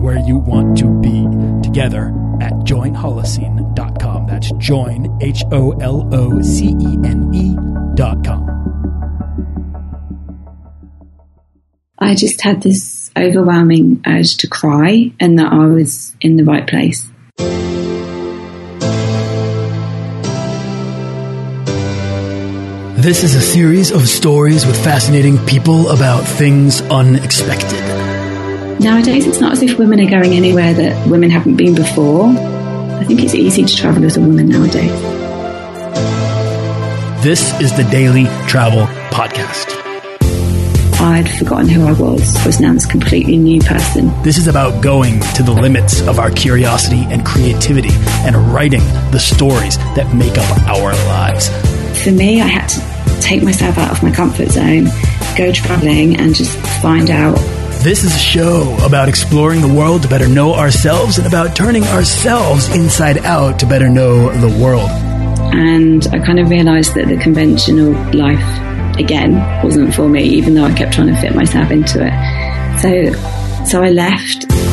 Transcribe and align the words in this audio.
and 0.00 0.04
where 0.04 0.18
you 0.18 0.38
want 0.38 0.78
to 0.78 0.88
be 1.00 1.26
together 1.62 2.08
at 2.40 2.52
joinholocene.com. 2.64 4.26
That's 4.26 4.50
join, 4.52 5.18
H 5.20 5.42
O 5.52 5.72
L 5.72 6.08
O 6.12 6.42
C 6.42 6.68
E 6.68 6.98
N 7.04 7.34
E.com. 7.34 8.56
I 11.98 12.14
just 12.14 12.40
had 12.40 12.62
this 12.62 13.10
overwhelming 13.16 14.02
urge 14.06 14.38
to 14.38 14.48
cry 14.48 15.12
and 15.20 15.38
that 15.38 15.52
I 15.52 15.66
was 15.66 16.16
in 16.20 16.36
the 16.36 16.44
right 16.44 16.66
place. 16.66 17.10
This 22.96 23.24
is 23.24 23.34
a 23.34 23.40
series 23.40 23.92
of 23.92 24.06
stories 24.08 24.66
with 24.66 24.82
fascinating 24.82 25.38
people 25.46 25.88
about 25.88 26.22
things 26.22 26.82
unexpected. 26.82 28.09
Nowadays, 28.80 29.26
it's 29.26 29.40
not 29.40 29.52
as 29.52 29.62
if 29.62 29.78
women 29.78 30.00
are 30.00 30.08
going 30.08 30.32
anywhere 30.32 30.72
that 30.72 31.06
women 31.06 31.28
haven't 31.28 31.56
been 31.56 31.74
before. 31.74 32.28
I 32.28 33.04
think 33.04 33.22
it's 33.22 33.34
easy 33.34 33.62
to 33.62 33.76
travel 33.76 34.02
as 34.06 34.16
a 34.16 34.20
woman 34.20 34.48
nowadays. 34.48 34.90
This 37.22 37.60
is 37.60 37.76
the 37.76 37.86
Daily 37.90 38.24
Travel 38.48 38.86
Podcast. 39.10 39.76
I'd 40.98 41.28
forgotten 41.28 41.68
who 41.68 41.86
I 41.86 41.92
was. 41.92 42.34
I 42.36 42.46
was 42.46 42.58
now 42.58 42.72
this 42.72 42.86
completely 42.86 43.36
new 43.36 43.60
person. 43.60 44.10
This 44.22 44.38
is 44.38 44.48
about 44.48 44.82
going 44.82 45.20
to 45.34 45.42
the 45.42 45.52
limits 45.52 46.00
of 46.00 46.18
our 46.18 46.30
curiosity 46.30 47.04
and 47.10 47.24
creativity 47.24 47.92
and 48.24 48.34
writing 48.54 48.80
the 49.10 49.18
stories 49.18 49.76
that 49.94 50.10
make 50.14 50.38
up 50.38 50.58
our 50.68 50.92
lives. 51.06 51.50
For 52.02 52.12
me, 52.12 52.40
I 52.40 52.46
had 52.46 52.68
to 52.68 53.20
take 53.20 53.42
myself 53.42 53.76
out 53.76 53.92
of 53.92 54.02
my 54.02 54.10
comfort 54.10 54.48
zone, 54.48 54.86
go 55.36 55.52
traveling, 55.52 56.16
and 56.16 56.34
just 56.34 56.56
find 56.80 57.10
out. 57.10 57.38
This 57.82 58.04
is 58.04 58.14
a 58.14 58.18
show 58.18 58.76
about 58.84 59.08
exploring 59.08 59.62
the 59.62 59.72
world 59.72 60.02
to 60.02 60.08
better 60.08 60.28
know 60.28 60.54
ourselves 60.54 61.16
and 61.16 61.26
about 61.26 61.56
turning 61.56 61.82
ourselves 61.84 62.68
inside 62.76 63.16
out 63.24 63.58
to 63.60 63.66
better 63.66 63.88
know 63.88 64.30
the 64.38 64.62
world. 64.62 64.90
And 65.54 66.06
I 66.08 66.18
kind 66.18 66.38
of 66.38 66.50
realised 66.50 66.94
that 66.96 67.08
the 67.08 67.16
conventional 67.16 67.92
life, 68.12 68.98
again, 68.98 69.32
wasn't 69.64 69.94
for 69.94 70.10
me, 70.10 70.24
even 70.24 70.52
though 70.52 70.64
I 70.64 70.74
kept 70.74 70.92
trying 70.92 71.06
to 71.06 71.18
fit 71.22 71.34
myself 71.34 71.70
into 71.70 72.06
it. 72.06 72.80
So, 72.80 73.64
so 73.64 73.82
I 73.82 73.88
left. 73.88 74.69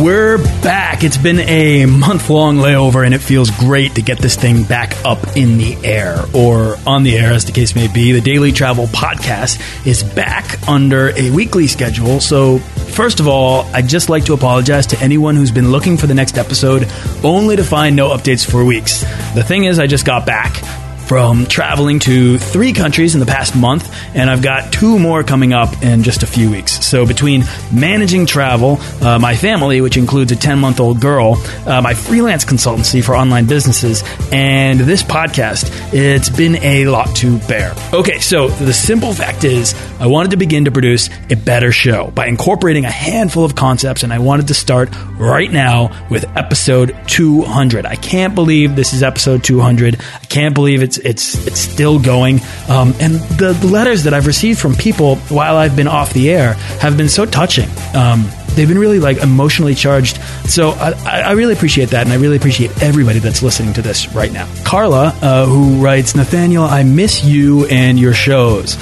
We're 0.00 0.38
back. 0.38 1.04
It's 1.04 1.18
been 1.18 1.40
a 1.40 1.84
month 1.84 2.30
long 2.30 2.56
layover, 2.56 3.04
and 3.04 3.14
it 3.14 3.18
feels 3.18 3.50
great 3.50 3.96
to 3.96 4.02
get 4.02 4.18
this 4.18 4.34
thing 4.34 4.64
back 4.64 4.96
up 5.04 5.36
in 5.36 5.58
the 5.58 5.76
air 5.84 6.24
or 6.32 6.76
on 6.86 7.02
the 7.02 7.18
air, 7.18 7.32
as 7.32 7.44
the 7.44 7.52
case 7.52 7.74
may 7.74 7.86
be. 7.86 8.12
The 8.12 8.22
Daily 8.22 8.50
Travel 8.50 8.86
Podcast 8.86 9.60
is 9.86 10.02
back 10.02 10.66
under 10.66 11.10
a 11.18 11.30
weekly 11.30 11.66
schedule. 11.66 12.18
So, 12.18 12.60
first 12.60 13.20
of 13.20 13.28
all, 13.28 13.64
I'd 13.74 13.88
just 13.88 14.08
like 14.08 14.24
to 14.24 14.32
apologize 14.32 14.86
to 14.86 15.00
anyone 15.00 15.36
who's 15.36 15.50
been 15.50 15.70
looking 15.70 15.98
for 15.98 16.06
the 16.06 16.14
next 16.14 16.38
episode 16.38 16.90
only 17.22 17.56
to 17.56 17.64
find 17.64 17.94
no 17.94 18.08
updates 18.08 18.50
for 18.50 18.64
weeks. 18.64 19.02
The 19.34 19.44
thing 19.44 19.64
is, 19.64 19.78
I 19.78 19.86
just 19.86 20.06
got 20.06 20.24
back 20.24 20.62
from 21.10 21.44
traveling 21.46 21.98
to 21.98 22.38
three 22.38 22.72
countries 22.72 23.14
in 23.14 23.20
the 23.20 23.26
past 23.26 23.56
month, 23.56 23.92
and 24.14 24.30
I've 24.30 24.42
got 24.42 24.72
two 24.72 24.96
more 24.96 25.24
coming 25.24 25.52
up 25.52 25.82
in 25.82 26.04
just 26.04 26.22
a 26.22 26.26
few 26.26 26.48
weeks. 26.48 26.86
So, 26.86 27.04
between 27.04 27.42
managing 27.72 28.26
travel, 28.26 28.78
uh, 29.02 29.18
my 29.18 29.34
family, 29.34 29.80
which 29.80 29.96
includes 29.96 30.30
a 30.30 30.36
10 30.36 30.60
month 30.60 30.78
old 30.78 31.00
girl, 31.00 31.42
uh, 31.66 31.80
my 31.82 31.94
freelance 31.94 32.44
consultancy 32.44 33.02
for 33.02 33.16
online 33.16 33.46
businesses, 33.46 34.04
and 34.30 34.78
this 34.78 35.02
podcast, 35.02 35.68
it's 35.92 36.30
been 36.30 36.54
a 36.62 36.84
lot 36.86 37.16
to 37.16 37.40
bear. 37.40 37.74
Okay, 37.92 38.20
so 38.20 38.46
the 38.46 38.72
simple 38.72 39.12
fact 39.12 39.42
is, 39.42 39.74
I 39.98 40.06
wanted 40.06 40.30
to 40.30 40.36
begin 40.36 40.66
to 40.66 40.70
produce 40.70 41.10
a 41.28 41.34
better 41.34 41.72
show 41.72 42.12
by 42.12 42.28
incorporating 42.28 42.84
a 42.84 42.90
handful 42.90 43.44
of 43.44 43.56
concepts, 43.56 44.04
and 44.04 44.12
I 44.12 44.20
wanted 44.20 44.46
to 44.46 44.54
start 44.54 44.90
right 45.18 45.50
now 45.50 46.06
with 46.08 46.24
episode 46.36 46.96
200. 47.08 47.84
I 47.84 47.96
can't 47.96 48.36
believe 48.36 48.76
this 48.76 48.92
is 48.92 49.02
episode 49.02 49.42
200. 49.42 50.00
I 50.00 50.24
can't 50.26 50.54
believe 50.54 50.84
it's 50.84 50.99
it's 51.00 51.46
it's 51.46 51.60
still 51.60 51.98
going. 51.98 52.40
Um, 52.68 52.94
and 53.00 53.14
the, 53.38 53.58
letters 53.70 54.04
that 54.04 54.14
I've 54.14 54.26
received 54.26 54.58
from 54.58 54.74
people 54.74 55.16
while 55.28 55.56
I've 55.56 55.76
been 55.76 55.86
off 55.86 56.12
the 56.12 56.30
air 56.30 56.54
have 56.80 56.96
been 56.96 57.08
so 57.08 57.24
touching. 57.26 57.68
Um, 57.94 58.28
they've 58.54 58.68
been 58.68 58.78
really 58.78 58.98
like 58.98 59.18
emotionally 59.18 59.74
charged. 59.74 60.20
So 60.48 60.70
I, 60.70 60.92
I 61.26 61.32
really 61.32 61.52
appreciate 61.52 61.90
that, 61.90 62.04
and 62.04 62.12
I 62.12 62.16
really 62.16 62.36
appreciate 62.36 62.82
everybody 62.82 63.18
that's 63.18 63.42
listening 63.42 63.74
to 63.74 63.82
this 63.82 64.12
right 64.14 64.32
now. 64.32 64.48
Carla, 64.64 65.14
uh, 65.22 65.46
who 65.46 65.82
writes, 65.82 66.14
Nathaniel, 66.14 66.64
I 66.64 66.82
miss 66.82 67.24
you 67.24 67.66
and 67.66 67.98
your 67.98 68.14
shows. 68.14 68.76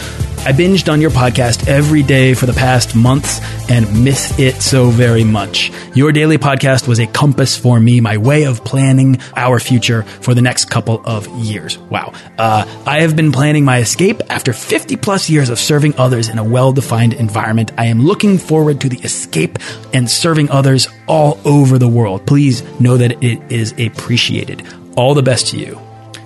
I 0.48 0.52
binged 0.52 0.90
on 0.90 1.02
your 1.02 1.10
podcast 1.10 1.68
every 1.68 2.02
day 2.02 2.32
for 2.32 2.46
the 2.46 2.54
past 2.54 2.96
months 2.96 3.38
and 3.68 4.02
miss 4.02 4.38
it 4.38 4.62
so 4.62 4.88
very 4.88 5.22
much. 5.22 5.70
Your 5.94 6.10
daily 6.10 6.38
podcast 6.38 6.88
was 6.88 6.98
a 6.98 7.06
compass 7.06 7.54
for 7.54 7.78
me, 7.78 8.00
my 8.00 8.16
way 8.16 8.44
of 8.44 8.64
planning 8.64 9.18
our 9.36 9.60
future 9.60 10.04
for 10.04 10.32
the 10.32 10.40
next 10.40 10.70
couple 10.70 11.02
of 11.04 11.28
years. 11.44 11.76
Wow. 11.76 12.14
Uh, 12.38 12.64
I 12.86 13.02
have 13.02 13.14
been 13.14 13.30
planning 13.30 13.66
my 13.66 13.80
escape 13.80 14.22
after 14.30 14.54
50 14.54 14.96
plus 14.96 15.28
years 15.28 15.50
of 15.50 15.58
serving 15.58 15.94
others 15.98 16.30
in 16.30 16.38
a 16.38 16.44
well 16.44 16.72
defined 16.72 17.12
environment. 17.12 17.72
I 17.76 17.84
am 17.88 18.00
looking 18.00 18.38
forward 18.38 18.80
to 18.80 18.88
the 18.88 19.00
escape 19.00 19.58
and 19.92 20.10
serving 20.10 20.50
others 20.50 20.88
all 21.06 21.38
over 21.44 21.76
the 21.76 21.88
world. 21.88 22.26
Please 22.26 22.62
know 22.80 22.96
that 22.96 23.22
it 23.22 23.52
is 23.52 23.72
appreciated. 23.78 24.66
All 24.96 25.12
the 25.12 25.22
best 25.22 25.48
to 25.48 25.58
you, 25.58 25.78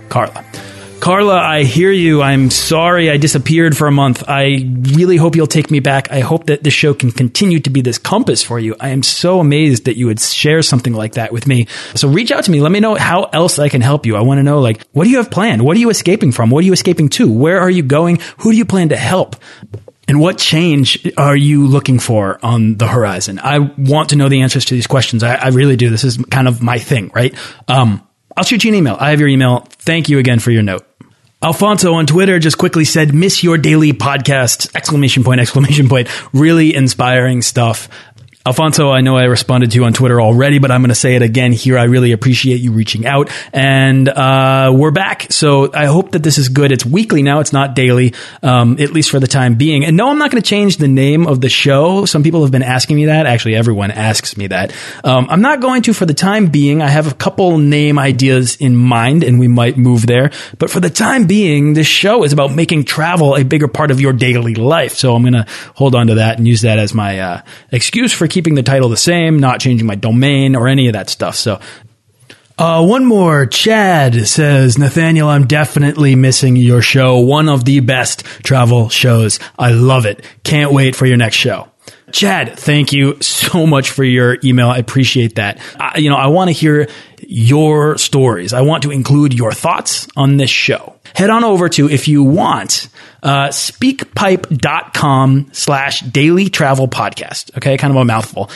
Carla. 0.08 0.44
Carla, 1.02 1.36
I 1.36 1.64
hear 1.64 1.90
you. 1.90 2.22
I'm 2.22 2.48
sorry 2.48 3.10
I 3.10 3.16
disappeared 3.16 3.76
for 3.76 3.88
a 3.88 3.90
month. 3.90 4.22
I 4.28 4.70
really 4.94 5.16
hope 5.16 5.34
you'll 5.34 5.48
take 5.48 5.68
me 5.68 5.80
back. 5.80 6.12
I 6.12 6.20
hope 6.20 6.46
that 6.46 6.62
this 6.62 6.74
show 6.74 6.94
can 6.94 7.10
continue 7.10 7.58
to 7.58 7.70
be 7.70 7.80
this 7.80 7.98
compass 7.98 8.40
for 8.44 8.60
you. 8.60 8.76
I 8.78 8.90
am 8.90 9.02
so 9.02 9.40
amazed 9.40 9.86
that 9.86 9.96
you 9.96 10.06
would 10.06 10.20
share 10.20 10.62
something 10.62 10.92
like 10.92 11.14
that 11.14 11.32
with 11.32 11.44
me. 11.48 11.66
So 11.96 12.06
reach 12.06 12.30
out 12.30 12.44
to 12.44 12.52
me. 12.52 12.60
Let 12.60 12.70
me 12.70 12.78
know 12.78 12.94
how 12.94 13.24
else 13.24 13.58
I 13.58 13.68
can 13.68 13.80
help 13.80 14.06
you. 14.06 14.14
I 14.14 14.20
want 14.20 14.38
to 14.38 14.44
know, 14.44 14.60
like, 14.60 14.86
what 14.92 15.02
do 15.02 15.10
you 15.10 15.16
have 15.16 15.28
planned? 15.28 15.62
What 15.62 15.76
are 15.76 15.80
you 15.80 15.90
escaping 15.90 16.30
from? 16.30 16.50
What 16.50 16.62
are 16.62 16.66
you 16.66 16.72
escaping 16.72 17.08
to? 17.08 17.32
Where 17.32 17.58
are 17.58 17.68
you 17.68 17.82
going? 17.82 18.20
Who 18.38 18.52
do 18.52 18.56
you 18.56 18.64
plan 18.64 18.90
to 18.90 18.96
help? 18.96 19.34
And 20.06 20.20
what 20.20 20.38
change 20.38 21.04
are 21.18 21.34
you 21.34 21.66
looking 21.66 21.98
for 21.98 22.38
on 22.44 22.76
the 22.76 22.86
horizon? 22.86 23.40
I 23.42 23.58
want 23.58 24.10
to 24.10 24.16
know 24.16 24.28
the 24.28 24.42
answers 24.42 24.66
to 24.66 24.74
these 24.74 24.86
questions. 24.86 25.24
I, 25.24 25.34
I 25.34 25.48
really 25.48 25.74
do. 25.74 25.90
This 25.90 26.04
is 26.04 26.18
kind 26.30 26.46
of 26.46 26.62
my 26.62 26.78
thing, 26.78 27.10
right? 27.12 27.34
Um, 27.66 28.06
I'll 28.36 28.44
shoot 28.44 28.62
you 28.64 28.70
an 28.70 28.76
email. 28.76 28.96
I 28.98 29.10
have 29.10 29.18
your 29.18 29.28
email. 29.28 29.66
Thank 29.68 30.08
you 30.08 30.18
again 30.18 30.38
for 30.38 30.52
your 30.52 30.62
note. 30.62 30.86
Alfonso 31.42 31.94
on 31.94 32.06
Twitter 32.06 32.38
just 32.38 32.56
quickly 32.56 32.84
said, 32.84 33.12
miss 33.12 33.42
your 33.42 33.58
daily 33.58 33.92
podcast, 33.92 34.72
exclamation 34.76 35.24
point, 35.24 35.40
exclamation 35.40 35.88
point. 35.88 36.08
Really 36.32 36.72
inspiring 36.72 37.42
stuff. 37.42 37.88
Alfonso, 38.44 38.90
I 38.90 39.02
know 39.02 39.16
I 39.16 39.24
responded 39.24 39.70
to 39.70 39.76
you 39.76 39.84
on 39.84 39.92
Twitter 39.92 40.20
already, 40.20 40.58
but 40.58 40.72
I'm 40.72 40.80
going 40.80 40.88
to 40.88 40.96
say 40.96 41.14
it 41.14 41.22
again 41.22 41.52
here. 41.52 41.78
I 41.78 41.84
really 41.84 42.10
appreciate 42.10 42.60
you 42.60 42.72
reaching 42.72 43.06
out. 43.06 43.30
And 43.52 44.08
uh, 44.08 44.72
we're 44.74 44.90
back. 44.90 45.30
So 45.30 45.72
I 45.72 45.84
hope 45.84 46.10
that 46.10 46.24
this 46.24 46.38
is 46.38 46.48
good. 46.48 46.72
It's 46.72 46.84
weekly 46.84 47.22
now, 47.22 47.38
it's 47.38 47.52
not 47.52 47.76
daily, 47.76 48.14
um, 48.42 48.78
at 48.80 48.90
least 48.90 49.12
for 49.12 49.20
the 49.20 49.28
time 49.28 49.54
being. 49.54 49.84
And 49.84 49.96
no, 49.96 50.08
I'm 50.08 50.18
not 50.18 50.32
going 50.32 50.42
to 50.42 50.48
change 50.48 50.78
the 50.78 50.88
name 50.88 51.28
of 51.28 51.40
the 51.40 51.48
show. 51.48 52.04
Some 52.04 52.24
people 52.24 52.42
have 52.42 52.50
been 52.50 52.64
asking 52.64 52.96
me 52.96 53.06
that. 53.06 53.26
Actually, 53.26 53.54
everyone 53.54 53.92
asks 53.92 54.36
me 54.36 54.48
that. 54.48 54.74
Um, 55.04 55.28
I'm 55.30 55.40
not 55.40 55.60
going 55.60 55.82
to 55.82 55.94
for 55.94 56.04
the 56.04 56.14
time 56.14 56.48
being. 56.48 56.82
I 56.82 56.88
have 56.88 57.06
a 57.06 57.14
couple 57.14 57.58
name 57.58 57.96
ideas 57.96 58.56
in 58.56 58.74
mind, 58.74 59.22
and 59.22 59.38
we 59.38 59.46
might 59.46 59.76
move 59.76 60.08
there. 60.08 60.32
But 60.58 60.68
for 60.68 60.80
the 60.80 60.90
time 60.90 61.28
being, 61.28 61.74
this 61.74 61.86
show 61.86 62.24
is 62.24 62.32
about 62.32 62.52
making 62.52 62.86
travel 62.86 63.36
a 63.36 63.44
bigger 63.44 63.68
part 63.68 63.92
of 63.92 64.00
your 64.00 64.12
daily 64.12 64.56
life. 64.56 64.94
So 64.94 65.14
I'm 65.14 65.22
going 65.22 65.34
to 65.34 65.46
hold 65.76 65.94
on 65.94 66.08
to 66.08 66.16
that 66.16 66.38
and 66.38 66.48
use 66.48 66.62
that 66.62 66.80
as 66.80 66.92
my 66.92 67.20
uh, 67.20 67.42
excuse 67.70 68.12
for 68.12 68.26
keeping 68.32 68.54
the 68.54 68.62
title 68.62 68.88
the 68.88 68.96
same, 68.96 69.38
not 69.38 69.60
changing 69.60 69.86
my 69.86 69.94
domain 69.94 70.56
or 70.56 70.66
any 70.66 70.88
of 70.88 70.94
that 70.94 71.08
stuff. 71.08 71.36
So, 71.36 71.60
uh, 72.58 72.84
one 72.84 73.04
more. 73.04 73.46
Chad 73.46 74.26
says, 74.26 74.78
Nathaniel, 74.78 75.28
I'm 75.28 75.46
definitely 75.46 76.14
missing 76.14 76.56
your 76.56 76.82
show. 76.82 77.18
One 77.18 77.48
of 77.48 77.64
the 77.64 77.80
best 77.80 78.24
travel 78.42 78.88
shows. 78.88 79.38
I 79.58 79.70
love 79.70 80.06
it. 80.06 80.24
Can't 80.44 80.72
wait 80.72 80.96
for 80.96 81.06
your 81.06 81.16
next 81.16 81.36
show. 81.36 81.68
Chad, 82.12 82.58
thank 82.58 82.92
you 82.92 83.20
so 83.22 83.66
much 83.66 83.90
for 83.90 84.04
your 84.04 84.36
email. 84.44 84.68
I 84.68 84.78
appreciate 84.78 85.36
that. 85.36 85.60
I, 85.80 85.98
you 85.98 86.10
know, 86.10 86.16
I 86.16 86.26
want 86.26 86.48
to 86.48 86.52
hear 86.52 86.88
your 87.28 87.98
stories. 87.98 88.52
I 88.52 88.62
want 88.62 88.84
to 88.84 88.90
include 88.90 89.34
your 89.34 89.52
thoughts 89.52 90.08
on 90.16 90.36
this 90.36 90.50
show. 90.50 90.96
Head 91.14 91.30
on 91.30 91.44
over 91.44 91.68
to, 91.70 91.90
if 91.90 92.08
you 92.08 92.22
want, 92.22 92.88
uh, 93.22 93.48
speakpipe.com 93.48 95.50
slash 95.52 96.00
daily 96.00 96.48
travel 96.48 96.88
podcast. 96.88 97.56
Okay. 97.56 97.76
Kind 97.76 97.92
of 97.92 98.00
a 98.00 98.04
mouthful. 98.04 98.50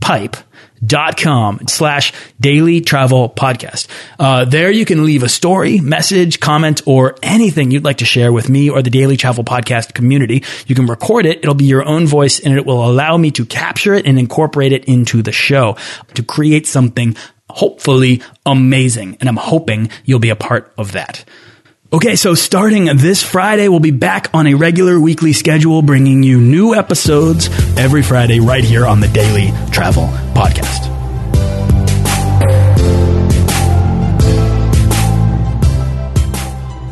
pipe.com 0.00 1.60
slash 1.66 2.12
daily 2.38 2.80
travel 2.80 3.28
podcast. 3.28 3.88
Uh, 4.18 4.44
there 4.44 4.70
you 4.70 4.84
can 4.84 5.04
leave 5.04 5.22
a 5.22 5.28
story, 5.28 5.80
message, 5.80 6.38
comment, 6.38 6.82
or 6.86 7.16
anything 7.22 7.70
you'd 7.70 7.84
like 7.84 7.98
to 7.98 8.04
share 8.04 8.32
with 8.32 8.48
me 8.48 8.70
or 8.70 8.82
the 8.82 8.90
daily 8.90 9.16
travel 9.16 9.42
podcast 9.42 9.94
community. 9.94 10.44
You 10.66 10.74
can 10.74 10.86
record 10.86 11.26
it. 11.26 11.38
It'll 11.38 11.54
be 11.54 11.64
your 11.64 11.84
own 11.84 12.06
voice 12.06 12.38
and 12.38 12.56
it 12.56 12.64
will 12.64 12.88
allow 12.88 13.16
me 13.16 13.30
to 13.32 13.44
capture 13.44 13.94
it 13.94 14.06
and 14.06 14.18
incorporate 14.18 14.72
it 14.72 14.84
into 14.84 15.22
the 15.22 15.32
show 15.32 15.76
to 16.14 16.22
create 16.22 16.66
something 16.66 17.16
hopefully 17.48 18.22
amazing. 18.44 19.16
And 19.20 19.28
I'm 19.28 19.36
hoping 19.36 19.90
you'll 20.04 20.18
be 20.18 20.30
a 20.30 20.36
part 20.36 20.72
of 20.76 20.92
that. 20.92 21.24
Okay, 21.92 22.16
so 22.16 22.34
starting 22.34 22.86
this 22.96 23.22
Friday, 23.22 23.68
we'll 23.68 23.78
be 23.78 23.92
back 23.92 24.28
on 24.34 24.48
a 24.48 24.54
regular 24.54 24.98
weekly 24.98 25.32
schedule, 25.32 25.82
bringing 25.82 26.22
you 26.24 26.40
new 26.40 26.74
episodes 26.74 27.48
every 27.78 28.02
Friday 28.02 28.40
right 28.40 28.64
here 28.64 28.84
on 28.84 29.00
the 29.00 29.08
Daily 29.08 29.52
Travel 29.70 30.06
Podcast. 30.34 30.95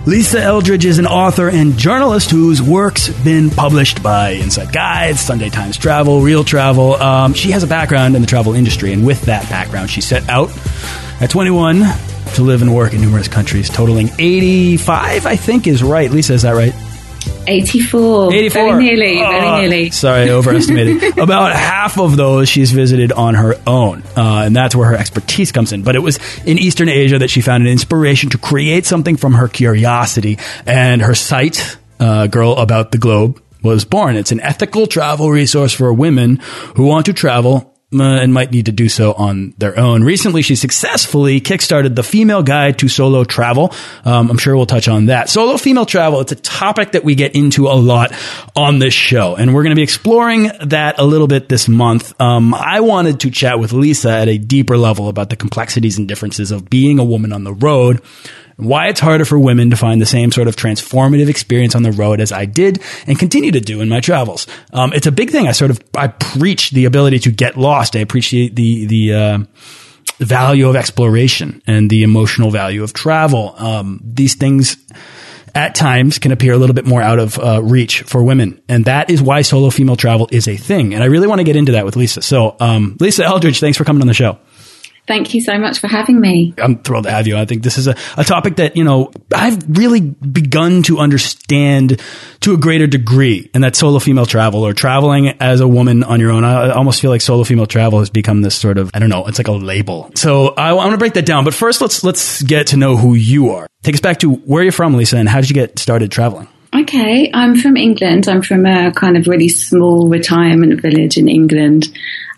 Lisa 0.07 0.39
Eldridge 0.39 0.85
is 0.85 0.99
an 0.99 1.07
author 1.07 1.49
and 1.49 1.79
journalist 1.79 2.31
whose 2.31 2.61
work's 2.61 3.09
been 3.25 3.49
published 3.49 4.03
by 4.03 4.35
Insight 4.35 4.71
Guides, 4.71 5.19
Sunday 5.19 5.49
Times 5.49 5.79
Travel, 5.79 6.21
Real 6.21 6.45
Travel. 6.45 6.97
Um, 6.97 7.33
she 7.33 7.53
has 7.53 7.63
a 7.63 7.67
background 7.67 8.15
in 8.15 8.21
the 8.21 8.29
travel 8.29 8.53
industry, 8.53 8.93
and 8.93 9.07
with 9.07 9.23
that 9.23 9.49
background, 9.49 9.89
she 9.89 10.03
set 10.03 10.29
out 10.29 10.51
at 11.23 11.31
21 11.31 11.81
to 12.35 12.43
live 12.43 12.61
and 12.61 12.75
work 12.75 12.93
in 12.93 13.01
numerous 13.01 13.29
countries, 13.29 13.71
totaling 13.71 14.11
85, 14.19 15.25
I 15.25 15.37
think 15.37 15.67
is 15.67 15.83
right. 15.83 16.11
Lisa, 16.11 16.35
is 16.35 16.43
that 16.43 16.53
right? 16.53 16.75
84. 17.47 18.33
84. 18.33 18.51
Very 18.51 18.83
nearly, 18.83 19.23
oh, 19.23 19.31
very 19.31 19.61
nearly. 19.61 19.91
Sorry, 19.91 20.31
I 20.31 20.33
overestimated. 20.33 21.19
About 21.19 21.53
half 21.53 21.99
of 21.99 22.17
those 22.17 22.49
she's 22.49 22.73
visited 22.73 23.13
on 23.13 23.35
her 23.35 23.55
own, 23.67 24.03
uh, 24.17 24.43
and 24.45 24.55
that's 24.55 24.75
where 24.75 24.89
her 24.89 24.97
expertise 24.97 25.53
comes 25.53 25.73
in. 25.73 25.83
But 25.83 25.97
it 25.97 26.01
was 26.01 26.19
in 26.45 26.59
Eastern 26.59 26.89
Asia 26.89 27.19
that 27.19 27.31
she 27.31 27.41
found 27.41 27.65
an 27.65 27.69
inspiration 27.69 28.31
to 28.31 28.39
create 28.39 28.87
something 28.87 29.17
from 29.17 29.35
her 29.35 29.49
curiosity, 29.49 30.39
and 30.67 31.03
her 31.03 31.15
site, 31.15 31.77
uh, 32.01 32.27
Girl 32.27 32.53
About 32.55 32.93
the 32.93 32.99
Globe, 32.99 33.43
was 33.63 33.85
born. 33.85 34.17
It's 34.17 34.33
an 34.33 34.41
ethical 34.41 34.87
travel 34.87 35.31
resource 35.31 35.73
for 35.73 35.93
women 35.93 36.37
who 36.77 36.85
want 36.85 37.07
to 37.07 37.13
travel 37.13 37.74
and 38.01 38.33
might 38.33 38.51
need 38.51 38.67
to 38.67 38.73
do 38.73 38.89
so 38.89 39.13
on 39.13 39.55
their 39.59 39.79
own. 39.79 40.05
Recently, 40.05 40.43
she 40.43 40.57
successfully 40.57 41.41
kickstarted 41.41 41.95
the 41.95 42.03
Female 42.03 42.43
Guide 42.43 42.79
to 42.79 42.89
Solo 42.89 43.25
Travel. 43.25 43.73
Um, 44.05 44.31
I'm 44.31 44.39
sure 44.39 44.57
we'll 44.57 44.67
touch 44.67 44.89
on 44.89 45.07
that. 45.07 45.29
Solo 45.29 45.57
female 45.57 45.87
travel, 45.87 46.21
it's 46.21 46.33
a 46.33 46.37
topic 46.37 46.93
that 46.93 47.05
we 47.05 47.15
get 47.15 47.35
into 47.35 47.69
a 47.69 47.75
lot 47.75 48.13
on 48.57 48.79
this 48.79 48.95
show, 48.95 49.37
and 49.37 49.55
we're 49.55 49.63
going 49.63 49.75
to 49.75 49.77
be 49.77 49.83
exploring 49.83 50.51
that 50.67 50.99
a 50.99 51.05
little 51.05 51.29
bit 51.29 51.49
this 51.49 51.69
month. 51.69 52.19
Um, 52.21 52.55
I 52.55 52.81
wanted 52.81 53.21
to 53.21 53.31
chat 53.31 53.59
with 53.59 53.73
Lisa 53.73 54.11
at 54.11 54.29
a 54.29 54.39
deeper 54.39 54.77
level 54.77 55.09
about 55.09 55.31
the 55.31 55.37
complexities 55.37 55.99
and 55.99 56.09
differences 56.09 56.51
of 56.51 56.69
being 56.69 56.99
a 56.99 57.05
woman 57.05 57.33
on 57.33 57.45
the 57.45 57.53
road 57.53 58.03
why 58.57 58.89
it's 58.89 59.01
harder 59.01 59.25
for 59.25 59.39
women 59.39 59.71
to 59.71 59.77
find 59.77 60.01
the 60.01 60.07
same 60.07 60.31
sort 60.31 60.49
of 60.49 60.57
transformative 60.57 61.29
experience 61.29 61.75
on 61.75 61.83
the 61.83 61.93
road 61.93 62.21
as 62.21 62.33
I 62.33 62.45
did 62.45 62.83
and 63.07 63.19
continue 63.19 63.53
to 63.53 63.61
do 63.61 63.81
in 63.81 63.89
my 63.89 64.01
travels. 64.01 64.47
Um, 64.73 64.93
it's 64.93 65.07
a 65.07 65.13
big 65.13 65.31
thing. 65.31 65.49
I 65.49 65.53
sort 65.53 65.71
of 65.71 65.81
I 65.95 66.09
preach 66.09 66.71
the 66.71 66.85
ability 66.85 67.19
to 67.21 67.31
get 67.31 67.57
lost. 67.57 67.97
I 67.97 68.01
appreciate 68.01 68.55
the 68.55 68.87
the 68.87 69.13
uh, 69.15 69.39
value 70.19 70.69
of 70.69 70.77
exploration 70.77 71.63
and 71.67 71.91
the 71.91 72.03
emotional 72.03 72.51
value 72.51 72.83
of 72.83 72.93
travel. 72.93 73.55
Um, 73.59 74.01
these 74.05 74.35
things 74.35 74.77
at 75.55 75.75
times 75.75 76.19
can 76.19 76.33
appear 76.33 76.53
a 76.53 76.57
little 76.57 76.75
bit 76.75 76.85
more 76.85 77.01
out 77.01 77.19
of 77.19 77.39
uh, 77.39 77.63
reach 77.63 78.03
for 78.03 78.23
women. 78.23 78.61
And 78.69 78.87
that 78.87 79.09
is 79.09 79.23
why 79.23 79.43
solo 79.43 79.71
female 79.71 79.97
travel 79.97 80.29
is 80.33 80.49
a 80.49 80.57
thing. 80.57 80.95
And 80.95 81.03
I 81.03 81.07
really 81.07 81.29
want 81.29 81.39
to 81.39 81.45
get 81.45 81.57
into 81.57 81.73
that 81.73 81.85
with 81.85 81.97
Lisa. 81.97 82.23
So, 82.23 82.57
um, 82.59 82.97
Lisa 82.99 83.25
Eldridge, 83.25 83.61
thanks 83.61 83.79
for 83.79 83.85
coming 83.85 84.01
on 84.01 84.09
the 84.09 84.15
show. 84.15 84.39
Thank 85.07 85.35
you 85.35 85.43
so 85.43 85.59
much 85.59 85.81
for 85.81 85.87
having 85.87 86.19
me. 86.19 86.55
I'm 86.57 86.79
thrilled 86.79 87.05
to 87.05 87.11
have 87.11 87.27
you. 87.27 87.37
I 87.37 87.45
think 87.45 87.63
this 87.63 87.77
is 87.77 87.89
a, 87.89 87.97
a 88.17 88.25
topic 88.25 88.57
that, 88.57 88.77
you 88.77 88.85
know, 88.85 89.13
I've 89.35 89.79
really 89.79 90.01
begun 90.01 90.83
to 90.85 90.99
understand 90.99 92.01
to 92.41 92.55
a 92.55 92.57
greater 92.57 92.87
degree, 92.87 93.51
and 93.53 93.63
that's 93.63 93.79
solo 93.79 93.99
female 93.99 94.25
travel 94.25 94.67
or 94.67 94.73
traveling 94.73 95.29
as 95.41 95.61
a 95.61 95.69
woman 95.69 96.05
on 96.05 96.21
your 96.21 96.31
own. 96.31 96.45
I 96.45 96.71
almost 96.71 97.03
feel 97.03 97.11
like 97.11 97.21
solo 97.21 97.45
female 97.45 97.67
travel 97.67 97.99
has 97.99 98.09
become 98.09 98.41
this 98.41 98.55
sort 98.55 98.79
of, 98.79 98.91
I 98.95 98.99
don't 98.99 99.11
know, 99.11 99.27
it's 99.27 99.39
like 99.39 99.49
a 99.49 99.53
label. 99.53 100.11
So 100.15 100.49
I, 100.49 100.71
I 100.71 100.73
want 100.73 100.93
to 100.93 100.99
break 100.99 101.15
that 101.15 101.27
down. 101.27 101.45
But 101.45 101.53
first, 101.53 101.83
let's, 101.83 102.03
let's 102.03 102.43
get 102.43 102.69
to 102.69 102.79
know 102.79 102.97
who 102.97 103.15
you 103.15 103.51
are. 103.51 103.67
Take 103.83 103.95
us 103.95 104.01
back 104.01 104.21
to 104.21 104.35
where 104.35 104.63
you're 104.63 104.73
from, 104.73 104.95
Lisa, 104.95 105.19
and 105.19 105.29
how 105.29 105.41
did 105.41 105.51
you 105.51 105.55
get 105.55 105.79
started 105.79 106.11
traveling? 106.11 106.49
Okay, 106.75 107.31
I'm 107.33 107.55
from 107.55 107.77
England. 107.77 108.27
I'm 108.27 108.43
from 108.43 108.67
a 108.67 108.91
kind 108.91 109.17
of 109.17 109.29
really 109.29 109.49
small 109.49 110.09
retirement 110.09 110.81
village 110.81 111.17
in 111.17 111.29
England. 111.29 111.87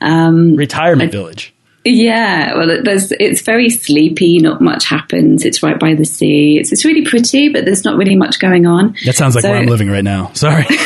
Um, 0.03 0.57
retirement 0.57 1.09
I, 1.09 1.13
village. 1.13 1.55
Yeah, 1.88 2.55
well, 2.56 2.83
there's, 2.83 3.12
it's 3.12 3.43
very 3.43 3.71
sleepy. 3.71 4.38
Not 4.38 4.61
much 4.61 4.87
happens. 4.87 5.44
It's 5.44 5.62
right 5.62 5.79
by 5.79 5.94
the 5.94 6.05
sea. 6.05 6.59
It's, 6.59 6.73
it's 6.73 6.85
really 6.85 7.05
pretty, 7.05 7.49
but 7.49 7.65
there's 7.65 7.85
not 7.85 7.97
really 7.97 8.17
much 8.17 8.41
going 8.41 8.67
on. 8.67 8.97
That 9.05 9.15
sounds 9.15 9.37
like 9.37 9.43
so, 9.43 9.50
where 9.50 9.61
I'm 9.61 9.67
living 9.67 9.88
right 9.88 10.03
now. 10.03 10.33
Sorry. 10.33 10.65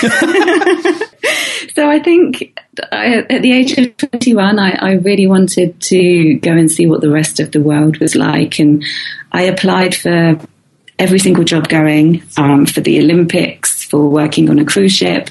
so 1.74 1.88
I 1.88 2.00
think 2.02 2.60
I, 2.92 3.24
at 3.30 3.40
the 3.40 3.52
age 3.52 3.78
of 3.78 3.96
21, 3.96 4.58
I, 4.58 4.72
I 4.72 4.92
really 4.96 5.26
wanted 5.26 5.80
to 5.80 6.34
go 6.34 6.52
and 6.52 6.70
see 6.70 6.86
what 6.86 7.00
the 7.00 7.10
rest 7.10 7.40
of 7.40 7.52
the 7.52 7.60
world 7.62 7.96
was 7.98 8.14
like, 8.14 8.58
and 8.58 8.84
I 9.32 9.42
applied 9.44 9.94
for 9.94 10.38
every 10.98 11.18
single 11.18 11.44
job 11.44 11.68
going 11.68 12.22
um, 12.36 12.66
for 12.66 12.82
the 12.82 13.00
Olympics, 13.00 13.69
for 13.90 14.08
working 14.08 14.48
on 14.48 14.58
a 14.60 14.64
cruise 14.64 14.92
ship. 14.92 15.30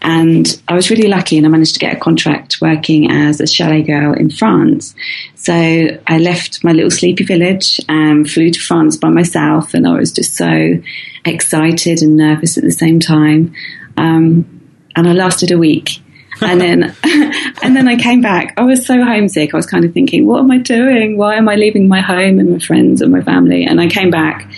And 0.00 0.60
I 0.66 0.74
was 0.74 0.90
really 0.90 1.08
lucky 1.08 1.36
and 1.36 1.46
I 1.46 1.50
managed 1.50 1.74
to 1.74 1.80
get 1.80 1.94
a 1.94 2.00
contract 2.00 2.56
working 2.60 3.10
as 3.10 3.40
a 3.40 3.46
chalet 3.46 3.82
girl 3.82 4.14
in 4.14 4.30
France. 4.30 4.94
So 5.34 5.52
I 5.52 6.18
left 6.18 6.64
my 6.64 6.72
little 6.72 6.90
sleepy 6.90 7.24
village 7.24 7.80
and 7.88 8.28
flew 8.28 8.50
to 8.50 8.60
France 8.60 8.96
by 8.96 9.10
myself. 9.10 9.74
And 9.74 9.86
I 9.86 9.92
was 9.92 10.10
just 10.10 10.36
so 10.36 10.80
excited 11.24 12.02
and 12.02 12.16
nervous 12.16 12.56
at 12.56 12.64
the 12.64 12.70
same 12.70 12.98
time. 12.98 13.52
Um, 13.98 14.62
and 14.96 15.06
I 15.06 15.12
lasted 15.12 15.50
a 15.50 15.58
week. 15.58 16.00
and 16.40 16.60
then 16.62 16.96
and 17.62 17.76
then 17.76 17.88
I 17.88 17.96
came 17.96 18.22
back. 18.22 18.54
I 18.56 18.62
was 18.62 18.86
so 18.86 19.04
homesick. 19.04 19.52
I 19.52 19.56
was 19.56 19.66
kind 19.66 19.84
of 19.84 19.92
thinking, 19.92 20.26
what 20.26 20.40
am 20.40 20.50
I 20.50 20.58
doing? 20.58 21.18
Why 21.18 21.34
am 21.34 21.48
I 21.48 21.56
leaving 21.56 21.88
my 21.88 22.00
home 22.00 22.38
and 22.38 22.52
my 22.52 22.58
friends 22.58 23.02
and 23.02 23.12
my 23.12 23.20
family? 23.20 23.64
And 23.64 23.80
I 23.80 23.88
came 23.88 24.10
back 24.10 24.50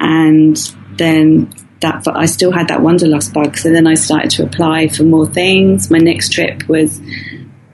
and 0.00 0.56
then 0.96 1.52
that 1.80 2.06
I 2.08 2.26
still 2.26 2.52
had 2.52 2.68
that 2.68 2.80
wanderlust 2.80 3.32
bug. 3.32 3.56
So 3.56 3.70
then 3.70 3.86
I 3.86 3.94
started 3.94 4.30
to 4.32 4.44
apply 4.44 4.88
for 4.88 5.02
more 5.02 5.26
things. 5.26 5.90
My 5.90 5.98
next 5.98 6.32
trip 6.32 6.66
was 6.68 7.00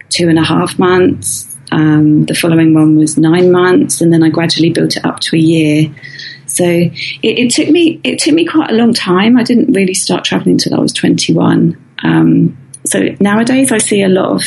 two 0.09 0.29
and 0.29 0.39
a 0.39 0.45
half 0.45 0.79
months. 0.79 1.49
Um, 1.71 2.27
the 2.27 2.35
following 2.35 2.75
one 2.75 2.97
was 2.97 3.17
nine 3.17 3.51
months, 3.51 4.01
and 4.01 4.13
then 4.13 4.23
I 4.23 4.29
gradually 4.29 4.71
built 4.71 4.97
it 4.97 5.05
up 5.05 5.21
to 5.21 5.37
a 5.37 5.39
year. 5.39 5.95
So 6.47 6.65
it, 6.65 6.93
it, 7.23 7.51
took 7.51 7.71
me 7.71 7.99
it 8.05 8.19
took 8.19 8.35
me 8.35 8.45
quite 8.45 8.71
a 8.71 8.75
long 8.75 8.93
time. 8.93 9.39
I 9.39 9.43
didn't 9.43 9.73
really 9.73 9.95
start 9.95 10.25
traveling 10.25 10.57
until 10.57 10.75
I 10.75 10.81
was 10.81 10.93
twenty 10.93 11.33
one. 11.33 11.83
Um, 12.03 12.59
so 12.85 13.01
nowadays 13.21 13.73
I 13.73 13.79
see 13.79 14.03
a 14.03 14.09
lot 14.09 14.33
of 14.33 14.43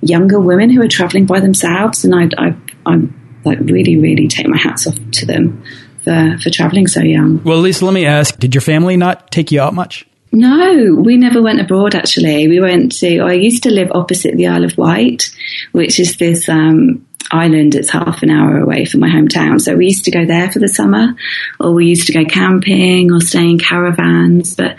younger 0.00 0.40
women 0.40 0.70
who 0.70 0.82
are 0.82 0.88
traveling 0.88 1.26
by 1.26 1.38
themselves, 1.38 2.04
and 2.04 2.14
I, 2.14 2.28
I, 2.38 2.56
I 2.86 3.02
like 3.44 3.60
really 3.60 3.96
really 3.96 4.26
take 4.26 4.48
my 4.48 4.58
hats 4.58 4.88
off 4.88 4.98
to 5.12 5.26
them 5.26 5.62
for, 6.04 6.36
for 6.42 6.50
traveling 6.50 6.86
so 6.86 7.00
young. 7.00 7.42
Well, 7.42 7.58
Lisa, 7.58 7.84
let 7.84 7.94
me 7.94 8.06
ask 8.06 8.38
did 8.38 8.54
your 8.54 8.62
family 8.62 8.96
not 8.96 9.30
take 9.30 9.50
you 9.50 9.60
out 9.60 9.74
much? 9.74 10.06
No, 10.32 10.96
we 10.98 11.16
never 11.16 11.40
went 11.40 11.60
abroad 11.60 11.94
actually. 11.94 12.48
We 12.48 12.60
went 12.60 12.92
to, 12.98 13.20
I 13.20 13.34
used 13.34 13.62
to 13.64 13.70
live 13.70 13.90
opposite 13.92 14.36
the 14.36 14.48
Isle 14.48 14.64
of 14.64 14.76
Wight, 14.76 15.30
which 15.72 16.00
is 16.00 16.16
this 16.16 16.48
um, 16.48 17.06
island. 17.30 17.74
It's 17.74 17.90
half 17.90 18.22
an 18.22 18.30
hour 18.30 18.58
away 18.58 18.84
from 18.84 19.00
my 19.00 19.08
hometown. 19.08 19.60
So 19.60 19.76
we 19.76 19.86
used 19.86 20.04
to 20.04 20.10
go 20.10 20.24
there 20.26 20.50
for 20.50 20.58
the 20.58 20.68
summer, 20.68 21.14
or 21.60 21.72
we 21.72 21.86
used 21.86 22.08
to 22.08 22.12
go 22.12 22.24
camping 22.24 23.12
or 23.12 23.20
stay 23.20 23.48
in 23.48 23.58
caravans. 23.58 24.54
But 24.56 24.76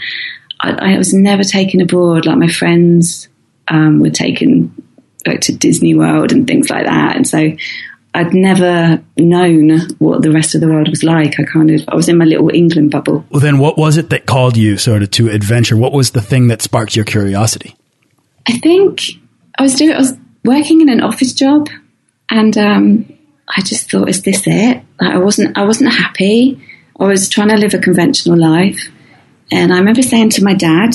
I, 0.59 0.93
I 0.93 0.97
was 0.97 1.13
never 1.13 1.43
taken 1.43 1.81
abroad. 1.81 2.25
Like 2.25 2.37
my 2.37 2.49
friends 2.49 3.29
um, 3.67 4.01
were 4.01 4.09
taken 4.09 4.73
like, 5.25 5.41
to 5.41 5.55
Disney 5.55 5.95
World 5.95 6.31
and 6.31 6.45
things 6.45 6.69
like 6.69 6.85
that. 6.85 7.15
And 7.15 7.27
so 7.27 7.51
I'd 8.15 8.33
never 8.33 9.03
known 9.17 9.81
what 9.99 10.21
the 10.21 10.31
rest 10.31 10.55
of 10.55 10.61
the 10.61 10.69
world 10.69 10.87
was 10.87 11.03
like. 11.03 11.37
I 11.37 11.43
kind 11.43 11.69
of 11.69 11.81
I 11.89 11.95
was 11.95 12.07
in 12.07 12.17
my 12.17 12.23
little 12.23 12.49
England 12.49 12.91
bubble. 12.91 13.25
Well, 13.29 13.41
then 13.41 13.59
what 13.59 13.77
was 13.77 13.97
it 13.97 14.09
that 14.11 14.25
called 14.25 14.55
you 14.55 14.77
sort 14.77 15.03
of 15.03 15.11
to 15.11 15.29
adventure? 15.29 15.75
What 15.75 15.91
was 15.91 16.11
the 16.11 16.21
thing 16.21 16.47
that 16.47 16.61
sparked 16.61 16.95
your 16.95 17.03
curiosity? 17.03 17.75
I 18.47 18.53
think 18.59 19.01
I 19.59 19.63
was 19.63 19.75
doing 19.75 19.91
I 19.91 19.97
was 19.97 20.17
working 20.45 20.79
in 20.79 20.87
an 20.87 21.01
office 21.01 21.33
job, 21.33 21.67
and 22.29 22.57
um, 22.57 23.13
I 23.49 23.61
just 23.61 23.91
thought, 23.91 24.07
is 24.07 24.21
this 24.21 24.43
it? 24.45 24.81
Like, 25.01 25.13
I 25.13 25.17
wasn't 25.17 25.57
I 25.57 25.65
wasn't 25.65 25.93
happy. 25.93 26.65
I 26.97 27.03
was 27.03 27.27
trying 27.27 27.49
to 27.49 27.57
live 27.57 27.73
a 27.73 27.79
conventional 27.79 28.39
life, 28.39 28.89
and 29.51 29.73
I 29.73 29.77
remember 29.77 30.01
saying 30.01 30.29
to 30.31 30.43
my 30.43 30.53
dad, 30.53 30.91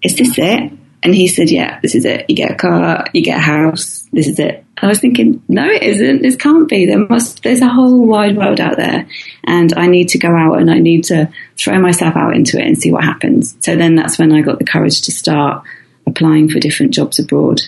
"Is 0.00 0.16
this 0.16 0.38
it?" 0.38 0.72
And 1.02 1.14
he 1.14 1.28
said, 1.28 1.50
"Yeah, 1.50 1.80
this 1.80 1.94
is 1.94 2.04
it. 2.04 2.26
You 2.28 2.36
get 2.36 2.52
a 2.52 2.56
car, 2.56 3.06
you 3.14 3.22
get 3.22 3.38
a 3.38 3.42
house. 3.42 4.06
This 4.12 4.26
is 4.26 4.38
it." 4.38 4.64
I 4.82 4.86
was 4.86 4.98
thinking, 4.98 5.42
no, 5.46 5.66
it 5.66 5.82
isn't. 5.82 6.22
This 6.22 6.36
can't 6.36 6.68
be. 6.68 6.86
There 6.86 7.06
must. 7.06 7.42
There's 7.42 7.60
a 7.60 7.68
whole 7.68 8.06
wide 8.06 8.36
world 8.36 8.60
out 8.60 8.76
there, 8.76 9.06
and 9.44 9.72
I 9.74 9.86
need 9.86 10.08
to 10.10 10.18
go 10.18 10.34
out 10.34 10.58
and 10.58 10.70
I 10.70 10.78
need 10.78 11.04
to 11.04 11.28
throw 11.58 11.78
myself 11.78 12.16
out 12.16 12.34
into 12.34 12.58
it 12.58 12.66
and 12.66 12.78
see 12.78 12.90
what 12.90 13.04
happens. 13.04 13.56
So 13.60 13.76
then 13.76 13.94
that's 13.94 14.18
when 14.18 14.32
I 14.32 14.40
got 14.40 14.58
the 14.58 14.64
courage 14.64 15.02
to 15.02 15.12
start 15.12 15.64
applying 16.06 16.48
for 16.48 16.60
different 16.60 16.94
jobs 16.94 17.18
abroad. 17.18 17.60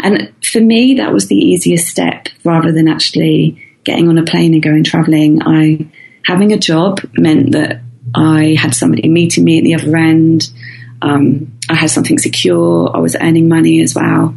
And 0.00 0.32
for 0.44 0.60
me, 0.60 0.94
that 0.94 1.12
was 1.12 1.28
the 1.28 1.36
easiest 1.36 1.88
step 1.88 2.28
rather 2.44 2.72
than 2.72 2.88
actually 2.88 3.62
getting 3.84 4.08
on 4.08 4.18
a 4.18 4.24
plane 4.24 4.52
and 4.52 4.62
going 4.62 4.82
traveling. 4.82 5.40
I, 5.42 5.86
having 6.24 6.52
a 6.52 6.58
job 6.58 7.00
meant 7.14 7.52
that 7.52 7.80
I 8.14 8.56
had 8.58 8.74
somebody 8.74 9.08
meeting 9.08 9.44
me 9.44 9.58
at 9.58 9.64
the 9.64 9.74
other 9.74 9.96
end. 9.96 10.50
Um, 11.02 11.55
I 11.68 11.74
had 11.74 11.90
something 11.90 12.18
secure. 12.18 12.90
I 12.94 12.98
was 12.98 13.16
earning 13.16 13.48
money 13.48 13.82
as 13.82 13.94
well. 13.94 14.36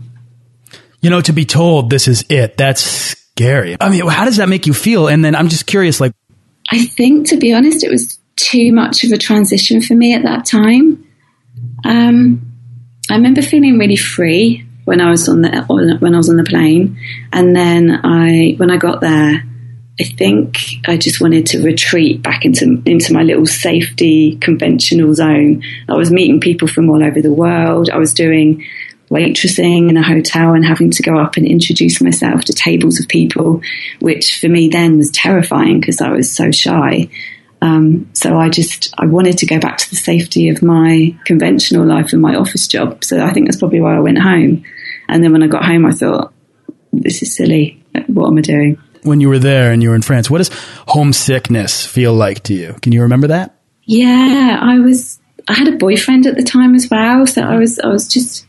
You 1.01 1.09
know, 1.09 1.21
to 1.21 1.33
be 1.33 1.45
told 1.45 1.89
this 1.89 2.07
is 2.07 2.25
it, 2.29 2.57
that's 2.57 2.81
scary. 2.81 3.77
I 3.79 3.89
mean, 3.89 4.05
how 4.07 4.25
does 4.25 4.37
that 4.37 4.49
make 4.49 4.67
you 4.67 4.73
feel? 4.73 5.07
And 5.07 5.23
then 5.23 5.35
I'm 5.35 5.47
just 5.47 5.65
curious, 5.65 6.01
like, 6.01 6.13
I 6.71 6.85
think, 6.85 7.27
to 7.29 7.37
be 7.37 7.53
honest, 7.53 7.83
it 7.83 7.89
was 7.89 8.19
too 8.35 8.71
much 8.73 9.03
of 9.03 9.11
a 9.11 9.17
transition 9.17 9.81
for 9.81 9.95
me 9.95 10.13
at 10.13 10.23
that 10.23 10.45
time. 10.45 11.05
Um, 11.85 12.41
I 13.09 13.15
remember 13.15 13.41
feeling 13.41 13.77
really 13.77 13.95
free 13.95 14.65
when 14.85 15.01
I 15.01 15.09
was 15.09 15.29
on 15.29 15.41
the 15.41 15.97
when 15.99 16.13
I 16.13 16.17
was 16.17 16.29
on 16.29 16.37
the 16.37 16.43
plane, 16.43 16.97
and 17.31 17.55
then 17.55 18.01
I 18.03 18.55
when 18.57 18.71
I 18.71 18.77
got 18.77 19.01
there, 19.01 19.43
I 19.99 20.03
think 20.03 20.57
I 20.87 20.95
just 20.95 21.19
wanted 21.19 21.45
to 21.47 21.61
retreat 21.61 22.21
back 22.21 22.45
into 22.45 22.81
into 22.85 23.13
my 23.13 23.23
little 23.23 23.45
safety 23.45 24.37
conventional 24.37 25.13
zone. 25.13 25.61
I 25.89 25.93
was 25.93 26.11
meeting 26.11 26.39
people 26.39 26.67
from 26.67 26.89
all 26.89 27.03
over 27.03 27.21
the 27.21 27.33
world. 27.33 27.89
I 27.89 27.97
was 27.97 28.13
doing 28.13 28.65
waitressing 29.09 29.89
in 29.89 29.97
a 29.97 30.03
hotel 30.03 30.53
and 30.53 30.63
having 30.63 30.91
to 30.91 31.03
go 31.03 31.17
up 31.17 31.35
and 31.35 31.45
introduce 31.45 31.99
myself 32.01 32.45
to 32.45 32.53
tables 32.53 32.99
of 32.99 33.07
people, 33.07 33.61
which 33.99 34.39
for 34.39 34.47
me 34.47 34.69
then 34.69 34.97
was 34.97 35.11
terrifying 35.11 35.79
because 35.79 35.99
I 35.99 36.11
was 36.11 36.33
so 36.33 36.51
shy. 36.51 37.09
Um, 37.61 38.09
so 38.13 38.37
I 38.37 38.47
just 38.49 38.93
I 38.97 39.05
wanted 39.05 39.37
to 39.39 39.45
go 39.45 39.59
back 39.59 39.79
to 39.79 39.89
the 39.89 39.97
safety 39.97 40.47
of 40.47 40.61
my 40.61 41.13
conventional 41.25 41.85
life 41.85 42.13
and 42.13 42.21
my 42.21 42.35
office 42.35 42.67
job. 42.67 43.03
So 43.03 43.21
I 43.21 43.33
think 43.33 43.47
that's 43.47 43.59
probably 43.59 43.81
why 43.81 43.97
I 43.97 43.99
went 43.99 44.19
home. 44.19 44.63
And 45.09 45.23
then 45.23 45.33
when 45.33 45.43
I 45.43 45.47
got 45.47 45.65
home, 45.65 45.85
I 45.85 45.91
thought, 45.91 46.31
this 46.93 47.21
is 47.21 47.35
silly. 47.35 47.83
What 48.07 48.27
am 48.27 48.37
I 48.37 48.41
doing? 48.41 48.81
When 49.03 49.21
you 49.21 49.29
were 49.29 49.39
there 49.39 49.71
and 49.71 49.81
you 49.81 49.89
were 49.89 49.95
in 49.95 50.01
France, 50.01 50.29
what 50.29 50.39
does 50.39 50.49
homesickness 50.87 51.85
feel 51.85 52.13
like 52.13 52.43
to 52.43 52.53
you? 52.53 52.75
Can 52.81 52.91
you 52.91 53.01
remember 53.01 53.27
that? 53.27 53.55
Yeah, 53.83 54.59
I 54.61 54.79
was. 54.79 55.19
I 55.47 55.53
had 55.53 55.67
a 55.67 55.77
boyfriend 55.77 56.27
at 56.27 56.35
the 56.35 56.43
time 56.43 56.75
as 56.75 56.89
well, 56.89 57.25
so 57.25 57.41
I 57.41 57.55
was. 57.55 57.79
I 57.79 57.87
was 57.87 58.07
just. 58.07 58.45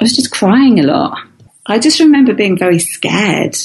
I 0.00 0.04
was 0.04 0.14
just 0.14 0.30
crying 0.30 0.78
a 0.78 0.82
lot. 0.82 1.18
I 1.66 1.78
just 1.78 2.00
remember 2.00 2.34
being 2.34 2.58
very 2.58 2.78
scared 2.78 3.56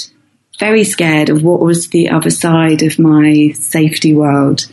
very 0.62 0.83
scared 0.83 1.29
of 1.29 1.43
what 1.43 1.60
was 1.60 1.89
the 1.89 2.12
other 2.12 2.29
side 2.29 2.83
of 2.83 3.00
my 3.00 3.50
safety 3.55 4.13
world 4.13 4.71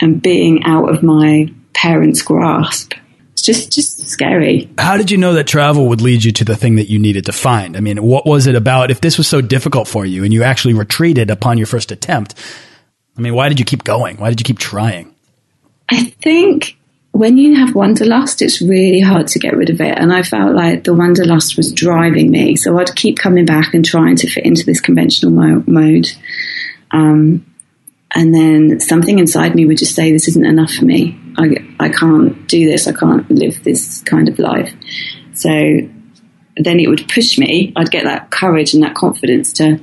and 0.00 0.22
being 0.22 0.64
out 0.64 0.88
of 0.88 1.02
my 1.02 1.52
parents' 1.74 2.22
grasp. 2.22 2.94
It's 3.38 3.46
just 3.46 3.70
just 3.70 4.08
scary. 4.08 4.68
How 4.78 4.96
did 4.96 5.12
you 5.12 5.16
know 5.16 5.34
that 5.34 5.46
travel 5.46 5.88
would 5.88 6.00
lead 6.00 6.24
you 6.24 6.32
to 6.32 6.44
the 6.44 6.56
thing 6.56 6.74
that 6.74 6.90
you 6.90 6.98
needed 6.98 7.26
to 7.26 7.32
find? 7.32 7.76
I 7.76 7.80
mean, 7.80 8.02
what 8.02 8.26
was 8.26 8.48
it 8.48 8.56
about 8.56 8.90
if 8.90 9.00
this 9.00 9.16
was 9.16 9.28
so 9.28 9.40
difficult 9.40 9.86
for 9.86 10.04
you 10.04 10.24
and 10.24 10.32
you 10.32 10.42
actually 10.42 10.74
retreated 10.74 11.30
upon 11.30 11.56
your 11.56 11.68
first 11.68 11.92
attempt? 11.92 12.34
I 13.16 13.20
mean, 13.20 13.34
why 13.34 13.48
did 13.48 13.60
you 13.60 13.64
keep 13.64 13.84
going? 13.84 14.16
Why 14.16 14.30
did 14.30 14.40
you 14.40 14.44
keep 14.44 14.58
trying? 14.58 15.14
I 15.88 16.06
think 16.20 16.76
when 17.12 17.38
you 17.38 17.54
have 17.54 17.76
wanderlust, 17.76 18.42
it's 18.42 18.60
really 18.60 19.00
hard 19.00 19.28
to 19.28 19.38
get 19.38 19.56
rid 19.56 19.70
of 19.70 19.80
it. 19.80 19.96
And 19.96 20.12
I 20.12 20.24
felt 20.24 20.56
like 20.56 20.82
the 20.82 20.94
wanderlust 20.94 21.56
was 21.56 21.70
driving 21.72 22.32
me. 22.32 22.56
So 22.56 22.76
I'd 22.76 22.96
keep 22.96 23.18
coming 23.18 23.44
back 23.44 23.72
and 23.72 23.84
trying 23.84 24.16
to 24.16 24.28
fit 24.28 24.44
into 24.44 24.66
this 24.66 24.80
conventional 24.80 25.30
mo- 25.30 25.64
mode. 25.68 26.10
Um, 26.90 27.46
and 28.16 28.34
then 28.34 28.80
something 28.80 29.20
inside 29.20 29.54
me 29.54 29.64
would 29.64 29.78
just 29.78 29.94
say, 29.94 30.10
this 30.10 30.26
isn't 30.26 30.44
enough 30.46 30.72
for 30.72 30.84
me. 30.84 31.20
I, 31.38 31.46
I 31.78 31.88
can't 31.88 32.46
do 32.48 32.66
this. 32.66 32.86
I 32.86 32.92
can't 32.92 33.30
live 33.30 33.62
this 33.64 34.02
kind 34.02 34.28
of 34.28 34.38
life. 34.38 34.72
So 35.34 35.48
then 35.48 36.80
it 36.80 36.88
would 36.88 37.08
push 37.08 37.38
me. 37.38 37.72
I'd 37.76 37.90
get 37.90 38.04
that 38.04 38.30
courage 38.30 38.74
and 38.74 38.82
that 38.82 38.94
confidence 38.94 39.52
to 39.54 39.80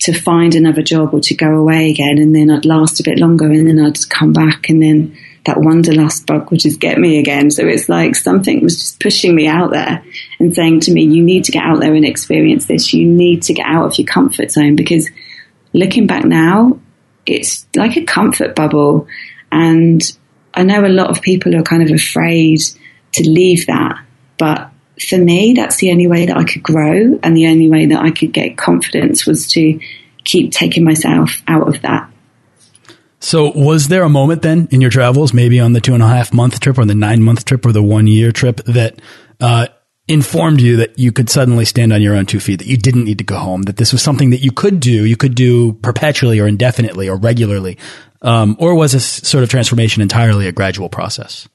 to 0.00 0.14
find 0.14 0.54
another 0.54 0.80
job 0.82 1.12
or 1.12 1.20
to 1.20 1.34
go 1.34 1.54
away 1.54 1.90
again, 1.90 2.16
and 2.16 2.34
then 2.34 2.50
I'd 2.50 2.64
last 2.64 3.00
a 3.00 3.02
bit 3.02 3.18
longer, 3.18 3.44
and 3.44 3.68
then 3.68 3.78
I'd 3.78 4.08
come 4.08 4.32
back, 4.32 4.70
and 4.70 4.82
then 4.82 5.16
that 5.44 5.60
wanderlust 5.60 6.26
bug 6.26 6.50
would 6.50 6.60
just 6.60 6.80
get 6.80 6.98
me 6.98 7.18
again. 7.18 7.50
So 7.50 7.66
it's 7.66 7.88
like 7.88 8.14
something 8.14 8.62
was 8.62 8.78
just 8.78 9.00
pushing 9.00 9.34
me 9.34 9.46
out 9.46 9.70
there 9.70 10.02
and 10.38 10.54
saying 10.54 10.80
to 10.80 10.92
me, 10.92 11.04
you 11.04 11.22
need 11.22 11.44
to 11.44 11.52
get 11.52 11.64
out 11.64 11.80
there 11.80 11.94
and 11.94 12.04
experience 12.04 12.66
this. 12.66 12.92
You 12.92 13.06
need 13.06 13.42
to 13.44 13.54
get 13.54 13.66
out 13.66 13.86
of 13.86 13.98
your 13.98 14.06
comfort 14.06 14.50
zone 14.50 14.76
because 14.76 15.08
looking 15.72 16.06
back 16.06 16.24
now, 16.24 16.78
it's 17.26 17.66
like 17.74 17.96
a 17.96 18.04
comfort 18.04 18.54
bubble. 18.54 19.06
And 19.50 20.00
I 20.60 20.62
know 20.62 20.84
a 20.84 20.88
lot 20.88 21.10
of 21.10 21.22
people 21.22 21.56
are 21.56 21.62
kind 21.62 21.82
of 21.82 21.90
afraid 21.90 22.60
to 23.14 23.28
leave 23.28 23.66
that. 23.66 24.04
But 24.38 24.70
for 25.08 25.18
me, 25.18 25.54
that's 25.54 25.76
the 25.76 25.90
only 25.90 26.06
way 26.06 26.26
that 26.26 26.36
I 26.36 26.44
could 26.44 26.62
grow 26.62 27.18
and 27.22 27.36
the 27.36 27.48
only 27.48 27.68
way 27.68 27.86
that 27.86 28.00
I 28.00 28.10
could 28.10 28.32
get 28.32 28.56
confidence 28.56 29.26
was 29.26 29.46
to 29.52 29.80
keep 30.24 30.52
taking 30.52 30.84
myself 30.84 31.42
out 31.48 31.66
of 31.66 31.82
that 31.82 32.10
so, 33.22 33.52
was 33.54 33.88
there 33.88 34.02
a 34.02 34.08
moment 34.08 34.40
then 34.40 34.66
in 34.70 34.80
your 34.80 34.90
travels, 34.90 35.34
maybe 35.34 35.60
on 35.60 35.74
the 35.74 35.80
two 35.80 35.92
and 35.92 36.02
a 36.02 36.08
half 36.08 36.32
month 36.32 36.58
trip 36.58 36.78
or 36.78 36.86
the 36.86 36.94
nine 36.94 37.22
month 37.22 37.44
trip 37.44 37.66
or 37.66 37.72
the 37.72 37.82
one 37.82 38.06
year 38.06 38.32
trip, 38.32 38.64
that 38.64 38.98
uh, 39.40 39.66
informed 40.08 40.62
you 40.62 40.78
that 40.78 40.98
you 40.98 41.12
could 41.12 41.28
suddenly 41.28 41.66
stand 41.66 41.92
on 41.92 42.00
your 42.00 42.16
own 42.16 42.24
two 42.24 42.40
feet, 42.40 42.60
that 42.60 42.66
you 42.66 42.78
didn't 42.78 43.04
need 43.04 43.18
to 43.18 43.24
go 43.24 43.36
home, 43.36 43.62
that 43.62 43.76
this 43.76 43.92
was 43.92 44.00
something 44.00 44.30
that 44.30 44.40
you 44.40 44.50
could 44.50 44.80
do, 44.80 45.04
you 45.04 45.18
could 45.18 45.34
do 45.34 45.74
perpetually 45.74 46.40
or 46.40 46.46
indefinitely 46.46 47.10
or 47.10 47.16
regularly? 47.16 47.76
Um, 48.22 48.56
or 48.58 48.74
was 48.74 48.92
this 48.92 49.06
sort 49.06 49.42
of 49.42 49.50
transformation 49.50 50.02
entirely 50.02 50.46
a 50.46 50.52
gradual 50.52 50.88
process? 50.88 51.48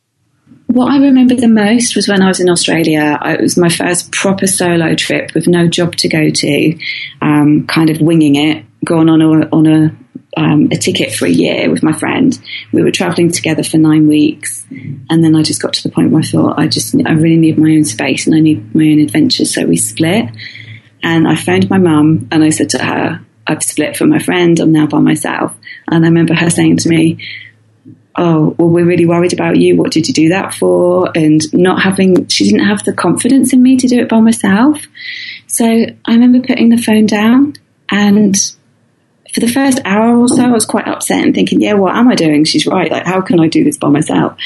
What 0.68 0.92
I 0.92 0.98
remember 0.98 1.36
the 1.36 1.48
most 1.48 1.96
was 1.96 2.08
when 2.08 2.22
I 2.22 2.28
was 2.28 2.40
in 2.40 2.50
Australia. 2.50 3.18
It 3.24 3.42
was 3.42 3.58
my 3.58 3.70
first 3.70 4.12
proper 4.12 4.48
solo 4.48 4.96
trip 4.96 5.34
with 5.34 5.48
no 5.48 5.68
job 5.68 5.96
to 5.98 6.10
go 6.10 6.30
to, 6.30 6.80
um, 7.22 7.68
kind 7.68 7.90
of 7.90 8.02
winging 8.02 8.36
it, 8.36 8.66
going 8.84 9.10
on 9.10 9.22
a, 9.22 9.48
on 9.50 9.68
a 9.68 9.96
um, 10.38 10.68
a 10.72 10.76
ticket 10.76 11.14
for 11.14 11.26
a 11.26 11.30
year 11.30 11.70
with 11.70 11.84
my 11.84 11.94
friend. 11.94 12.38
We 12.72 12.84
were 12.84 12.92
traveling 12.92 13.32
together 13.32 13.64
for 13.64 13.78
nine 13.78 14.08
weeks, 14.08 14.66
and 14.70 15.24
then 15.24 15.36
I 15.36 15.44
just 15.44 15.62
got 15.62 15.74
to 15.74 15.84
the 15.84 15.94
point 15.94 16.12
where 16.12 16.22
I 16.22 16.26
thought 16.26 16.60
I 16.60 16.68
just 16.68 16.96
I 17.06 17.14
really 17.14 17.38
need 17.38 17.58
my 17.58 17.70
own 17.70 17.86
space 17.86 18.28
and 18.28 18.36
I 18.36 18.40
need 18.40 18.76
my 18.76 18.84
own 18.84 19.00
adventures. 19.00 19.54
So 19.54 19.66
we 19.66 19.78
split, 19.78 20.26
and 21.04 21.28
I 21.28 21.36
phoned 21.36 21.70
my 21.70 21.78
mum 21.78 22.28
and 22.32 22.44
I 22.44 22.50
said 22.50 22.70
to 22.72 22.84
her, 22.84 23.26
"I've 23.48 23.64
split 23.64 23.98
from 23.98 24.10
my 24.10 24.20
friend. 24.20 24.60
I'm 24.60 24.72
now 24.72 24.88
by 24.88 25.00
myself." 25.00 25.56
And 25.88 26.06
I 26.06 26.08
remember 26.08 26.34
her 26.34 26.50
saying 26.50 26.78
to 26.78 26.90
me, 26.90 27.18
"Oh, 28.16 28.56
well, 28.58 28.70
we're 28.70 28.86
really 28.86 29.06
worried 29.06 29.34
about 29.34 29.58
you. 29.58 29.76
What 29.76 29.92
did 29.92 30.08
you 30.08 30.14
do 30.14 30.30
that 30.30 30.54
for?" 30.54 31.12
And 31.16 31.42
not 31.54 31.82
having 31.82 32.28
she 32.28 32.46
didn't 32.46 32.68
have 32.68 32.84
the 32.84 32.94
confidence 32.94 33.54
in 33.54 33.62
me 33.62 33.78
to 33.78 33.88
do 33.88 34.00
it 34.00 34.10
by 34.10 34.20
myself. 34.20 34.86
So 35.48 35.66
I 35.66 36.12
remember 36.12 36.46
putting 36.46 36.70
the 36.70 36.78
phone 36.78 37.06
down 37.06 37.54
and 37.90 38.36
for 39.36 39.42
the 39.42 39.50
first 39.50 39.82
hour 39.84 40.18
or 40.18 40.30
so, 40.30 40.46
I 40.46 40.52
was 40.52 40.66
quite 40.66 40.88
upset 40.88 41.22
and 41.22 41.36
thinking, 41.36 41.60
yeah, 41.60 41.74
what 41.74 41.94
am 41.94 42.08
I 42.08 42.16
doing? 42.16 42.46
She's 42.46 42.66
right. 42.66 42.90
Like, 42.90 43.06
how 43.06 43.20
can 43.20 43.38
I 43.42 43.50
do 43.50 43.66
this 43.66 43.78
by 43.78 43.90
myself? 43.90 44.38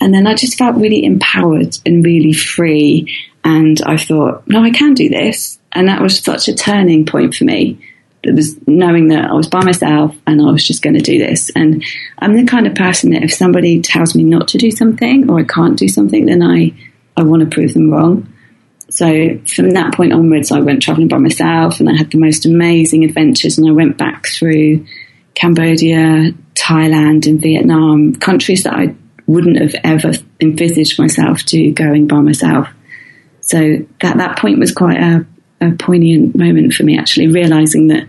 And 0.00 0.14
then 0.14 0.26
I 0.26 0.34
just 0.34 0.56
felt 0.56 0.76
really 0.76 1.04
empowered 1.04 1.76
and 1.84 2.02
really 2.02 2.32
free. 2.32 3.14
And 3.44 3.78
I 3.84 3.98
thought, 3.98 4.48
no, 4.48 4.62
I 4.62 4.70
can 4.70 4.94
do 4.94 5.10
this. 5.10 5.58
And 5.72 5.88
that 5.88 6.00
was 6.00 6.18
such 6.18 6.48
a 6.48 6.54
turning 6.54 7.04
point 7.04 7.34
for 7.34 7.44
me. 7.44 7.78
It 8.22 8.34
was 8.34 8.56
knowing 8.66 9.08
that 9.08 9.30
I 9.30 9.32
was 9.32 9.48
by 9.48 9.64
myself 9.64 10.14
and 10.26 10.42
I 10.42 10.50
was 10.50 10.66
just 10.66 10.82
going 10.82 10.94
to 10.94 11.00
do 11.00 11.18
this. 11.18 11.50
And 11.50 11.82
I'm 12.18 12.36
the 12.36 12.44
kind 12.44 12.66
of 12.66 12.74
person 12.74 13.12
that 13.12 13.22
if 13.22 13.32
somebody 13.32 13.80
tells 13.80 14.14
me 14.14 14.24
not 14.24 14.48
to 14.48 14.58
do 14.58 14.70
something 14.70 15.30
or 15.30 15.40
I 15.40 15.44
can't 15.44 15.78
do 15.78 15.88
something, 15.88 16.26
then 16.26 16.42
I, 16.42 16.72
I 17.16 17.22
want 17.22 17.40
to 17.42 17.48
prove 17.48 17.72
them 17.72 17.90
wrong. 17.90 18.32
So 18.90 19.38
from 19.46 19.70
that 19.70 19.94
point 19.94 20.12
onwards, 20.12 20.50
I 20.50 20.60
went 20.60 20.82
traveling 20.82 21.08
by 21.08 21.18
myself 21.18 21.80
and 21.80 21.88
I 21.88 21.96
had 21.96 22.10
the 22.10 22.18
most 22.18 22.44
amazing 22.44 23.04
adventures. 23.04 23.56
And 23.56 23.68
I 23.68 23.72
went 23.72 23.96
back 23.96 24.26
through 24.26 24.84
Cambodia, 25.34 26.32
Thailand, 26.54 27.26
and 27.26 27.40
Vietnam, 27.40 28.16
countries 28.16 28.64
that 28.64 28.74
I 28.74 28.94
wouldn't 29.26 29.60
have 29.60 29.74
ever 29.84 30.12
envisaged 30.40 30.98
myself 30.98 31.44
to 31.44 31.70
going 31.70 32.08
by 32.08 32.20
myself. 32.20 32.68
So 33.40 33.86
that, 34.00 34.16
that 34.18 34.38
point 34.38 34.58
was 34.58 34.72
quite 34.72 34.98
a, 34.98 35.24
a 35.60 35.70
poignant 35.72 36.36
moment 36.36 36.72
for 36.72 36.84
me, 36.84 36.98
actually, 36.98 37.28
realizing 37.28 37.88
that 37.88 38.06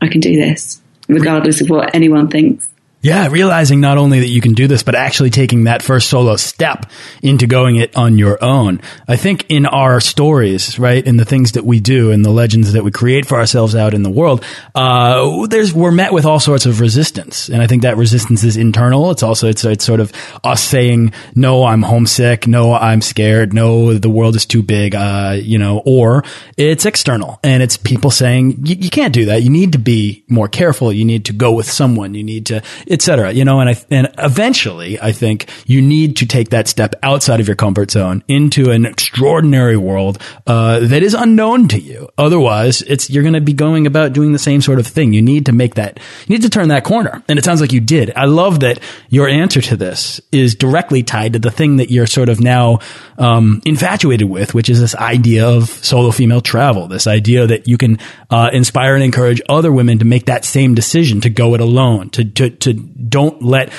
I 0.00 0.08
can 0.08 0.20
do 0.20 0.36
this, 0.36 0.80
regardless 1.08 1.60
of 1.60 1.70
what 1.70 1.94
anyone 1.94 2.28
thinks. 2.28 2.68
Yeah, 3.02 3.26
realizing 3.26 3.80
not 3.80 3.98
only 3.98 4.20
that 4.20 4.28
you 4.28 4.40
can 4.40 4.54
do 4.54 4.68
this, 4.68 4.84
but 4.84 4.94
actually 4.94 5.30
taking 5.30 5.64
that 5.64 5.82
first 5.82 6.08
solo 6.08 6.36
step 6.36 6.88
into 7.20 7.48
going 7.48 7.74
it 7.74 7.96
on 7.96 8.16
your 8.16 8.42
own. 8.42 8.80
I 9.08 9.16
think 9.16 9.44
in 9.48 9.66
our 9.66 10.00
stories, 10.00 10.78
right, 10.78 11.04
in 11.04 11.16
the 11.16 11.24
things 11.24 11.52
that 11.52 11.64
we 11.64 11.80
do 11.80 12.12
and 12.12 12.24
the 12.24 12.30
legends 12.30 12.72
that 12.74 12.84
we 12.84 12.92
create 12.92 13.26
for 13.26 13.38
ourselves 13.38 13.74
out 13.74 13.92
in 13.92 14.04
the 14.04 14.10
world, 14.10 14.44
uh, 14.76 15.48
there's 15.48 15.74
we're 15.74 15.90
met 15.90 16.12
with 16.12 16.24
all 16.24 16.38
sorts 16.38 16.64
of 16.64 16.78
resistance, 16.80 17.48
and 17.48 17.60
I 17.60 17.66
think 17.66 17.82
that 17.82 17.96
resistance 17.96 18.44
is 18.44 18.56
internal. 18.56 19.10
It's 19.10 19.24
also 19.24 19.48
it's 19.48 19.64
it's 19.64 19.84
sort 19.84 19.98
of 19.98 20.12
us 20.44 20.62
saying, 20.62 21.12
"No, 21.34 21.64
I'm 21.64 21.82
homesick. 21.82 22.46
No, 22.46 22.72
I'm 22.72 23.00
scared. 23.00 23.52
No, 23.52 23.94
the 23.94 24.10
world 24.10 24.36
is 24.36 24.46
too 24.46 24.62
big." 24.62 24.94
Uh, 24.94 25.36
you 25.42 25.58
know, 25.58 25.82
or 25.84 26.22
it's 26.56 26.86
external, 26.86 27.40
and 27.42 27.64
it's 27.64 27.76
people 27.76 28.12
saying, 28.12 28.64
"You 28.64 28.90
can't 28.90 29.12
do 29.12 29.24
that. 29.24 29.42
You 29.42 29.50
need 29.50 29.72
to 29.72 29.78
be 29.78 30.22
more 30.28 30.46
careful. 30.46 30.92
You 30.92 31.04
need 31.04 31.24
to 31.24 31.32
go 31.32 31.50
with 31.50 31.68
someone. 31.68 32.14
You 32.14 32.22
need 32.22 32.46
to." 32.46 32.62
Etc. 32.92 33.32
You 33.32 33.44
know, 33.44 33.60
and 33.60 33.70
I 33.70 33.76
and 33.90 34.12
eventually, 34.18 35.00
I 35.00 35.12
think 35.12 35.48
you 35.66 35.80
need 35.80 36.16
to 36.18 36.26
take 36.26 36.50
that 36.50 36.68
step 36.68 36.94
outside 37.02 37.40
of 37.40 37.48
your 37.48 37.56
comfort 37.56 37.90
zone 37.90 38.22
into 38.28 38.70
an 38.70 38.84
extraordinary 38.84 39.76
world 39.76 40.18
uh, 40.46 40.80
that 40.80 41.02
is 41.02 41.14
unknown 41.14 41.68
to 41.68 41.80
you. 41.80 42.08
Otherwise, 42.18 42.82
it's 42.82 43.10
you're 43.10 43.22
going 43.22 43.34
to 43.34 43.40
be 43.40 43.52
going 43.52 43.86
about 43.86 44.12
doing 44.12 44.32
the 44.32 44.38
same 44.38 44.60
sort 44.60 44.78
of 44.78 44.86
thing. 44.86 45.12
You 45.12 45.22
need 45.22 45.46
to 45.46 45.52
make 45.52 45.74
that. 45.76 45.98
You 46.26 46.36
need 46.36 46.42
to 46.42 46.50
turn 46.50 46.68
that 46.68 46.84
corner, 46.84 47.22
and 47.28 47.38
it 47.38 47.44
sounds 47.44 47.60
like 47.60 47.72
you 47.72 47.80
did. 47.80 48.12
I 48.14 48.26
love 48.26 48.60
that 48.60 48.78
your 49.08 49.28
answer 49.28 49.60
to 49.62 49.76
this 49.76 50.20
is 50.30 50.54
directly 50.54 51.02
tied 51.02 51.32
to 51.32 51.38
the 51.38 51.50
thing 51.50 51.76
that 51.76 51.90
you're 51.90 52.06
sort 52.06 52.28
of 52.28 52.40
now 52.40 52.80
um, 53.18 53.62
infatuated 53.64 54.28
with, 54.28 54.54
which 54.54 54.68
is 54.68 54.80
this 54.80 54.94
idea 54.94 55.48
of 55.48 55.68
solo 55.68 56.10
female 56.10 56.40
travel. 56.40 56.88
This 56.88 57.06
idea 57.06 57.46
that 57.46 57.66
you 57.66 57.78
can 57.78 57.98
uh, 58.30 58.50
inspire 58.52 58.94
and 58.94 59.02
encourage 59.02 59.40
other 59.48 59.72
women 59.72 59.98
to 59.98 60.04
make 60.04 60.26
that 60.26 60.44
same 60.44 60.74
decision 60.74 61.20
to 61.22 61.30
go 61.30 61.54
it 61.54 61.60
alone, 61.60 62.10
to 62.10 62.24
to 62.24 62.50
to 62.50 62.81
don't 63.08 63.42
let 63.42 63.72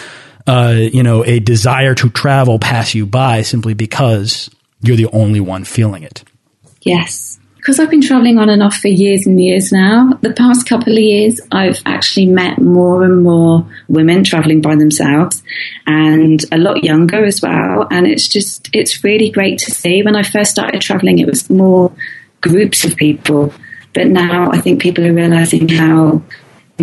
uh, 0.48 0.75
you 0.77 1.03
know 1.03 1.24
a 1.25 1.39
desire 1.39 1.95
to 1.95 2.10
travel 2.10 2.60
pass 2.60 2.93
you 2.93 3.05
by 3.05 3.41
simply 3.41 3.74
because 3.74 4.50
you're 4.81 4.98
the 4.98 5.10
only 5.12 5.39
one 5.39 5.63
feeling 5.63 6.03
it. 6.03 6.24
Yes. 6.81 7.39
Because 7.55 7.79
I've 7.79 7.89
been 7.89 8.01
traveling 8.01 8.39
on 8.39 8.50
and 8.50 8.62
off 8.62 8.75
for 8.75 8.89
years 8.89 9.25
and 9.25 9.41
years 9.41 9.72
now, 9.72 10.19
the 10.22 10.33
past 10.33 10.67
couple 10.67 10.91
of 10.91 11.00
years, 11.00 11.39
I've 11.50 11.79
actually 11.86 12.25
met 12.25 12.60
more 12.60 13.05
and 13.05 13.24
more 13.24 13.65
women 13.88 14.25
traveling 14.25 14.60
by 14.60 14.75
themselves 14.75 15.41
and 15.88 16.43
a 16.51 16.57
lot 16.57 16.83
younger 16.83 17.24
as 17.24 17.41
well. 17.41 17.88
And 17.89 18.05
it's 18.05 18.27
just, 18.27 18.69
it's 18.74 19.01
really 19.05 19.29
great 19.29 19.60
to 19.60 19.72
see. 19.72 20.03
When 20.03 20.17
I 20.17 20.24
first 20.24 20.51
started 20.51 20.81
traveling, 20.81 21.19
it 21.19 21.25
was 21.25 21.50
more 21.50 21.93
groups 22.41 22.83
of 22.83 22.98
people. 22.98 23.53
But 23.93 24.07
now 24.07 24.51
I 24.51 24.60
think 24.60 24.81
people 24.81 25.07
are 25.07 25.13
realizing 25.13 25.69
how 25.69 26.22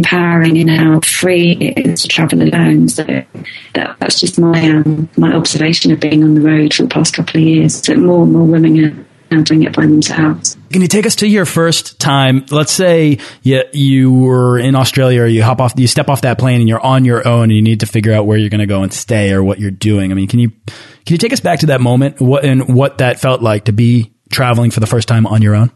empowering 0.01 0.59
and 0.59 0.71
how 0.71 1.01
free 1.01 1.53
it 1.53 1.87
is 1.87 2.03
to 2.03 2.09
travel 2.09 2.43
alone. 2.43 2.89
So 2.89 3.05
that, 3.05 3.97
that's 3.99 4.21
just 4.21 4.39
my 4.39 4.69
um, 4.71 5.09
my 5.17 5.33
observation 5.33 5.93
of 5.93 6.01
being 6.01 6.25
on 6.25 6.35
the 6.35 6.41
road 6.41 6.75
for 6.75 6.83
the 6.83 6.89
past 6.89 7.15
couple 7.15 7.41
of 7.41 7.47
years. 7.47 7.81
That 7.83 7.99
more 7.99 8.23
and 8.23 8.33
more 8.33 8.47
women 8.47 8.85
are 8.85 9.07
now 9.31 9.43
doing 9.43 9.63
it 9.63 9.75
by 9.75 9.83
themselves. 9.87 10.57
Can 10.73 10.83
you 10.83 10.89
take 10.89 11.07
us 11.07 11.17
to 11.17 11.29
your 11.29 11.45
first 11.45 12.01
time? 12.01 12.45
Let's 12.51 12.73
say 12.73 13.19
you, 13.43 13.63
you 13.73 14.13
were 14.13 14.59
in 14.59 14.75
Australia 14.75 15.23
or 15.23 15.27
you 15.27 15.43
hop 15.43 15.61
off, 15.61 15.75
you 15.77 15.87
step 15.87 16.09
off 16.09 16.23
that 16.23 16.39
plane 16.39 16.61
and 16.61 16.69
you're 16.69 16.85
on 16.85 17.05
your 17.05 17.27
own 17.27 17.45
and 17.45 17.53
you 17.53 17.63
need 17.63 17.81
to 17.81 17.87
figure 17.87 18.13
out 18.13 18.27
where 18.27 18.39
you're 18.39 18.51
going 18.51 18.61
to 18.61 18.67
go 18.67 18.83
and 18.83 18.93
stay 18.93 19.33
or 19.33 19.43
what 19.43 19.61
you're 19.61 19.71
doing. 19.71 20.11
I 20.11 20.15
mean, 20.15 20.29
can 20.29 20.41
you, 20.41 20.51
can 20.51 21.15
you 21.15 21.19
take 21.19 21.33
us 21.33 21.41
back 21.41 21.61
to 21.61 21.67
that 21.67 21.81
moment 21.81 22.21
what, 22.21 22.45
and 22.45 22.75
what 22.75 22.99
that 22.99 23.21
felt 23.21 23.41
like 23.41 23.67
to 23.67 23.73
be 23.73 24.13
traveling 24.31 24.71
for 24.71 24.81
the 24.81 24.87
first 24.87 25.07
time 25.07 25.27
on 25.27 25.43
your 25.43 25.55
own? 25.55 25.71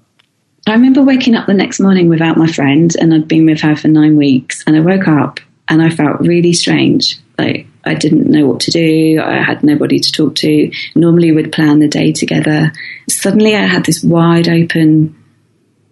I 0.66 0.72
remember 0.72 1.02
waking 1.02 1.34
up 1.34 1.46
the 1.46 1.54
next 1.54 1.80
morning 1.80 2.08
without 2.08 2.38
my 2.38 2.46
friend, 2.46 2.94
and 2.98 3.12
I'd 3.12 3.28
been 3.28 3.46
with 3.46 3.60
her 3.60 3.76
for 3.76 3.88
nine 3.88 4.16
weeks. 4.16 4.64
And 4.66 4.76
I 4.76 4.80
woke 4.80 5.08
up 5.08 5.40
and 5.68 5.82
I 5.82 5.90
felt 5.90 6.20
really 6.20 6.52
strange. 6.52 7.18
Like 7.38 7.66
I 7.84 7.94
didn't 7.94 8.30
know 8.30 8.46
what 8.46 8.60
to 8.60 8.70
do. 8.70 9.20
I 9.22 9.42
had 9.42 9.62
nobody 9.62 9.98
to 9.98 10.12
talk 10.12 10.36
to. 10.36 10.70
Normally, 10.94 11.32
we'd 11.32 11.52
plan 11.52 11.80
the 11.80 11.88
day 11.88 12.12
together. 12.12 12.72
Suddenly, 13.08 13.54
I 13.54 13.66
had 13.66 13.84
this 13.84 14.02
wide 14.02 14.48
open 14.48 15.14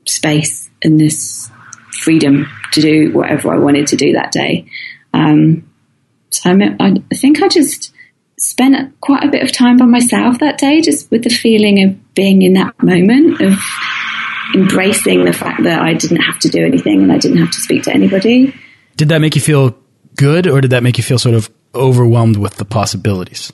space 0.06 0.70
and 0.82 0.98
this 0.98 1.50
freedom 1.90 2.48
to 2.72 2.80
do 2.80 3.12
whatever 3.12 3.52
I 3.52 3.58
wanted 3.58 3.88
to 3.88 3.96
do 3.96 4.12
that 4.12 4.32
day. 4.32 4.66
Um, 5.12 5.68
so 6.30 6.50
I, 6.50 6.96
I 7.10 7.14
think 7.14 7.42
I 7.42 7.48
just 7.48 7.92
spent 8.38 9.00
quite 9.00 9.22
a 9.22 9.30
bit 9.30 9.42
of 9.42 9.52
time 9.52 9.76
by 9.76 9.84
myself 9.84 10.38
that 10.38 10.58
day, 10.58 10.80
just 10.80 11.10
with 11.10 11.24
the 11.24 11.30
feeling 11.30 11.84
of 11.84 12.14
being 12.14 12.40
in 12.40 12.54
that 12.54 12.82
moment 12.82 13.40
of 13.42 13.58
embracing 14.54 15.24
the 15.24 15.32
fact 15.32 15.62
that 15.64 15.80
I 15.80 15.94
didn't 15.94 16.18
have 16.18 16.38
to 16.40 16.48
do 16.48 16.64
anything 16.64 17.02
and 17.02 17.12
I 17.12 17.18
didn't 17.18 17.38
have 17.38 17.50
to 17.50 17.60
speak 17.60 17.84
to 17.84 17.92
anybody. 17.92 18.54
Did 18.96 19.08
that 19.08 19.18
make 19.18 19.34
you 19.34 19.40
feel 19.40 19.76
good 20.16 20.46
or 20.46 20.60
did 20.60 20.70
that 20.70 20.82
make 20.82 20.98
you 20.98 21.04
feel 21.04 21.18
sort 21.18 21.34
of 21.34 21.50
overwhelmed 21.74 22.36
with 22.36 22.56
the 22.56 22.64
possibilities? 22.64 23.52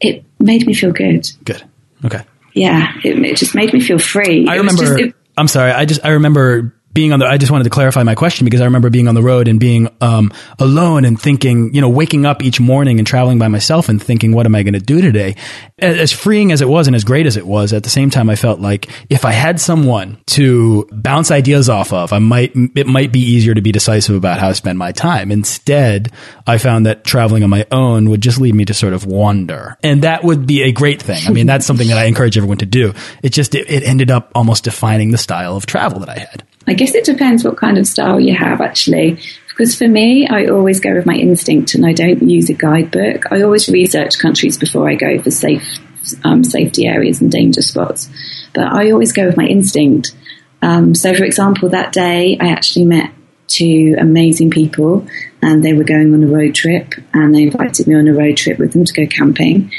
It 0.00 0.24
made 0.40 0.66
me 0.66 0.74
feel 0.74 0.92
good. 0.92 1.28
Good. 1.44 1.62
Okay. 2.04 2.22
Yeah, 2.54 2.92
it, 3.04 3.18
it 3.18 3.36
just 3.36 3.54
made 3.54 3.72
me 3.72 3.80
feel 3.80 3.98
free. 3.98 4.46
I 4.48 4.56
remember. 4.56 4.82
Just, 4.84 4.98
it, 4.98 5.14
I'm 5.36 5.48
sorry. 5.48 5.70
I 5.70 5.84
just 5.84 6.04
I 6.04 6.10
remember 6.10 6.74
being 6.92 7.12
on 7.12 7.20
the, 7.20 7.26
I 7.26 7.38
just 7.38 7.50
wanted 7.50 7.64
to 7.64 7.70
clarify 7.70 8.02
my 8.02 8.14
question 8.14 8.44
because 8.44 8.60
I 8.60 8.64
remember 8.64 8.90
being 8.90 9.08
on 9.08 9.14
the 9.14 9.22
road 9.22 9.48
and 9.48 9.58
being 9.58 9.88
um, 10.00 10.32
alone 10.58 11.04
and 11.04 11.20
thinking, 11.20 11.74
you 11.74 11.80
know, 11.80 11.88
waking 11.88 12.26
up 12.26 12.42
each 12.42 12.60
morning 12.60 12.98
and 12.98 13.06
traveling 13.06 13.38
by 13.38 13.48
myself 13.48 13.88
and 13.88 14.02
thinking, 14.02 14.32
what 14.32 14.46
am 14.46 14.54
I 14.54 14.62
going 14.62 14.74
to 14.74 14.80
do 14.80 15.00
today? 15.00 15.36
As 15.78 16.12
freeing 16.12 16.52
as 16.52 16.60
it 16.60 16.68
was 16.68 16.86
and 16.86 16.94
as 16.94 17.04
great 17.04 17.26
as 17.26 17.36
it 17.36 17.46
was, 17.46 17.72
at 17.72 17.82
the 17.82 17.90
same 17.90 18.10
time, 18.10 18.28
I 18.28 18.36
felt 18.36 18.60
like 18.60 18.90
if 19.08 19.24
I 19.24 19.32
had 19.32 19.60
someone 19.60 20.20
to 20.28 20.86
bounce 20.92 21.30
ideas 21.30 21.68
off 21.68 21.92
of, 21.92 22.12
I 22.12 22.18
might, 22.18 22.52
it 22.54 22.86
might 22.86 23.12
be 23.12 23.20
easier 23.20 23.54
to 23.54 23.62
be 23.62 23.72
decisive 23.72 24.14
about 24.14 24.38
how 24.38 24.48
to 24.48 24.54
spend 24.54 24.78
my 24.78 24.92
time. 24.92 25.32
Instead, 25.32 26.12
I 26.46 26.58
found 26.58 26.86
that 26.86 27.04
traveling 27.04 27.42
on 27.42 27.50
my 27.50 27.66
own 27.70 28.10
would 28.10 28.20
just 28.20 28.38
lead 28.38 28.54
me 28.54 28.64
to 28.66 28.74
sort 28.74 28.92
of 28.92 29.06
wander. 29.06 29.78
And 29.82 30.02
that 30.02 30.24
would 30.24 30.46
be 30.46 30.62
a 30.62 30.72
great 30.72 31.02
thing. 31.02 31.22
I 31.26 31.30
mean, 31.30 31.46
that's 31.46 31.64
something 31.64 31.88
that 31.88 31.98
I 31.98 32.04
encourage 32.04 32.36
everyone 32.36 32.58
to 32.58 32.66
do. 32.66 32.92
It 33.22 33.30
just, 33.30 33.54
it, 33.54 33.70
it 33.70 33.82
ended 33.82 34.10
up 34.10 34.30
almost 34.34 34.64
defining 34.64 35.10
the 35.10 35.18
style 35.18 35.56
of 35.56 35.64
travel 35.64 36.00
that 36.00 36.10
I 36.10 36.18
had. 36.18 36.44
I 36.66 36.74
guess 36.74 36.94
it 36.94 37.04
depends 37.04 37.44
what 37.44 37.56
kind 37.56 37.78
of 37.78 37.86
style 37.86 38.20
you 38.20 38.34
have, 38.34 38.60
actually. 38.60 39.18
Because 39.48 39.76
for 39.76 39.88
me, 39.88 40.26
I 40.28 40.46
always 40.46 40.80
go 40.80 40.94
with 40.94 41.06
my 41.06 41.14
instinct 41.14 41.74
and 41.74 41.84
I 41.84 41.92
don't 41.92 42.28
use 42.28 42.48
a 42.48 42.54
guidebook. 42.54 43.30
I 43.30 43.42
always 43.42 43.68
research 43.68 44.18
countries 44.18 44.56
before 44.56 44.88
I 44.88 44.94
go 44.94 45.20
for 45.20 45.30
safe 45.30 45.78
um, 46.24 46.42
safety 46.44 46.86
areas 46.86 47.20
and 47.20 47.30
danger 47.30 47.62
spots. 47.62 48.08
But 48.54 48.72
I 48.72 48.90
always 48.90 49.12
go 49.12 49.26
with 49.26 49.36
my 49.36 49.46
instinct. 49.46 50.14
Um, 50.60 50.94
so, 50.94 51.14
for 51.14 51.24
example, 51.24 51.68
that 51.70 51.92
day 51.92 52.36
I 52.40 52.48
actually 52.48 52.84
met 52.84 53.12
two 53.48 53.96
amazing 53.98 54.50
people 54.50 55.06
and 55.42 55.62
they 55.62 55.74
were 55.74 55.84
going 55.84 56.14
on 56.14 56.22
a 56.22 56.26
road 56.26 56.54
trip 56.54 56.94
and 57.12 57.34
they 57.34 57.42
invited 57.42 57.86
me 57.86 57.94
on 57.94 58.08
a 58.08 58.14
road 58.14 58.36
trip 58.36 58.58
with 58.58 58.72
them 58.72 58.84
to 58.84 58.92
go 58.92 59.06
camping. 59.06 59.70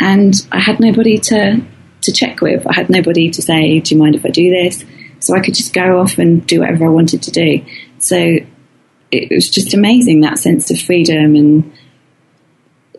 And 0.00 0.34
I 0.50 0.60
had 0.60 0.80
nobody 0.80 1.18
to, 1.18 1.62
to 2.02 2.12
check 2.12 2.40
with. 2.40 2.66
I 2.66 2.74
had 2.74 2.90
nobody 2.90 3.30
to 3.30 3.40
say, 3.40 3.80
Do 3.80 3.94
you 3.94 4.00
mind 4.00 4.16
if 4.16 4.26
I 4.26 4.30
do 4.30 4.50
this? 4.50 4.84
So 5.22 5.34
I 5.34 5.40
could 5.40 5.54
just 5.54 5.72
go 5.72 6.00
off 6.00 6.18
and 6.18 6.46
do 6.46 6.60
whatever 6.60 6.86
I 6.86 6.90
wanted 6.90 7.22
to 7.22 7.30
do. 7.30 7.64
So 7.98 8.36
it 9.10 9.30
was 9.30 9.48
just 9.48 9.74
amazing 9.74 10.20
that 10.20 10.38
sense 10.38 10.70
of 10.70 10.80
freedom. 10.80 11.36
And 11.36 11.72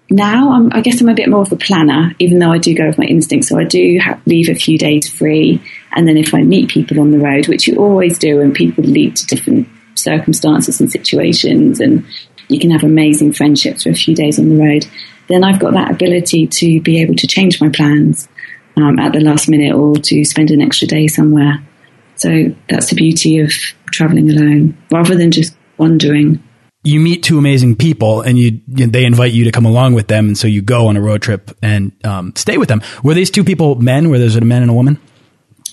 now 0.10 0.54
I'm, 0.54 0.70
i 0.74 0.82
guess 0.82 1.02
I'm 1.02 1.10
a 1.10 1.16
bit 1.16 1.30
more 1.30 1.42
of 1.42 1.52
a 1.52 1.58
planner, 1.58 2.16
even 2.20 2.40
though 2.40 2.52
I 2.52 2.60
do 2.60 2.76
go 2.76 2.86
with 2.86 2.98
my 2.98 3.06
instincts. 3.06 3.50
So 3.50 3.60
I 3.60 3.64
do 3.64 4.00
leave 4.26 4.50
a 4.50 4.56
few 4.56 4.78
days 4.78 5.10
free. 5.10 5.62
And 5.92 6.08
then 6.08 6.18
if 6.18 6.34
I 6.34 6.44
meet 6.44 6.70
people 6.70 7.00
on 7.00 7.12
the 7.12 7.20
road, 7.20 7.48
which 7.48 7.68
you 7.68 7.76
always 7.76 8.20
do, 8.20 8.40
and 8.40 8.54
people 8.54 8.84
lead 8.84 9.16
to 9.18 9.28
different 9.28 9.68
circumstances 9.96 10.80
and 10.80 10.92
situations, 10.92 11.80
and 11.80 12.06
you 12.48 12.60
can 12.60 12.72
have 12.72 12.84
amazing 12.84 13.34
friendships 13.34 13.84
for 13.84 13.90
a 13.90 13.96
few 13.96 14.16
days 14.16 14.40
on 14.40 14.50
the 14.50 14.64
road, 14.64 14.86
then 15.28 15.44
I've 15.44 15.60
got 15.60 15.74
that 15.74 15.92
ability 15.92 16.48
to 16.48 16.82
be 16.82 17.02
able 17.02 17.16
to 17.16 17.28
change 17.28 17.60
my 17.60 17.70
plans 17.70 18.28
um, 18.78 19.00
at 19.00 19.14
the 19.14 19.20
last 19.20 19.50
minute 19.50 19.74
or 19.74 19.96
to 19.96 20.26
spend 20.26 20.52
an 20.52 20.62
extra 20.62 20.88
day 20.88 21.08
somewhere. 21.08 21.64
So 22.16 22.56
that's 22.70 22.90
the 22.90 22.96
beauty 22.96 23.40
of 23.40 23.52
traveling 23.88 24.30
alone 24.30 24.78
rather 24.92 25.16
than 25.16 25.32
just 25.32 25.56
wandering. 25.78 26.42
You 26.84 27.00
meet 27.00 27.24
two 27.24 27.38
amazing 27.38 27.78
people 27.78 28.22
and 28.22 28.38
you, 28.38 28.60
they 28.68 29.06
invite 29.06 29.32
you 29.32 29.46
to 29.46 29.52
come 29.52 29.66
along 29.66 29.94
with 29.94 30.08
them. 30.08 30.28
And 30.28 30.38
so 30.38 30.48
you 30.48 30.62
go 30.62 30.88
on 30.88 30.98
a 30.98 31.02
road 31.02 31.22
trip 31.22 31.52
and 31.62 31.94
um, 32.06 32.34
stay 32.36 32.58
with 32.58 32.68
them. 32.68 32.82
Were 33.04 33.14
these 33.14 33.32
two 33.32 33.44
people 33.44 33.76
men? 33.76 34.10
Were 34.10 34.20
there 34.20 34.38
a 34.38 34.46
man 34.46 34.62
and 34.62 34.72
a 34.72 34.74
woman? 34.74 35.00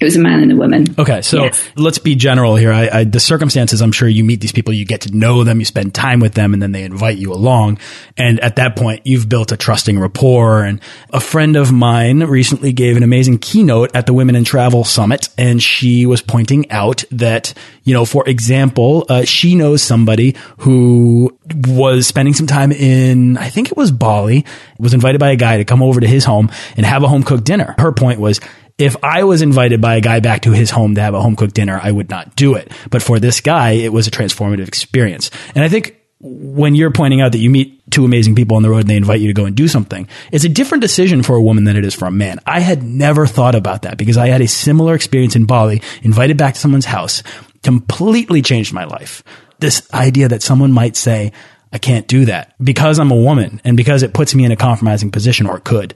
It 0.01 0.05
was 0.05 0.17
a 0.17 0.19
man 0.19 0.41
and 0.41 0.51
a 0.51 0.57
woman. 0.57 0.87
Okay, 0.99 1.21
so 1.21 1.45
yes. 1.45 1.71
let's 1.77 1.99
be 1.99 2.15
general 2.15 2.57
here. 2.57 2.73
I, 2.73 2.89
I, 2.89 3.05
the 3.05 3.21
circumstances, 3.21 3.83
I'm 3.83 3.93
sure 3.93 4.09
you 4.09 4.25
meet 4.25 4.41
these 4.41 4.51
people, 4.51 4.73
you 4.73 4.87
get 4.87 5.03
to 5.03 5.15
know 5.15 5.45
them, 5.45 5.59
you 5.59 5.67
spend 5.67 5.95
time 5.95 6.21
with 6.21 6.33
them, 6.33 6.55
and 6.55 6.63
then 6.63 6.73
they 6.73 6.85
invite 6.85 7.19
you 7.19 7.35
along. 7.35 7.79
And 8.17 8.41
at 8.41 8.57
that 8.57 8.77
point, 8.77 9.03
you've 9.05 9.29
built 9.29 9.53
a 9.53 9.59
trusting 9.59 10.01
rapport. 10.01 10.65
And 10.65 10.81
a 11.13 11.21
friend 11.21 11.55
of 11.55 11.71
mine 11.71 12.21
recently 12.21 12.73
gave 12.73 12.97
an 12.97 13.03
amazing 13.03 13.41
keynote 13.41 13.95
at 13.95 14.07
the 14.07 14.15
Women 14.15 14.37
in 14.37 14.45
Travel 14.45 14.85
Summit, 14.85 15.29
and 15.37 15.63
she 15.63 16.07
was 16.07 16.23
pointing 16.23 16.71
out 16.71 17.05
that, 17.11 17.53
you 17.85 17.93
know, 17.93 18.07
for 18.07 18.27
example, 18.27 19.05
uh, 19.11 19.25
she 19.25 19.55
knows 19.55 19.83
somebody 19.83 20.35
who 20.61 21.37
was 21.67 22.07
spending 22.07 22.33
some 22.33 22.47
time 22.47 22.73
in, 22.73 23.37
I 23.37 23.51
think 23.51 23.71
it 23.71 23.77
was 23.77 23.91
Bali, 23.91 24.47
was 24.79 24.95
invited 24.95 25.19
by 25.19 25.33
a 25.33 25.37
guy 25.37 25.59
to 25.59 25.67
come 25.67 25.83
over 25.83 26.01
to 26.01 26.07
his 26.07 26.25
home 26.25 26.51
and 26.79 26.87
have 26.87 27.03
a 27.03 27.09
home 27.09 27.23
cooked 27.23 27.45
dinner. 27.45 27.75
Her 27.77 27.93
point 27.93 28.19
was, 28.19 28.41
if 28.81 28.97
I 29.03 29.25
was 29.25 29.43
invited 29.43 29.81
by 29.81 29.97
a 29.97 30.01
guy 30.01 30.21
back 30.21 30.43
to 30.43 30.53
his 30.53 30.71
home 30.71 30.95
to 30.95 31.03
have 31.03 31.15
a 31.15 31.21
home 31.21 31.37
cooked 31.37 31.55
dinner, 31.55 31.79
I 31.81 31.93
would 31.93 32.09
not 32.09 32.35
do 32.35 32.55
it. 32.55 32.73
But 32.89 33.03
for 33.03 33.21
this 33.21 33.41
guy, 33.41 33.73
it 33.73 33.93
was 33.93 34.07
a 34.07 34.11
transformative 34.11 34.67
experience. 34.67 35.31
And 35.55 35.63
I 35.63 35.69
think 35.69 35.97
when 36.23 36.75
you're 36.75 36.91
pointing 36.91 37.21
out 37.21 37.33
that 37.33 37.39
you 37.39 37.51
meet 37.51 37.83
two 37.91 38.05
amazing 38.05 38.35
people 38.35 38.57
on 38.57 38.63
the 38.63 38.71
road 38.71 38.81
and 38.81 38.89
they 38.89 38.97
invite 38.97 39.21
you 39.21 39.29
to 39.29 39.35
go 39.35 39.45
and 39.45 39.55
do 39.55 39.69
something, 39.69 40.09
it's 40.33 40.45
a 40.45 40.49
different 40.49 40.81
decision 40.81 41.23
for 41.23 41.37
a 41.37 41.43
woman 41.43 41.65
than 41.65 41.77
it 41.77 41.85
is 41.85 41.95
for 41.95 42.07
a 42.07 42.11
man. 42.11 42.41
I 42.47 42.61
had 42.61 42.83
never 42.83 43.27
thought 43.27 43.55
about 43.55 43.83
that 43.83 43.99
because 43.99 44.17
I 44.17 44.29
had 44.29 44.41
a 44.41 44.49
similar 44.49 44.95
experience 44.95 45.37
in 45.37 45.45
Bali, 45.45 45.83
invited 46.03 46.37
back 46.37 46.55
to 46.55 46.61
someone's 46.61 46.87
house, 46.87 47.23
completely 47.63 48.43
changed 48.43 48.73
my 48.73 48.85
life. 48.85 49.23
This 49.59 49.89
idea 49.93 50.29
that 50.29 50.43
someone 50.43 50.73
might 50.73 50.97
say, 50.97 51.33
I 51.73 51.79
can't 51.79 52.09
do 52.09 52.25
that 52.25 52.55
because 52.63 52.99
I'm 52.99 53.11
a 53.11 53.17
woman 53.17 53.61
and 53.63 53.77
because 53.77 54.03
it 54.03 54.15
puts 54.15 54.35
me 54.35 54.45
in 54.45 54.53
a 54.53 54.57
compromising 54.57 55.11
position 55.11 55.47
or 55.47 55.61
could 55.61 55.95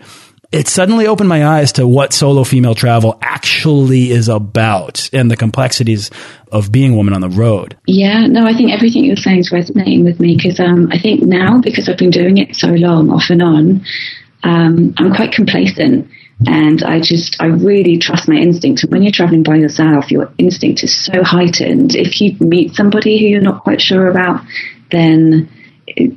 it 0.55 0.69
suddenly 0.69 1.09
opened 1.09 1.29
my 1.29 1.45
eyes 1.45 1.73
to 1.73 1.87
what 1.87 2.13
solo 2.13 2.45
female 2.45 2.77
travel 2.77 3.19
actually 3.21 4.13
is 4.13 4.29
about 4.29 5.11
and 5.13 5.29
the 5.29 5.37
complexities 5.37 6.13
of 6.53 6.71
being 6.71 6.93
a 6.93 6.97
woman 6.97 7.13
on 7.13 7.21
the 7.21 7.29
road. 7.29 7.77
Yeah, 7.87 8.29
no, 8.29 8.47
I 8.47 8.55
think 8.55 8.71
everything 8.71 9.05
you're 9.05 9.17
saying 9.17 9.41
is 9.41 9.51
resonating 9.51 10.05
with 10.05 10.21
me 10.21 10.37
because 10.37 10.61
um, 10.61 10.91
I 10.93 10.99
think 10.99 11.23
now, 11.23 11.61
because 11.61 11.89
I've 11.89 11.99
been 11.99 12.13
doing 12.13 12.39
it 12.39 12.55
so 12.55 12.69
long, 12.69 13.11
off 13.11 13.31
and 13.31 13.43
on, 13.43 13.85
um, 14.45 14.95
I'm 14.97 15.13
quite 15.13 15.33
complacent. 15.33 16.09
And 16.47 16.85
I 16.85 17.01
just, 17.01 17.41
I 17.41 17.47
really 17.47 17.99
trust 17.99 18.29
my 18.29 18.37
instinct. 18.37 18.85
And 18.85 18.93
when 18.93 19.03
you're 19.03 19.13
traveling 19.13 19.43
by 19.43 19.57
yourself, 19.57 20.13
your 20.13 20.33
instinct 20.39 20.85
is 20.85 20.95
so 20.95 21.25
heightened. 21.25 21.97
If 21.97 22.21
you 22.21 22.37
meet 22.39 22.75
somebody 22.75 23.19
who 23.19 23.27
you're 23.27 23.41
not 23.41 23.65
quite 23.65 23.81
sure 23.81 24.09
about, 24.09 24.45
then 24.91 25.51
it, 25.89 26.17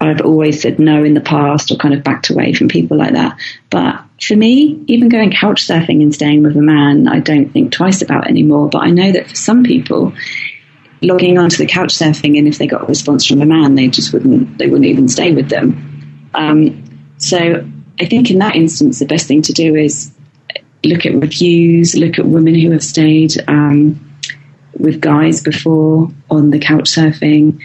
I've 0.00 0.20
always 0.20 0.62
said 0.62 0.78
no 0.78 1.02
in 1.02 1.14
the 1.14 1.20
past 1.20 1.72
or 1.72 1.76
kind 1.76 1.92
of 1.92 2.04
backed 2.04 2.30
away 2.30 2.52
from 2.52 2.68
people 2.68 2.96
like 2.96 3.14
that. 3.14 3.38
But 3.68 4.04
for 4.20 4.36
me, 4.36 4.82
even 4.86 5.08
going 5.08 5.32
couch 5.32 5.66
surfing 5.66 6.02
and 6.02 6.14
staying 6.14 6.42
with 6.42 6.56
a 6.56 6.62
man, 6.62 7.08
I 7.08 7.18
don't 7.18 7.50
think 7.50 7.72
twice 7.72 8.00
about 8.00 8.28
anymore. 8.28 8.68
But 8.68 8.84
I 8.84 8.90
know 8.90 9.10
that 9.10 9.28
for 9.28 9.34
some 9.34 9.64
people, 9.64 10.12
logging 11.02 11.38
onto 11.38 11.56
the 11.56 11.66
couch 11.66 11.94
surfing 11.94 12.38
and 12.38 12.46
if 12.46 12.58
they 12.58 12.66
got 12.66 12.82
a 12.82 12.86
response 12.86 13.26
from 13.26 13.42
a 13.42 13.46
man, 13.46 13.74
they 13.74 13.88
just 13.88 14.12
wouldn't, 14.12 14.58
they 14.58 14.66
wouldn't 14.68 14.88
even 14.88 15.08
stay 15.08 15.34
with 15.34 15.48
them. 15.48 16.30
Um, 16.34 17.10
so 17.18 17.68
I 18.00 18.06
think 18.06 18.30
in 18.30 18.38
that 18.38 18.54
instance, 18.54 19.00
the 19.00 19.06
best 19.06 19.26
thing 19.26 19.42
to 19.42 19.52
do 19.52 19.74
is 19.74 20.12
look 20.84 21.06
at 21.06 21.14
reviews, 21.14 21.96
look 21.96 22.18
at 22.18 22.26
women 22.26 22.54
who 22.54 22.70
have 22.70 22.84
stayed 22.84 23.32
um, 23.48 23.98
with 24.78 25.00
guys 25.00 25.42
before 25.42 26.08
on 26.30 26.50
the 26.50 26.58
couch 26.60 26.84
surfing. 26.84 27.60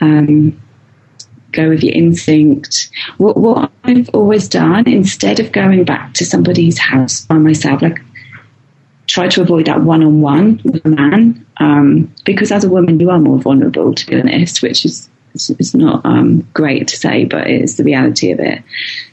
Um, 0.00 0.60
go 1.54 1.68
with 1.68 1.82
your 1.82 1.94
instinct. 1.94 2.90
What, 3.16 3.36
what 3.36 3.70
I've 3.84 4.10
always 4.10 4.48
done, 4.48 4.88
instead 4.88 5.40
of 5.40 5.52
going 5.52 5.84
back 5.84 6.14
to 6.14 6.24
somebody's 6.24 6.78
house 6.78 7.24
by 7.26 7.38
myself, 7.38 7.82
like 7.82 8.00
try 9.06 9.28
to 9.28 9.42
avoid 9.42 9.66
that 9.66 9.82
one 9.82 10.02
on 10.02 10.20
one 10.20 10.60
with 10.64 10.84
a 10.84 10.88
man, 10.88 11.46
um, 11.58 12.12
because 12.24 12.50
as 12.50 12.64
a 12.64 12.68
woman 12.68 13.00
you 13.00 13.10
are 13.10 13.18
more 13.18 13.38
vulnerable, 13.38 13.94
to 13.94 14.06
be 14.06 14.18
honest, 14.18 14.62
which 14.62 14.84
is 14.84 15.08
it's, 15.34 15.74
not 15.74 16.04
um, 16.06 16.46
great 16.54 16.88
to 16.88 16.96
say, 16.96 17.24
but 17.24 17.48
it's 17.48 17.74
the 17.74 17.84
reality 17.84 18.30
of 18.30 18.38
it. 18.38 18.62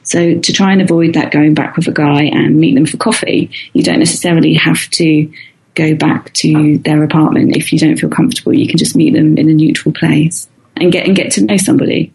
So 0.03 0.39
to 0.39 0.53
try 0.53 0.71
and 0.71 0.81
avoid 0.81 1.15
that 1.15 1.31
going 1.31 1.55
back 1.55 1.75
with 1.75 1.87
a 1.87 1.91
guy 1.91 2.23
and 2.23 2.57
meet 2.57 2.75
them 2.75 2.85
for 2.85 2.97
coffee, 2.97 3.49
you 3.73 3.83
don't 3.83 3.99
necessarily 3.99 4.53
have 4.53 4.87
to 4.91 5.31
go 5.73 5.95
back 5.95 6.33
to 6.33 6.77
their 6.79 7.03
apartment 7.03 7.55
if 7.55 7.73
you 7.73 7.79
don't 7.79 7.97
feel 7.97 8.09
comfortable. 8.09 8.53
You 8.53 8.67
can 8.67 8.77
just 8.77 8.95
meet 8.95 9.13
them 9.13 9.37
in 9.37 9.49
a 9.49 9.53
neutral 9.53 9.93
place 9.93 10.47
and 10.77 10.91
get 10.91 11.07
and 11.07 11.15
get 11.15 11.31
to 11.33 11.43
know 11.43 11.57
somebody. 11.57 12.13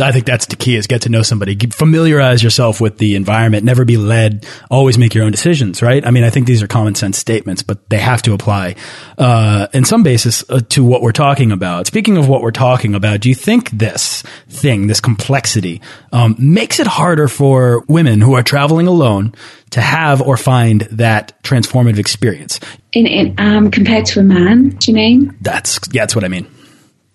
I 0.00 0.12
think 0.12 0.26
that's 0.26 0.46
the 0.46 0.56
key 0.56 0.76
is 0.76 0.86
get 0.86 1.02
to 1.02 1.08
know 1.08 1.22
somebody, 1.22 1.56
familiarize 1.56 2.42
yourself 2.42 2.80
with 2.80 2.98
the 2.98 3.16
environment, 3.16 3.64
never 3.64 3.84
be 3.84 3.96
led, 3.96 4.46
always 4.70 4.98
make 4.98 5.14
your 5.14 5.24
own 5.24 5.32
decisions, 5.32 5.82
right? 5.82 6.04
I 6.06 6.10
mean, 6.10 6.24
I 6.24 6.30
think 6.30 6.46
these 6.46 6.62
are 6.62 6.66
common 6.66 6.94
sense 6.94 7.18
statements, 7.18 7.62
but 7.62 7.88
they 7.90 7.98
have 7.98 8.22
to 8.22 8.32
apply, 8.32 8.76
uh, 9.16 9.68
in 9.72 9.84
some 9.84 10.02
basis 10.02 10.44
uh, 10.50 10.60
to 10.70 10.84
what 10.84 11.02
we're 11.02 11.12
talking 11.12 11.52
about. 11.52 11.86
Speaking 11.86 12.16
of 12.16 12.28
what 12.28 12.42
we're 12.42 12.50
talking 12.50 12.94
about, 12.94 13.20
do 13.20 13.28
you 13.28 13.34
think 13.34 13.70
this 13.70 14.22
thing, 14.48 14.86
this 14.86 15.00
complexity, 15.00 15.80
um, 16.12 16.36
makes 16.38 16.80
it 16.80 16.86
harder 16.86 17.28
for 17.28 17.84
women 17.88 18.20
who 18.20 18.34
are 18.34 18.42
traveling 18.42 18.86
alone 18.86 19.34
to 19.70 19.80
have 19.80 20.22
or 20.22 20.36
find 20.36 20.82
that 20.82 21.40
transformative 21.42 21.98
experience? 21.98 22.60
In, 22.92 23.06
in 23.06 23.34
um, 23.38 23.70
compared 23.70 24.06
to 24.06 24.20
a 24.20 24.22
man, 24.22 24.70
do 24.70 24.90
you 24.90 24.94
mean? 24.94 25.36
That's, 25.40 25.78
yeah, 25.92 26.02
that's 26.02 26.14
what 26.14 26.24
I 26.24 26.28
mean. 26.28 26.46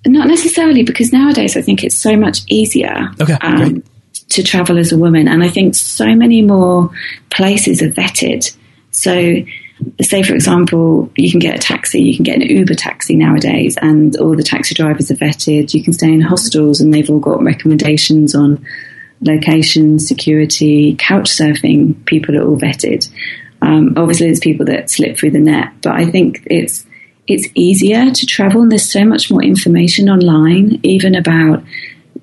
Not 0.06 0.28
necessarily, 0.28 0.84
because 0.84 1.14
nowadays 1.14 1.56
I 1.56 1.62
think 1.62 1.84
it's 1.84 1.96
so 1.96 2.18
much 2.18 2.40
easier 2.48 3.10
okay, 3.22 3.38
um, 3.42 3.84
to 4.30 4.44
travel 4.44 4.78
as 4.78 4.92
a 4.92 4.98
woman. 4.98 5.28
And 5.28 5.44
I 5.44 5.50
think 5.50 5.76
so 5.76 6.14
many 6.14 6.42
more 6.42 6.90
places 7.30 7.82
are 7.82 7.90
vetted. 7.90 8.56
So, 8.92 9.36
say, 10.02 10.24
for 10.24 10.34
example, 10.34 11.12
you 11.16 11.32
can 11.32 11.40
get 11.40 11.56
a 11.56 11.60
taxi, 11.60 12.02
you 12.02 12.16
can 12.16 12.24
get 12.24 12.36
an 12.36 12.42
Uber 12.42 12.76
taxi 12.76 13.16
nowadays, 13.16 13.78
and 13.82 14.16
all 14.18 14.36
the 14.36 14.44
taxi 14.44 14.76
drivers 14.76 15.10
are 15.10 15.16
vetted. 15.16 15.74
You 15.74 15.84
can 15.84 15.94
stay 15.94 16.12
in 16.12 16.22
hostels, 16.22 16.82
and 16.82 16.94
they've 16.94 17.10
all 17.10 17.20
got 17.20 17.42
recommendations 17.42 18.36
on 18.36 18.64
location, 19.22 20.00
security, 20.00 20.96
couch 21.00 21.30
surfing. 21.30 22.06
People 22.06 22.38
are 22.38 22.46
all 22.46 22.58
vetted. 22.58 23.10
Um, 23.62 23.94
obviously, 23.96 24.28
there's 24.28 24.40
people 24.40 24.66
that 24.66 24.90
slip 24.90 25.18
through 25.18 25.32
the 25.32 25.40
net, 25.40 25.72
but 25.82 25.94
I 25.94 26.06
think 26.06 26.44
it's 26.48 26.86
it's 27.28 27.48
easier 27.56 28.12
to 28.12 28.26
travel 28.26 28.62
and 28.62 28.72
there's 28.72 28.90
so 28.90 29.06
much 29.06 29.32
more 29.32 29.44
information 29.44 30.10
online, 30.10 30.80
even 30.84 31.16
about 31.16 31.64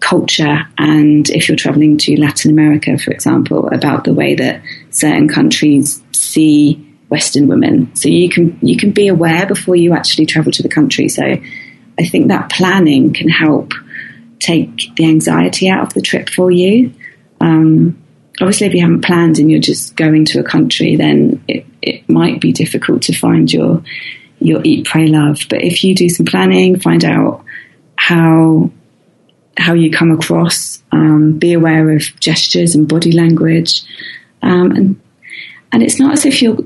culture 0.00 0.66
and 0.78 1.28
if 1.30 1.48
you're 1.48 1.56
traveling 1.56 1.98
to 1.98 2.18
Latin 2.18 2.50
America, 2.50 2.96
for 2.98 3.10
example, 3.10 3.68
about 3.68 4.04
the 4.04 4.14
way 4.14 4.34
that 4.34 4.62
certain 4.90 5.28
countries 5.28 6.02
see 6.12 6.74
Western 7.08 7.48
women. 7.48 7.94
So 7.94 8.08
you 8.08 8.28
can 8.28 8.58
you 8.62 8.76
can 8.76 8.92
be 8.92 9.08
aware 9.08 9.46
before 9.46 9.76
you 9.76 9.92
actually 9.94 10.26
travel 10.26 10.52
to 10.52 10.62
the 10.62 10.68
country. 10.68 11.08
So 11.08 11.22
I 11.24 12.04
think 12.06 12.28
that 12.28 12.50
planning 12.50 13.12
can 13.12 13.28
help 13.28 13.72
take 14.38 14.94
the 14.96 15.04
anxiety 15.04 15.68
out 15.68 15.88
of 15.88 15.94
the 15.94 16.00
trip 16.00 16.30
for 16.30 16.50
you. 16.50 16.94
Um, 17.40 18.02
obviously, 18.40 18.68
if 18.68 18.74
you 18.74 18.80
haven't 18.80 19.04
planned 19.04 19.38
and 19.38 19.50
you're 19.50 19.60
just 19.60 19.96
going 19.96 20.24
to 20.26 20.40
a 20.40 20.44
country, 20.44 20.96
then 20.96 21.42
it, 21.46 21.66
it 21.82 22.08
might 22.08 22.40
be 22.40 22.52
difficult 22.52 23.02
to 23.02 23.12
find 23.12 23.52
your 23.52 23.82
your 24.40 24.60
eat, 24.64 24.86
pray, 24.86 25.06
love. 25.06 25.40
But 25.48 25.62
if 25.62 25.84
you 25.84 25.94
do 25.94 26.08
some 26.08 26.26
planning, 26.26 26.78
find 26.78 27.04
out 27.04 27.44
how 27.96 28.70
how 29.56 29.74
you 29.74 29.90
come 29.90 30.10
across, 30.10 30.82
um, 30.90 31.38
be 31.38 31.52
aware 31.52 31.90
of 31.90 32.02
gestures 32.18 32.74
and 32.74 32.88
body 32.88 33.12
language, 33.12 33.82
um, 34.42 34.72
and 34.72 35.00
and 35.72 35.82
it's 35.82 35.98
not 35.98 36.12
as 36.12 36.24
if 36.24 36.42
you're 36.42 36.58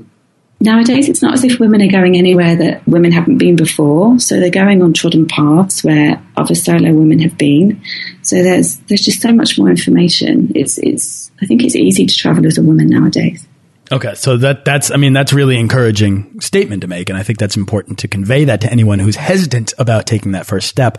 nowadays. 0.61 1.09
It's 1.09 1.21
not 1.21 1.33
as 1.33 1.43
if 1.43 1.59
women 1.59 1.81
are 1.81 1.91
going 1.91 2.17
anywhere 2.17 2.55
that 2.55 2.87
women 2.87 3.11
haven't 3.11 3.37
been 3.37 3.55
before. 3.55 4.19
So 4.19 4.39
they're 4.39 4.49
going 4.49 4.81
on 4.81 4.93
trodden 4.93 5.27
paths 5.27 5.83
where 5.83 6.21
other 6.37 6.55
solo 6.55 6.93
women 6.93 7.19
have 7.19 7.37
been. 7.37 7.81
So 8.21 8.41
there's 8.41 8.77
there's 8.87 9.05
just 9.05 9.21
so 9.21 9.31
much 9.31 9.57
more 9.57 9.69
information. 9.69 10.51
It's 10.55 10.77
it's 10.77 11.31
I 11.41 11.45
think 11.45 11.63
it's 11.63 11.75
easy 11.75 12.05
to 12.05 12.15
travel 12.15 12.45
as 12.45 12.57
a 12.57 12.63
woman 12.63 12.87
nowadays. 12.87 13.47
Okay, 13.91 14.15
so 14.15 14.37
that 14.37 14.65
that's 14.65 14.89
I 14.89 14.97
mean 14.97 15.13
that's 15.13 15.31
really 15.31 15.59
encouraging 15.59 16.39
statement 16.41 16.81
to 16.81 16.87
make, 16.87 17.09
and 17.09 17.17
I 17.17 17.23
think 17.23 17.37
that's 17.37 17.55
important 17.55 17.99
to 17.99 18.07
convey 18.07 18.45
that 18.45 18.61
to 18.61 18.71
anyone 18.71 18.97
who's 18.97 19.15
hesitant 19.15 19.73
about 19.77 20.07
taking 20.07 20.31
that 20.31 20.47
first 20.47 20.67
step. 20.67 20.97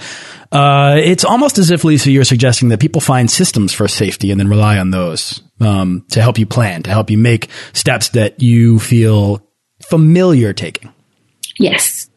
Uh, 0.53 0.97
it's 1.03 1.25
almost 1.25 1.59
as 1.59 1.73
if 1.73 1.83
Lisa, 1.83 2.13
you're 2.13 2.25
suggesting 2.25 2.69
that 2.69 2.79
people 2.79 3.01
find 3.01 3.29
systems 3.29 3.73
for 3.73 3.89
safety 3.89 4.31
and 4.31 4.39
then 4.39 4.49
rely 4.49 4.79
on 4.79 4.93
those 4.93 5.43
um, 5.61 6.05
to 6.11 6.23
help 6.23 6.39
you 6.39 6.47
plan, 6.47 6.85
to 6.85 6.91
help 6.91 7.11
you 7.11 7.19
make 7.19 7.51
steps 7.73 8.11
that 8.11 8.41
you 8.41 8.79
feel 8.79 9.45
familiar 9.81 10.53
taking. 10.53 10.93
Yes, 11.59 12.09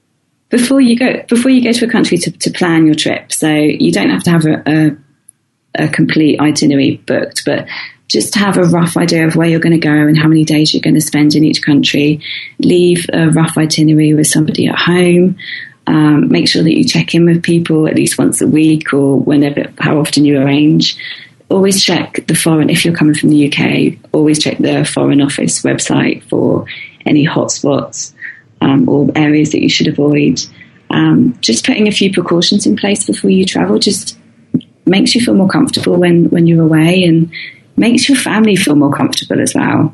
before 0.49 0.81
you 0.81 0.97
go 0.97 1.23
before 1.27 1.49
you 1.49 1.63
go 1.63 1.71
to 1.71 1.85
a 1.85 1.89
country 1.89 2.17
to, 2.19 2.31
to 2.31 2.51
plan 2.51 2.85
your 2.85 2.95
trip, 2.95 3.31
so 3.31 3.49
you 3.49 3.91
don't 3.91 4.11
have 4.11 4.23
to 4.23 4.29
have 4.29 4.45
a, 4.45 4.63
a, 4.67 5.85
a 5.85 5.87
complete 5.87 6.39
itinerary 6.39 6.97
booked, 7.07 7.43
but 7.43 7.67
just 8.09 8.33
have 8.35 8.57
a 8.57 8.63
rough 8.63 8.97
idea 8.97 9.25
of 9.27 9.35
where 9.35 9.47
you're 9.47 9.59
going 9.59 9.79
to 9.79 9.87
go 9.87 9.93
and 9.93 10.17
how 10.17 10.27
many 10.27 10.43
days 10.43 10.73
you're 10.73 10.81
going 10.81 10.95
to 10.95 11.01
spend 11.01 11.35
in 11.35 11.43
each 11.45 11.61
country. 11.61 12.19
Leave 12.57 13.05
a 13.13 13.29
rough 13.29 13.57
itinerary 13.57 14.15
with 14.15 14.27
somebody 14.27 14.67
at 14.67 14.75
home. 14.75 15.37
Um, 15.85 16.27
make 16.27 16.49
sure 16.49 16.63
that 16.63 16.75
you 16.75 16.83
check 16.83 17.13
in 17.13 17.25
with 17.25 17.43
people 17.43 17.87
at 17.87 17.95
least 17.95 18.17
once 18.17 18.41
a 18.41 18.47
week 18.47 18.93
or 18.93 19.19
whenever, 19.19 19.71
how 19.77 19.99
often 19.99 20.25
you 20.25 20.41
arrange. 20.41 20.97
Always 21.49 21.83
check 21.83 22.25
the 22.27 22.35
foreign, 22.35 22.69
if 22.69 22.83
you're 22.83 22.95
coming 22.95 23.15
from 23.15 23.29
the 23.29 23.47
UK, 23.47 23.97
always 24.11 24.39
check 24.39 24.57
the 24.57 24.85
Foreign 24.85 25.21
Office 25.21 25.61
website 25.63 26.23
for 26.29 26.65
any 27.05 27.25
hotspots 27.25 28.13
um, 28.61 28.87
or 28.87 29.09
areas 29.15 29.51
that 29.51 29.61
you 29.61 29.69
should 29.69 29.87
avoid. 29.87 30.39
Um, 30.91 31.37
just 31.41 31.65
putting 31.65 31.87
a 31.87 31.91
few 31.91 32.11
precautions 32.11 32.65
in 32.65 32.75
place 32.75 33.05
before 33.05 33.31
you 33.31 33.45
travel 33.45 33.79
just 33.79 34.17
makes 34.85 35.15
you 35.15 35.21
feel 35.21 35.35
more 35.35 35.49
comfortable 35.49 35.95
when, 35.95 36.29
when 36.29 36.45
you're 36.45 36.63
away 36.63 37.03
and 37.03 37.31
makes 37.79 38.07
your 38.07 38.17
family 38.17 38.55
feel 38.55 38.75
more 38.75 38.91
comfortable 38.91 39.41
as 39.41 39.55
well. 39.55 39.93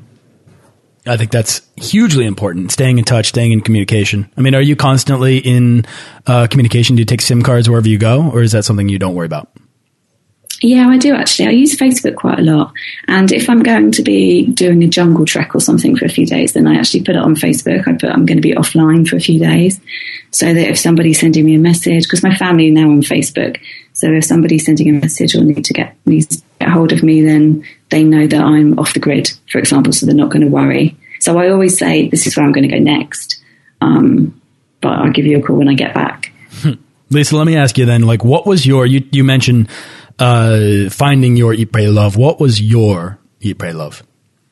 I 1.08 1.18
think 1.18 1.32
that's 1.32 1.62
hugely 1.76 2.26
important. 2.26 2.72
Staying 2.72 2.98
in 2.98 3.06
touch, 3.06 3.28
staying 3.28 3.52
in 3.52 3.62
communication. 3.62 4.32
I 4.36 4.42
mean, 4.42 4.56
are 4.56 4.62
you 4.62 4.76
constantly 4.76 5.38
in 5.38 5.86
uh, 6.26 6.48
communication? 6.48 6.96
Do 6.96 7.02
you 7.02 7.06
take 7.06 7.22
SIM 7.22 7.44
cards 7.44 7.70
wherever 7.70 7.88
you 7.88 8.00
go, 8.00 8.32
or 8.32 8.42
is 8.42 8.54
that 8.54 8.66
something 8.66 8.90
you 8.90 8.98
don't 8.98 9.14
worry 9.14 9.28
about? 9.28 9.50
Yeah, 10.62 10.88
I 10.88 10.98
do 10.98 11.14
actually. 11.14 11.50
I 11.50 11.52
use 11.52 11.78
Facebook 11.78 12.16
quite 12.16 12.40
a 12.40 12.44
lot. 12.44 12.72
And 13.08 13.32
if 13.32 13.50
I'm 13.50 13.62
going 13.62 13.92
to 13.92 14.02
be 14.02 14.48
doing 14.48 14.84
a 14.84 14.88
jungle 14.88 15.26
trek 15.26 15.54
or 15.54 15.60
something 15.60 15.98
for 15.98 16.06
a 16.06 16.10
few 16.10 16.26
days, 16.26 16.54
then 16.54 16.66
I 16.66 16.76
actually 16.76 17.04
put 17.04 17.16
it 17.16 17.22
on 17.22 17.36
Facebook. 17.36 17.88
I 17.88 17.94
put 17.94 18.10
I'm 18.10 18.26
going 18.26 18.38
to 18.38 18.42
be 18.42 18.54
offline 18.54 19.08
for 19.08 19.18
a 19.18 19.22
few 19.22 19.38
days 19.38 19.80
so 20.32 20.54
that 20.54 20.70
if 20.70 20.80
somebody's 20.80 21.20
sending 21.20 21.46
me 21.46 21.56
a 21.56 21.60
message, 21.60 22.04
because 22.04 22.24
my 22.24 22.34
family 22.36 22.72
now 22.72 22.90
on 22.90 23.02
Facebook, 23.02 23.60
so 23.94 24.08
if 24.12 24.26
somebody's 24.26 24.66
sending 24.66 24.90
a 24.90 25.00
message 25.00 25.36
or 25.36 25.44
need 25.44 25.66
to 25.66 25.74
get 25.74 25.98
needs 26.06 26.28
to 26.28 26.44
get 26.60 26.70
hold 26.70 26.94
of 26.94 27.04
me, 27.04 27.22
then 27.22 27.66
they 27.90 28.04
know 28.04 28.28
that 28.28 28.42
I'm 28.42 28.78
off 28.80 28.94
the 28.94 29.00
grid, 29.00 29.32
for 29.52 29.60
example, 29.60 29.94
so 29.94 30.06
they're 30.06 30.16
not 30.16 30.30
going 30.30 30.42
to 30.42 30.48
worry. 30.48 30.98
So 31.20 31.38
I 31.38 31.50
always 31.50 31.78
say, 31.78 32.10
this 32.10 32.28
is 32.28 32.36
where 32.36 32.46
I'm 32.46 32.52
going 32.52 32.68
to 32.68 32.76
go 32.76 32.82
next. 32.82 33.42
Um, 33.82 34.42
but 34.82 34.94
I'll 34.94 35.12
give 35.12 35.26
you 35.26 35.40
a 35.40 35.42
call 35.42 35.58
when 35.58 35.70
I 35.70 35.74
get 35.74 35.94
back. 35.94 36.32
Lisa, 37.10 37.38
let 37.38 37.48
me 37.48 37.56
ask 37.56 37.78
you 37.78 37.86
then, 37.86 38.04
like, 38.04 38.24
what 38.24 38.46
was 38.46 38.66
your, 38.66 38.86
you, 38.86 39.08
you 39.12 39.24
mentioned, 39.24 39.70
uh, 40.20 40.90
finding 40.90 41.38
your 41.38 41.54
eat, 41.54 41.72
pray, 41.72 41.88
love. 41.88 42.18
What 42.18 42.40
was 42.40 42.62
your 42.62 43.20
eat, 43.40 43.58
pray, 43.58 43.74
love? 43.74 44.04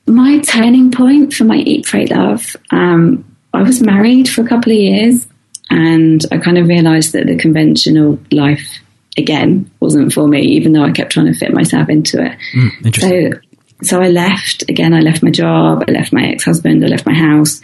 my 0.07 0.39
turning 0.39 0.91
point 0.91 1.33
for 1.33 1.45
my 1.45 1.57
Eat, 1.57 1.85
Pray, 1.85 2.05
Love, 2.07 2.55
um, 2.71 3.23
I 3.53 3.61
was 3.61 3.81
married 3.81 4.27
for 4.27 4.41
a 4.41 4.47
couple 4.47 4.71
of 4.71 4.77
years 4.77 5.27
and 5.69 6.25
I 6.31 6.37
kind 6.39 6.57
of 6.57 6.67
realized 6.67 7.13
that 7.13 7.27
the 7.27 7.37
conventional 7.37 8.19
life 8.31 8.79
again 9.17 9.69
wasn't 9.79 10.13
for 10.13 10.27
me, 10.27 10.41
even 10.41 10.73
though 10.73 10.83
I 10.83 10.91
kept 10.91 11.11
trying 11.11 11.27
to 11.27 11.37
fit 11.37 11.53
myself 11.53 11.89
into 11.89 12.23
it. 12.23 12.37
Mm, 12.55 12.95
so, 12.95 13.39
so 13.83 14.01
I 14.01 14.09
left 14.09 14.63
again. 14.69 14.93
I 14.93 14.99
left 14.99 15.23
my 15.23 15.31
job. 15.31 15.83
I 15.87 15.91
left 15.91 16.13
my 16.13 16.23
ex-husband. 16.23 16.83
I 16.83 16.87
left 16.87 17.05
my 17.05 17.13
house, 17.13 17.61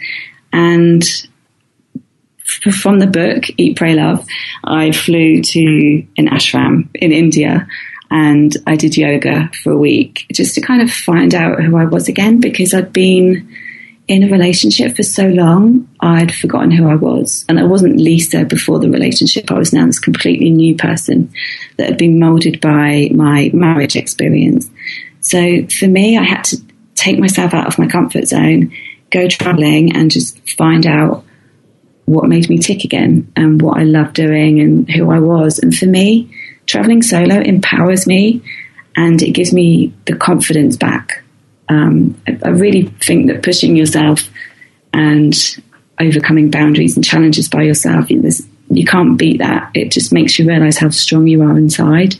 and 0.52 1.02
from 2.44 2.98
the 2.98 3.06
book 3.06 3.44
Eat, 3.56 3.76
Pray, 3.76 3.94
Love, 3.94 4.26
I 4.64 4.92
flew 4.92 5.40
to 5.40 6.06
an 6.16 6.28
ashram 6.28 6.88
in 6.94 7.12
India 7.12 7.66
and 8.10 8.56
I 8.66 8.76
did 8.76 8.96
yoga 8.96 9.50
for 9.62 9.72
a 9.72 9.78
week 9.78 10.26
just 10.32 10.54
to 10.56 10.60
kind 10.60 10.82
of 10.82 10.90
find 10.90 11.34
out 11.34 11.62
who 11.62 11.76
I 11.76 11.84
was 11.84 12.08
again 12.08 12.40
because 12.40 12.74
I'd 12.74 12.92
been 12.92 13.48
in 14.10 14.24
a 14.24 14.28
relationship 14.28 14.96
for 14.96 15.04
so 15.04 15.28
long, 15.28 15.88
I'd 16.00 16.34
forgotten 16.34 16.72
who 16.72 16.88
I 16.88 16.96
was. 16.96 17.44
And 17.48 17.60
I 17.60 17.62
wasn't 17.62 18.00
Lisa 18.00 18.44
before 18.44 18.80
the 18.80 18.90
relationship. 18.90 19.52
I 19.52 19.54
was 19.54 19.72
now 19.72 19.86
this 19.86 20.00
completely 20.00 20.50
new 20.50 20.74
person 20.74 21.32
that 21.76 21.86
had 21.90 21.96
been 21.96 22.18
molded 22.18 22.60
by 22.60 23.08
my 23.14 23.52
marriage 23.54 23.94
experience. 23.94 24.68
So 25.20 25.64
for 25.68 25.86
me, 25.86 26.18
I 26.18 26.24
had 26.24 26.42
to 26.46 26.60
take 26.96 27.20
myself 27.20 27.54
out 27.54 27.68
of 27.68 27.78
my 27.78 27.86
comfort 27.86 28.26
zone, 28.26 28.72
go 29.10 29.28
traveling 29.28 29.94
and 29.94 30.10
just 30.10 30.40
find 30.56 30.88
out 30.88 31.24
what 32.06 32.28
made 32.28 32.48
me 32.50 32.58
tick 32.58 32.82
again 32.82 33.32
and 33.36 33.62
what 33.62 33.78
I 33.78 33.84
loved 33.84 34.14
doing 34.14 34.58
and 34.58 34.90
who 34.90 35.12
I 35.12 35.20
was. 35.20 35.60
And 35.60 35.72
for 35.72 35.86
me, 35.86 36.34
traveling 36.66 37.02
solo 37.02 37.40
empowers 37.40 38.08
me 38.08 38.42
and 38.96 39.22
it 39.22 39.30
gives 39.30 39.52
me 39.52 39.94
the 40.06 40.16
confidence 40.16 40.76
back. 40.76 41.22
Um, 41.70 42.20
I, 42.26 42.48
really 42.48 42.86
think 43.00 43.28
that 43.28 43.42
pushing 43.42 43.76
yourself 43.76 44.28
and 44.92 45.34
overcoming 46.00 46.50
boundaries 46.50 46.96
and 46.96 47.04
challenges 47.04 47.48
by 47.48 47.62
yourself, 47.62 48.10
you 48.10 48.84
can't 48.84 49.16
beat 49.16 49.38
that. 49.38 49.70
It 49.74 49.92
just 49.92 50.12
makes 50.12 50.38
you 50.38 50.48
realize 50.48 50.78
how 50.78 50.90
strong 50.90 51.28
you 51.28 51.42
are 51.42 51.56
inside 51.56 52.16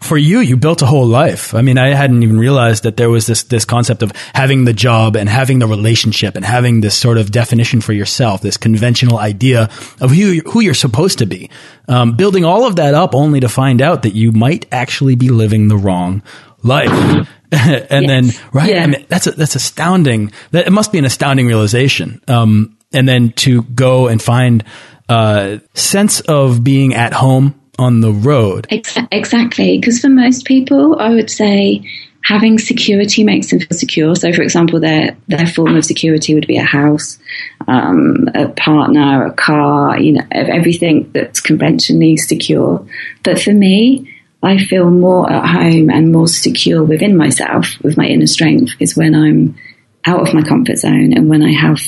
for 0.00 0.16
you, 0.16 0.38
you 0.38 0.56
built 0.56 0.80
a 0.80 0.86
whole 0.86 1.06
life. 1.06 1.54
I 1.54 1.62
mean, 1.62 1.76
I 1.76 1.88
hadn't 1.88 2.22
even 2.22 2.38
realized 2.38 2.84
that 2.84 2.96
there 2.96 3.10
was 3.10 3.26
this 3.26 3.42
this 3.44 3.64
concept 3.64 4.02
of 4.02 4.12
having 4.32 4.64
the 4.64 4.72
job 4.72 5.16
and 5.16 5.28
having 5.28 5.58
the 5.58 5.66
relationship 5.66 6.36
and 6.36 6.44
having 6.44 6.80
this 6.80 6.96
sort 6.96 7.18
of 7.18 7.32
definition 7.32 7.80
for 7.80 7.92
yourself, 7.92 8.40
this 8.40 8.56
conventional 8.56 9.18
idea 9.18 9.68
of 10.00 10.12
who 10.12 10.40
who 10.46 10.60
you're 10.60 10.74
supposed 10.74 11.18
to 11.18 11.26
be. 11.26 11.50
Um, 11.88 12.16
building 12.16 12.44
all 12.44 12.64
of 12.64 12.76
that 12.76 12.94
up, 12.94 13.14
only 13.14 13.40
to 13.40 13.48
find 13.48 13.82
out 13.82 14.02
that 14.02 14.14
you 14.14 14.30
might 14.30 14.66
actually 14.70 15.16
be 15.16 15.30
living 15.30 15.66
the 15.66 15.76
wrong 15.76 16.22
life. 16.62 17.28
and 17.52 18.06
yes. 18.06 18.06
then, 18.06 18.50
right? 18.52 18.70
Yeah. 18.70 18.82
I 18.82 18.86
mean, 18.86 19.06
that's 19.08 19.26
a, 19.26 19.32
that's 19.32 19.54
astounding. 19.54 20.32
That 20.50 20.66
it 20.66 20.70
must 20.70 20.92
be 20.92 20.98
an 20.98 21.04
astounding 21.04 21.46
realization. 21.46 22.20
Um, 22.28 22.76
and 22.92 23.08
then 23.08 23.32
to 23.32 23.62
go 23.62 24.08
and 24.08 24.20
find 24.20 24.64
a 25.08 25.12
uh, 25.12 25.58
sense 25.74 26.20
of 26.20 26.62
being 26.62 26.94
at 26.94 27.12
home 27.12 27.58
on 27.78 28.00
the 28.00 28.12
road. 28.12 28.66
Exactly. 28.70 29.78
Because 29.78 30.00
for 30.00 30.08
most 30.08 30.44
people, 30.44 30.98
I 30.98 31.10
would 31.10 31.30
say 31.30 31.82
having 32.24 32.58
security 32.58 33.24
makes 33.24 33.50
them 33.50 33.60
feel 33.60 33.78
secure. 33.78 34.14
So, 34.14 34.32
for 34.32 34.42
example, 34.42 34.80
their, 34.80 35.16
their 35.28 35.46
form 35.46 35.76
of 35.76 35.84
security 35.84 36.34
would 36.34 36.46
be 36.46 36.58
a 36.58 36.64
house, 36.64 37.18
um, 37.66 38.28
a 38.34 38.48
partner, 38.48 39.26
a 39.26 39.32
car, 39.32 39.98
you 39.98 40.12
know, 40.12 40.26
everything 40.30 41.10
that's 41.12 41.40
conventionally 41.40 42.16
secure. 42.16 42.86
But 43.22 43.40
for 43.40 43.52
me, 43.52 44.14
I 44.42 44.58
feel 44.58 44.90
more 44.90 45.30
at 45.30 45.46
home 45.46 45.90
and 45.90 46.12
more 46.12 46.28
secure 46.28 46.82
within 46.82 47.16
myself 47.16 47.66
with 47.82 47.96
my 47.96 48.06
inner 48.06 48.26
strength 48.26 48.72
is 48.78 48.96
when 48.96 49.14
I'm 49.14 49.56
out 50.04 50.26
of 50.26 50.34
my 50.34 50.42
comfort 50.42 50.78
zone 50.78 51.12
and 51.12 51.28
when 51.28 51.42
I 51.42 51.52
have 51.52 51.80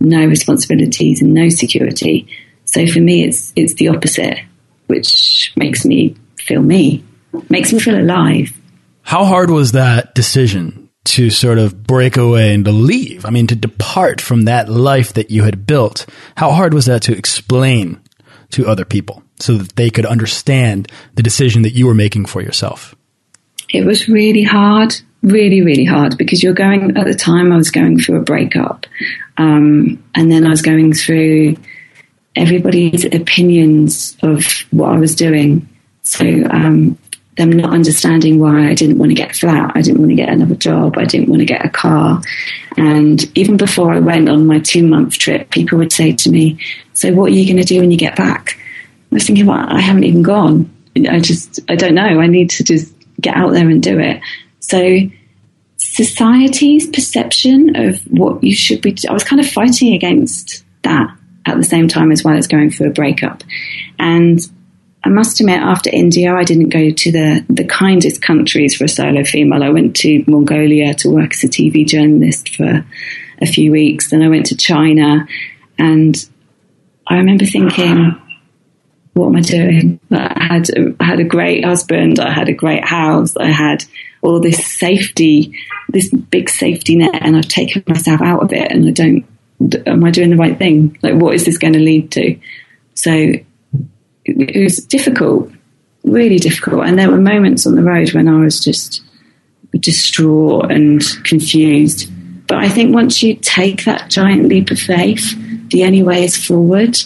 no 0.00 0.24
responsibilities 0.24 1.20
and 1.20 1.34
no 1.34 1.48
security. 1.48 2.28
So 2.64 2.86
for 2.86 3.00
me, 3.00 3.24
it's 3.24 3.52
it's 3.56 3.74
the 3.74 3.88
opposite 3.88 4.38
which 4.86 5.52
makes 5.56 5.84
me 5.84 6.16
feel 6.36 6.62
me, 6.62 7.04
makes 7.50 7.72
me 7.72 7.78
feel 7.78 7.98
alive. 7.98 8.52
How 9.02 9.24
hard 9.24 9.50
was 9.50 9.72
that 9.72 10.14
decision 10.14 10.88
to 11.06 11.30
sort 11.30 11.58
of 11.58 11.82
break 11.86 12.16
away 12.16 12.54
and 12.54 12.64
to 12.64 12.72
leave? 12.72 13.24
I 13.24 13.30
mean, 13.30 13.46
to 13.48 13.56
depart 13.56 14.20
from 14.20 14.44
that 14.44 14.68
life 14.68 15.14
that 15.14 15.30
you 15.30 15.44
had 15.44 15.66
built. 15.66 16.06
How 16.36 16.52
hard 16.52 16.74
was 16.74 16.86
that 16.86 17.02
to 17.02 17.16
explain 17.16 18.00
to 18.50 18.66
other 18.66 18.84
people 18.84 19.22
so 19.40 19.56
that 19.56 19.76
they 19.76 19.90
could 19.90 20.06
understand 20.06 20.90
the 21.14 21.22
decision 21.22 21.62
that 21.62 21.74
you 21.74 21.86
were 21.86 21.94
making 21.94 22.26
for 22.26 22.42
yourself? 22.42 22.94
It 23.68 23.84
was 23.84 24.08
really 24.08 24.42
hard, 24.42 24.94
really, 25.22 25.62
really 25.62 25.84
hard 25.84 26.16
because 26.16 26.42
you're 26.42 26.54
going, 26.54 26.96
at 26.96 27.06
the 27.06 27.14
time, 27.14 27.52
I 27.52 27.56
was 27.56 27.70
going 27.70 27.98
through 27.98 28.20
a 28.20 28.24
breakup. 28.24 28.86
Um, 29.36 30.02
and 30.14 30.32
then 30.32 30.46
I 30.46 30.50
was 30.50 30.62
going 30.62 30.92
through 30.94 31.56
everybody's 32.34 33.04
opinions 33.04 34.16
of 34.22 34.44
what 34.70 34.90
I 34.90 34.98
was 34.98 35.14
doing. 35.14 35.68
So 36.02 36.24
um, 36.50 36.96
them 37.36 37.50
not 37.50 37.72
understanding 37.72 38.38
why 38.38 38.68
I 38.68 38.74
didn't 38.74 38.98
want 38.98 39.10
to 39.10 39.14
get 39.14 39.34
flat, 39.34 39.72
I 39.74 39.82
didn't 39.82 40.00
want 40.00 40.10
to 40.10 40.16
get 40.16 40.28
another 40.28 40.56
job, 40.56 40.98
I 40.98 41.04
didn't 41.04 41.28
want 41.28 41.40
to 41.40 41.46
get 41.46 41.64
a 41.64 41.68
car. 41.68 42.20
And 42.76 43.38
even 43.38 43.56
before 43.56 43.92
I 43.92 44.00
went 44.00 44.28
on 44.28 44.46
my 44.46 44.60
two 44.60 44.86
month 44.86 45.18
trip, 45.18 45.50
people 45.50 45.78
would 45.78 45.92
say 45.92 46.12
to 46.12 46.30
me, 46.30 46.58
So 46.94 47.12
what 47.12 47.30
are 47.30 47.34
you 47.34 47.46
going 47.46 47.64
to 47.64 47.74
do 47.74 47.80
when 47.80 47.90
you 47.90 47.98
get 47.98 48.16
back? 48.16 48.58
I 49.10 49.14
was 49.14 49.26
thinking, 49.26 49.46
well, 49.46 49.58
I 49.58 49.80
haven't 49.80 50.04
even 50.04 50.22
gone. 50.22 50.74
I 51.08 51.20
just, 51.20 51.60
I 51.68 51.76
don't 51.76 51.94
know. 51.94 52.20
I 52.20 52.26
need 52.26 52.50
to 52.50 52.64
just 52.64 52.92
get 53.20 53.36
out 53.36 53.52
there 53.52 53.68
and 53.68 53.82
do 53.82 53.98
it. 53.98 54.20
So 54.60 54.98
society's 55.76 56.88
perception 56.88 57.76
of 57.76 58.00
what 58.02 58.42
you 58.42 58.54
should 58.54 58.82
be, 58.82 58.96
I 59.08 59.12
was 59.12 59.24
kind 59.24 59.40
of 59.40 59.48
fighting 59.48 59.94
against 59.94 60.64
that 60.82 61.16
at 61.46 61.56
the 61.56 61.64
same 61.64 61.88
time 61.88 62.12
as 62.12 62.24
well 62.24 62.36
as 62.36 62.46
going 62.46 62.70
through 62.70 62.88
a 62.88 62.92
breakup. 62.92 63.42
And 63.98 64.40
I 65.04 65.08
must 65.08 65.40
admit, 65.40 65.60
after 65.60 65.90
India, 65.92 66.34
I 66.34 66.44
didn't 66.44 66.68
go 66.68 66.90
to 66.90 67.12
the, 67.12 67.44
the 67.48 67.64
kindest 67.64 68.20
countries 68.20 68.76
for 68.76 68.84
a 68.84 68.88
solo 68.88 69.24
female. 69.24 69.62
I 69.62 69.70
went 69.70 69.96
to 69.96 70.24
Mongolia 70.26 70.92
to 70.94 71.10
work 71.10 71.32
as 71.34 71.44
a 71.44 71.48
TV 71.48 71.86
journalist 71.86 72.54
for 72.54 72.84
a 73.40 73.46
few 73.46 73.70
weeks. 73.72 74.10
Then 74.10 74.22
I 74.22 74.28
went 74.28 74.46
to 74.46 74.56
China 74.56 75.26
and 75.78 76.28
I 77.06 77.16
remember 77.16 77.46
thinking, 77.46 78.20
what 79.18 79.28
am 79.28 79.36
I 79.36 79.40
doing? 79.40 80.00
I 80.10 80.44
had, 80.44 80.70
I 81.00 81.04
had 81.04 81.20
a 81.20 81.24
great 81.24 81.64
husband. 81.64 82.18
I 82.20 82.32
had 82.32 82.48
a 82.48 82.54
great 82.54 82.84
house. 82.84 83.36
I 83.36 83.50
had 83.50 83.84
all 84.22 84.40
this 84.40 84.64
safety, 84.64 85.54
this 85.88 86.10
big 86.10 86.48
safety 86.48 86.96
net, 86.96 87.14
and 87.20 87.36
I've 87.36 87.48
taken 87.48 87.84
myself 87.86 88.20
out 88.20 88.42
of 88.42 88.52
it 88.52 88.70
and 88.72 88.88
I 88.88 88.92
don't 88.92 89.26
am 89.86 90.04
I 90.04 90.10
doing 90.10 90.30
the 90.30 90.36
right 90.36 90.56
thing? 90.56 90.96
Like, 91.02 91.14
what 91.14 91.34
is 91.34 91.44
this 91.44 91.58
going 91.58 91.72
to 91.72 91.78
lead 91.78 92.12
to? 92.12 92.38
So 92.94 93.32
it 94.24 94.62
was 94.62 94.84
difficult, 94.84 95.50
really 96.04 96.38
difficult. 96.38 96.86
And 96.86 96.98
there 96.98 97.10
were 97.10 97.20
moments 97.20 97.66
on 97.66 97.74
the 97.74 97.82
road 97.82 98.12
when 98.12 98.28
I 98.28 98.40
was 98.40 98.62
just 98.62 99.02
distraught 99.72 100.70
and 100.70 101.02
confused. 101.24 102.10
But 102.46 102.58
I 102.58 102.68
think 102.68 102.94
once 102.94 103.22
you 103.22 103.34
take 103.34 103.84
that 103.84 104.10
giant 104.10 104.48
leap 104.48 104.70
of 104.70 104.78
faith, 104.78 105.34
the 105.70 105.84
only 105.84 106.02
way 106.02 106.24
is 106.24 106.36
forward. 106.36 106.98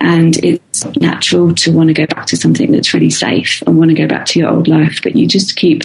And 0.00 0.36
it's 0.38 0.84
natural 0.96 1.54
to 1.56 1.72
want 1.72 1.88
to 1.88 1.94
go 1.94 2.06
back 2.06 2.26
to 2.26 2.36
something 2.36 2.72
that's 2.72 2.94
really 2.94 3.10
safe 3.10 3.62
and 3.66 3.78
want 3.78 3.90
to 3.90 3.96
go 3.96 4.08
back 4.08 4.24
to 4.26 4.38
your 4.38 4.50
old 4.50 4.66
life. 4.66 5.00
But 5.02 5.14
you 5.14 5.26
just 5.26 5.56
keep 5.56 5.82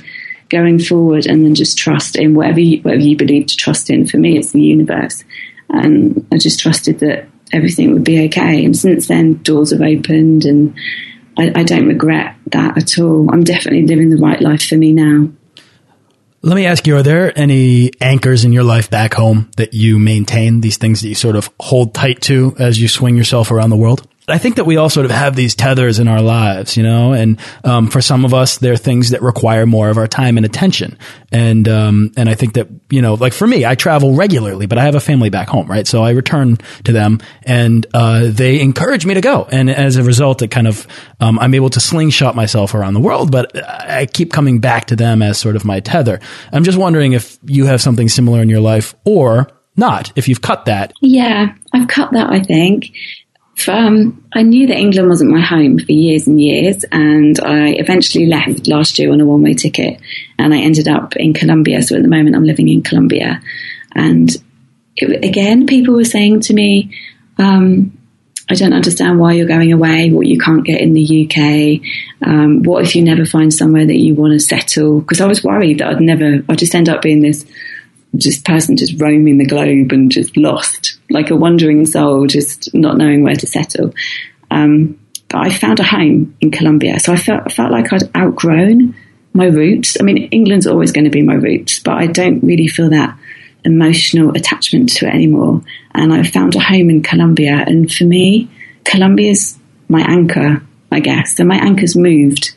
going 0.49 0.79
forward 0.79 1.25
and 1.25 1.43
then 1.43 1.55
just 1.55 1.77
trust 1.77 2.15
in 2.15 2.33
whatever 2.33 2.59
you, 2.59 2.81
whatever 2.81 3.03
you 3.03 3.17
believe 3.17 3.47
to 3.47 3.57
trust 3.57 3.89
in. 3.89 4.07
For 4.07 4.17
me, 4.17 4.37
it's 4.37 4.51
the 4.51 4.61
universe. 4.61 5.23
And 5.69 6.25
I 6.31 6.37
just 6.37 6.59
trusted 6.59 6.99
that 6.99 7.27
everything 7.51 7.93
would 7.93 8.03
be 8.03 8.25
okay. 8.25 8.63
And 8.63 8.75
since 8.75 9.07
then, 9.07 9.41
doors 9.43 9.71
have 9.71 9.81
opened, 9.81 10.45
and 10.45 10.75
I, 11.37 11.51
I 11.55 11.63
don't 11.63 11.87
regret 11.87 12.35
that 12.47 12.77
at 12.77 12.99
all. 12.99 13.29
I'm 13.31 13.43
definitely 13.43 13.85
living 13.85 14.09
the 14.09 14.17
right 14.17 14.41
life 14.41 14.65
for 14.65 14.75
me 14.75 14.93
now. 14.93 15.29
Let 16.45 16.53
me 16.53 16.67
ask 16.67 16.85
you, 16.85 16.95
are 16.95 17.01
there 17.01 17.33
any 17.35 17.89
anchors 17.99 18.45
in 18.45 18.53
your 18.53 18.61
life 18.61 18.91
back 18.91 19.15
home 19.15 19.49
that 19.57 19.73
you 19.73 19.97
maintain, 19.97 20.61
these 20.61 20.77
things 20.77 21.01
that 21.01 21.07
you 21.07 21.15
sort 21.15 21.35
of 21.35 21.49
hold 21.59 21.95
tight 21.95 22.21
to 22.21 22.55
as 22.59 22.79
you 22.79 22.87
swing 22.87 23.17
yourself 23.17 23.49
around 23.49 23.71
the 23.71 23.75
world? 23.75 24.07
I 24.27 24.39
think 24.39 24.55
that 24.55 24.65
we 24.65 24.77
all 24.77 24.89
sort 24.89 25.05
of 25.05 25.11
have 25.11 25.35
these 25.35 25.53
tethers 25.53 25.99
in 25.99 26.07
our 26.07 26.21
lives, 26.21 26.75
you 26.75 26.83
know, 26.83 27.13
and 27.13 27.39
um, 27.63 27.87
for 27.87 28.01
some 28.01 28.25
of 28.25 28.33
us, 28.33 28.57
there 28.57 28.73
are 28.73 28.77
things 28.77 29.11
that 29.11 29.21
require 29.21 29.67
more 29.67 29.89
of 29.89 29.97
our 29.97 30.07
time 30.07 30.37
and 30.37 30.45
attention. 30.45 30.97
And 31.31 31.67
um, 31.67 32.11
and 32.17 32.27
I 32.27 32.33
think 32.33 32.53
that 32.53 32.67
you 32.89 33.01
know, 33.01 33.13
like 33.13 33.33
for 33.33 33.45
me, 33.45 33.65
I 33.65 33.75
travel 33.75 34.15
regularly, 34.15 34.65
but 34.65 34.77
I 34.77 34.83
have 34.83 34.95
a 34.95 34.99
family 34.99 35.29
back 35.29 35.47
home, 35.47 35.67
right? 35.67 35.85
So 35.85 36.03
I 36.03 36.11
return 36.11 36.57
to 36.85 36.91
them, 36.91 37.19
and 37.43 37.85
uh, 37.93 38.27
they 38.29 38.61
encourage 38.61 39.05
me 39.05 39.13
to 39.13 39.21
go. 39.21 39.47
And 39.51 39.69
as 39.69 39.97
a 39.97 40.03
result, 40.03 40.41
it 40.41 40.49
kind 40.49 40.67
of 40.67 40.87
um, 41.19 41.37
I'm 41.37 41.53
able 41.53 41.69
to 41.71 41.79
slingshot 41.79 42.35
myself 42.35 42.73
around 42.73 42.95
the 42.95 43.01
world, 43.01 43.31
but 43.31 43.55
I 43.63 44.07
keep 44.07 44.33
coming 44.33 44.59
back 44.59 44.85
to 44.85 44.95
them 44.95 45.21
as 45.21 45.37
sort 45.37 45.55
of 45.55 45.65
my 45.65 45.81
tether. 45.81 46.19
I'm 46.51 46.63
just 46.63 46.77
wondering 46.77 47.13
if 47.13 47.37
you 47.45 47.65
have 47.65 47.81
something 47.81 48.09
similar 48.09 48.41
in 48.41 48.49
your 48.49 48.61
life, 48.61 48.95
or 49.03 49.49
not, 49.77 50.11
if 50.15 50.27
you've 50.27 50.41
cut 50.41 50.65
that. 50.65 50.93
Yeah, 51.01 51.53
I've 51.73 51.87
cut 51.87 52.11
that. 52.13 52.31
I 52.31 52.39
think 52.39 52.91
from 53.55 54.23
I 54.33 54.41
knew 54.41 54.67
that 54.67 54.77
England 54.77 55.07
wasn't 55.07 55.31
my 55.31 55.41
home 55.41 55.79
for 55.79 55.91
years 55.91 56.27
and 56.27 56.41
years, 56.41 56.83
and 56.91 57.39
I 57.39 57.69
eventually 57.69 58.25
left 58.25 58.67
last 58.67 58.99
year 58.99 59.11
on 59.11 59.21
a 59.21 59.25
one-way 59.25 59.53
ticket, 59.53 59.99
and 60.37 60.53
I 60.53 60.59
ended 60.59 60.87
up 60.87 61.15
in 61.15 61.33
Colombia. 61.33 61.81
So 61.81 61.95
at 61.95 62.01
the 62.01 62.09
moment, 62.09 62.35
I'm 62.35 62.43
living 62.43 62.67
in 62.67 62.83
Colombia, 62.83 63.41
and 63.93 64.29
it, 64.97 65.23
again, 65.23 65.67
people 65.67 65.95
were 65.95 66.03
saying 66.03 66.41
to 66.41 66.53
me, 66.53 66.91
um, 67.37 67.97
"I 68.49 68.55
don't 68.55 68.73
understand 68.73 69.19
why 69.19 69.33
you're 69.33 69.47
going 69.47 69.71
away. 69.71 70.11
What 70.11 70.27
you 70.27 70.37
can't 70.37 70.65
get 70.65 70.81
in 70.81 70.93
the 70.93 71.25
UK. 71.25 71.81
Um, 72.27 72.63
what 72.63 72.83
if 72.83 72.95
you 72.95 73.03
never 73.03 73.25
find 73.25 73.53
somewhere 73.53 73.85
that 73.85 73.97
you 73.97 74.15
want 74.15 74.33
to 74.33 74.39
settle?" 74.39 74.99
Because 74.99 75.21
I 75.21 75.27
was 75.27 75.45
worried 75.45 75.79
that 75.79 75.87
I'd 75.87 76.01
never, 76.01 76.43
I'd 76.49 76.59
just 76.59 76.75
end 76.75 76.89
up 76.89 77.01
being 77.01 77.21
this 77.21 77.45
just 78.17 78.45
person 78.45 78.77
just 78.77 78.99
roaming 79.01 79.37
the 79.37 79.45
globe 79.45 79.91
and 79.91 80.11
just 80.11 80.35
lost, 80.37 80.94
like 81.09 81.29
a 81.29 81.35
wandering 81.35 81.85
soul, 81.85 82.27
just 82.27 82.73
not 82.73 82.97
knowing 82.97 83.23
where 83.23 83.35
to 83.35 83.47
settle. 83.47 83.93
Um, 84.51 84.99
but 85.29 85.45
I 85.45 85.49
found 85.49 85.79
a 85.79 85.83
home 85.83 86.35
in 86.41 86.51
Colombia, 86.51 86.99
so 86.99 87.13
I 87.13 87.17
felt 87.17 87.51
felt 87.51 87.71
like 87.71 87.91
I'd 87.91 88.15
outgrown 88.15 88.95
my 89.33 89.45
roots. 89.45 89.97
I 89.99 90.03
mean, 90.03 90.17
England's 90.29 90.67
always 90.67 90.91
going 90.91 91.05
to 91.05 91.11
be 91.11 91.21
my 91.21 91.33
roots, 91.33 91.79
but 91.79 91.95
I 91.95 92.07
don't 92.07 92.41
really 92.41 92.67
feel 92.67 92.89
that 92.89 93.17
emotional 93.63 94.31
attachment 94.31 94.89
to 94.93 95.07
it 95.07 95.13
anymore. 95.13 95.61
And 95.93 96.13
I 96.13 96.23
found 96.23 96.55
a 96.55 96.59
home 96.59 96.89
in 96.89 97.01
Colombia, 97.01 97.63
and 97.65 97.91
for 97.91 98.05
me, 98.05 98.49
Colombia's 98.83 99.57
my 99.89 100.01
anchor, 100.01 100.61
I 100.91 100.99
guess. 100.99 101.35
So 101.35 101.43
my 101.43 101.57
anchor's 101.57 101.95
moved. 101.95 102.55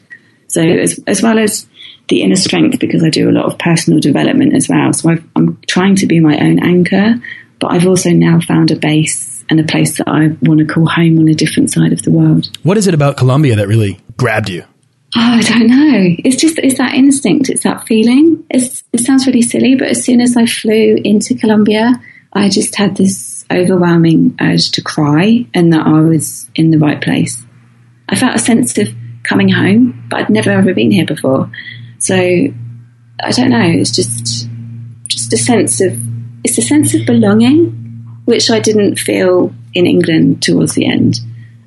So 0.49 0.63
as, 0.63 1.01
as 1.07 1.23
well 1.23 1.39
as 1.39 1.67
the 2.09 2.23
inner 2.23 2.37
strength 2.37 2.79
because 2.79 3.05
I 3.05 3.11
do 3.11 3.29
a 3.29 3.33
lot 3.33 3.45
of 3.45 3.59
personal 3.59 4.01
development 4.01 4.55
as 4.55 4.69
well. 4.69 4.93
So 4.93 5.11
i 5.11 5.19
am 5.37 5.59
trying 5.67 5.97
to 5.97 6.07
be 6.07 6.21
my 6.21 6.39
own 6.39 6.59
anchor, 6.59 7.15
but 7.59 7.73
I've 7.73 7.87
also 7.87 8.11
now 8.11 8.41
found 8.41 8.71
a 8.71 8.77
base 8.77 9.45
and 9.51 9.61
a 9.61 9.65
place 9.65 9.97
that 9.99 10.09
I 10.09 10.37
want 10.43 10.61
to 10.61 10.67
call 10.67 10.87
home 10.87 11.19
on 11.19 11.29
a 11.29 11.35
different 11.35 11.71
side 11.71 11.93
of 11.93 12.03
the 12.03 12.11
world. 12.11 12.51
What 12.63 12.77
is 12.77 12.87
it 12.87 12.95
about 12.95 13.17
Colombia 13.17 13.57
that 13.57 13.69
really 13.69 14.01
grabbed 14.17 14.51
you? 14.51 14.65
Oh, 15.17 15.21
I 15.21 15.41
don't 15.41 15.69
know. 15.69 16.17
It's 16.23 16.37
just 16.37 16.59
it's 16.59 16.77
that 16.79 16.95
instinct. 16.95 17.49
It's 17.49 17.63
that 17.63 17.87
feeling. 17.87 18.45
It's, 18.51 18.85
it 18.93 19.01
sounds 19.01 19.27
really 19.27 19.41
silly, 19.41 19.75
but 19.75 19.89
as 19.89 20.05
soon 20.05 20.21
as 20.21 20.37
I 20.37 20.45
flew 20.45 20.99
into 21.03 21.35
Colombia, 21.35 21.93
I 22.35 22.51
just 22.51 22.77
had 22.77 22.97
this 22.97 23.47
overwhelming 23.51 24.37
urge 24.39 24.71
to 24.73 24.83
cry, 24.83 25.47
and 25.55 25.73
that 25.73 25.87
I 25.87 26.01
was 26.01 26.51
in 26.55 26.71
the 26.71 26.79
right 26.79 27.01
place. 27.01 27.43
I 28.09 28.17
felt 28.17 28.37
a 28.37 28.39
sense 28.39 28.77
of 28.77 28.89
coming 29.23 29.49
home, 29.49 30.07
but 30.11 30.21
I'd 30.21 30.31
never 30.31 30.51
ever 30.51 30.75
been 30.75 30.91
here 30.91 31.07
before. 31.07 31.51
So 31.99 32.15
I 32.15 33.31
don't 33.31 33.51
know. 33.51 33.67
It's 33.67 33.91
just 33.91 34.49
just 35.07 35.33
a 35.33 35.39
sense 35.39 35.81
of 35.81 35.99
it's 36.45 36.59
a 36.59 36.63
sense 36.63 36.95
of 36.95 37.07
belonging, 37.07 37.71
which 38.25 38.51
I 38.51 38.61
didn't 38.61 38.97
feel 38.97 39.53
in 39.75 39.87
England 39.87 40.43
towards 40.43 40.75
the 40.75 40.87
end. 40.87 41.21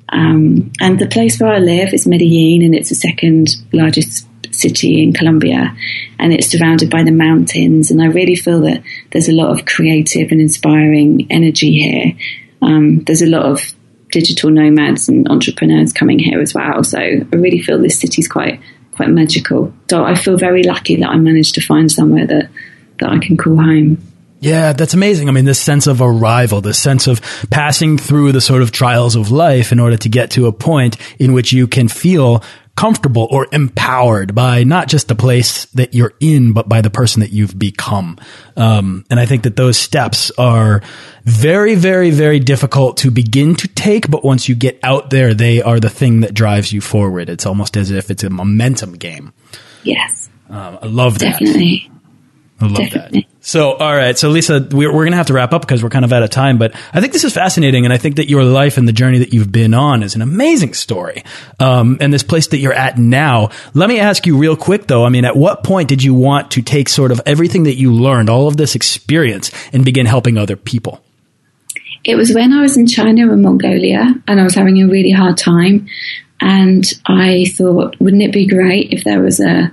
Um, 0.08 0.72
and 0.80 0.98
the 0.98 1.06
place 1.06 1.40
where 1.40 1.52
I 1.52 1.58
live 1.58 1.94
is 1.94 2.06
Medellin, 2.06 2.62
and 2.62 2.74
it's 2.74 2.90
the 2.90 2.94
second 2.94 3.56
largest 3.72 4.26
city 4.54 5.02
in 5.02 5.12
Colombia, 5.12 5.74
and 6.18 6.32
it's 6.32 6.48
surrounded 6.48 6.90
by 6.90 7.02
the 7.02 7.10
mountains. 7.10 7.90
And 7.90 8.02
I 8.02 8.06
really 8.06 8.36
feel 8.36 8.60
that 8.62 8.82
there's 9.10 9.28
a 9.28 9.32
lot 9.32 9.50
of 9.50 9.66
creative 9.66 10.30
and 10.30 10.40
inspiring 10.40 11.26
energy 11.30 11.72
here. 11.72 12.12
Um, 12.60 13.00
there's 13.04 13.22
a 13.22 13.26
lot 13.26 13.44
of 13.44 13.74
digital 14.10 14.50
nomads 14.50 15.08
and 15.08 15.26
entrepreneurs 15.28 15.92
coming 15.92 16.18
here 16.18 16.40
as 16.40 16.54
well. 16.54 16.84
So 16.84 16.98
I 16.98 17.24
really 17.32 17.60
feel 17.60 17.80
this 17.80 17.98
city's 17.98 18.28
quite 18.28 18.60
quite 18.92 19.08
magical. 19.08 19.72
So 19.90 20.04
I 20.04 20.14
feel 20.14 20.36
very 20.36 20.62
lucky 20.62 20.96
that 20.96 21.08
I 21.08 21.16
managed 21.16 21.54
to 21.54 21.60
find 21.62 21.90
somewhere 21.90 22.26
that, 22.26 22.50
that 23.00 23.08
I 23.08 23.18
can 23.18 23.38
call 23.38 23.56
home. 23.56 23.98
Yeah, 24.42 24.72
that's 24.72 24.92
amazing. 24.92 25.28
I 25.28 25.32
mean, 25.32 25.44
this 25.44 25.60
sense 25.60 25.86
of 25.86 26.02
arrival, 26.02 26.60
this 26.60 26.76
sense 26.78 27.06
of 27.06 27.20
passing 27.50 27.96
through 27.96 28.32
the 28.32 28.40
sort 28.40 28.60
of 28.60 28.72
trials 28.72 29.14
of 29.14 29.30
life 29.30 29.70
in 29.70 29.78
order 29.78 29.96
to 29.96 30.08
get 30.08 30.32
to 30.32 30.48
a 30.48 30.52
point 30.52 30.96
in 31.20 31.32
which 31.32 31.52
you 31.52 31.68
can 31.68 31.86
feel 31.86 32.42
comfortable 32.74 33.28
or 33.30 33.46
empowered 33.52 34.34
by 34.34 34.64
not 34.64 34.88
just 34.88 35.06
the 35.06 35.14
place 35.14 35.66
that 35.66 35.94
you're 35.94 36.14
in, 36.18 36.52
but 36.52 36.68
by 36.68 36.80
the 36.80 36.90
person 36.90 37.20
that 37.20 37.30
you've 37.30 37.56
become. 37.56 38.18
Um, 38.56 39.04
and 39.10 39.20
I 39.20 39.26
think 39.26 39.44
that 39.44 39.54
those 39.54 39.76
steps 39.76 40.32
are 40.32 40.82
very, 41.22 41.76
very, 41.76 42.10
very 42.10 42.40
difficult 42.40 42.96
to 42.98 43.12
begin 43.12 43.54
to 43.56 43.68
take. 43.68 44.10
But 44.10 44.24
once 44.24 44.48
you 44.48 44.56
get 44.56 44.80
out 44.82 45.10
there, 45.10 45.34
they 45.34 45.62
are 45.62 45.78
the 45.78 45.90
thing 45.90 46.22
that 46.22 46.34
drives 46.34 46.72
you 46.72 46.80
forward. 46.80 47.28
It's 47.28 47.46
almost 47.46 47.76
as 47.76 47.92
if 47.92 48.10
it's 48.10 48.24
a 48.24 48.30
momentum 48.30 48.94
game. 48.94 49.32
Yes. 49.84 50.30
Um, 50.50 50.80
I 50.82 50.86
love 50.86 51.20
that. 51.20 51.38
Definitely. 51.38 51.88
I 52.60 52.64
love 52.66 52.76
Definitely. 52.76 53.20
that. 53.20 53.31
So, 53.44 53.72
all 53.72 53.94
right. 53.94 54.16
So, 54.16 54.28
Lisa, 54.28 54.66
we're, 54.70 54.92
we're 54.94 55.02
going 55.02 55.10
to 55.10 55.16
have 55.16 55.26
to 55.26 55.32
wrap 55.32 55.52
up 55.52 55.62
because 55.62 55.82
we're 55.82 55.90
kind 55.90 56.04
of 56.04 56.12
out 56.12 56.22
of 56.22 56.30
time. 56.30 56.58
But 56.58 56.76
I 56.94 57.00
think 57.00 57.12
this 57.12 57.24
is 57.24 57.34
fascinating. 57.34 57.84
And 57.84 57.92
I 57.92 57.98
think 57.98 58.16
that 58.16 58.28
your 58.28 58.44
life 58.44 58.78
and 58.78 58.86
the 58.86 58.92
journey 58.92 59.18
that 59.18 59.34
you've 59.34 59.50
been 59.50 59.74
on 59.74 60.04
is 60.04 60.14
an 60.14 60.22
amazing 60.22 60.74
story. 60.74 61.24
Um, 61.58 61.98
and 62.00 62.12
this 62.12 62.22
place 62.22 62.46
that 62.48 62.58
you're 62.58 62.72
at 62.72 62.98
now. 62.98 63.50
Let 63.74 63.88
me 63.88 63.98
ask 63.98 64.26
you 64.26 64.38
real 64.38 64.56
quick, 64.56 64.86
though. 64.86 65.04
I 65.04 65.08
mean, 65.08 65.24
at 65.24 65.36
what 65.36 65.64
point 65.64 65.88
did 65.88 66.04
you 66.04 66.14
want 66.14 66.52
to 66.52 66.62
take 66.62 66.88
sort 66.88 67.10
of 67.10 67.20
everything 67.26 67.64
that 67.64 67.74
you 67.74 67.92
learned, 67.92 68.30
all 68.30 68.46
of 68.46 68.56
this 68.56 68.76
experience, 68.76 69.50
and 69.72 69.84
begin 69.84 70.06
helping 70.06 70.38
other 70.38 70.54
people? 70.54 71.02
It 72.04 72.14
was 72.14 72.32
when 72.32 72.52
I 72.52 72.62
was 72.62 72.76
in 72.76 72.86
China 72.86 73.32
and 73.32 73.42
Mongolia 73.42 74.14
and 74.28 74.40
I 74.40 74.44
was 74.44 74.54
having 74.54 74.80
a 74.80 74.86
really 74.86 75.10
hard 75.10 75.36
time. 75.36 75.88
And 76.40 76.84
I 77.06 77.46
thought, 77.56 78.00
wouldn't 78.00 78.22
it 78.22 78.32
be 78.32 78.46
great 78.46 78.92
if 78.92 79.02
there 79.02 79.20
was 79.20 79.40
a, 79.40 79.72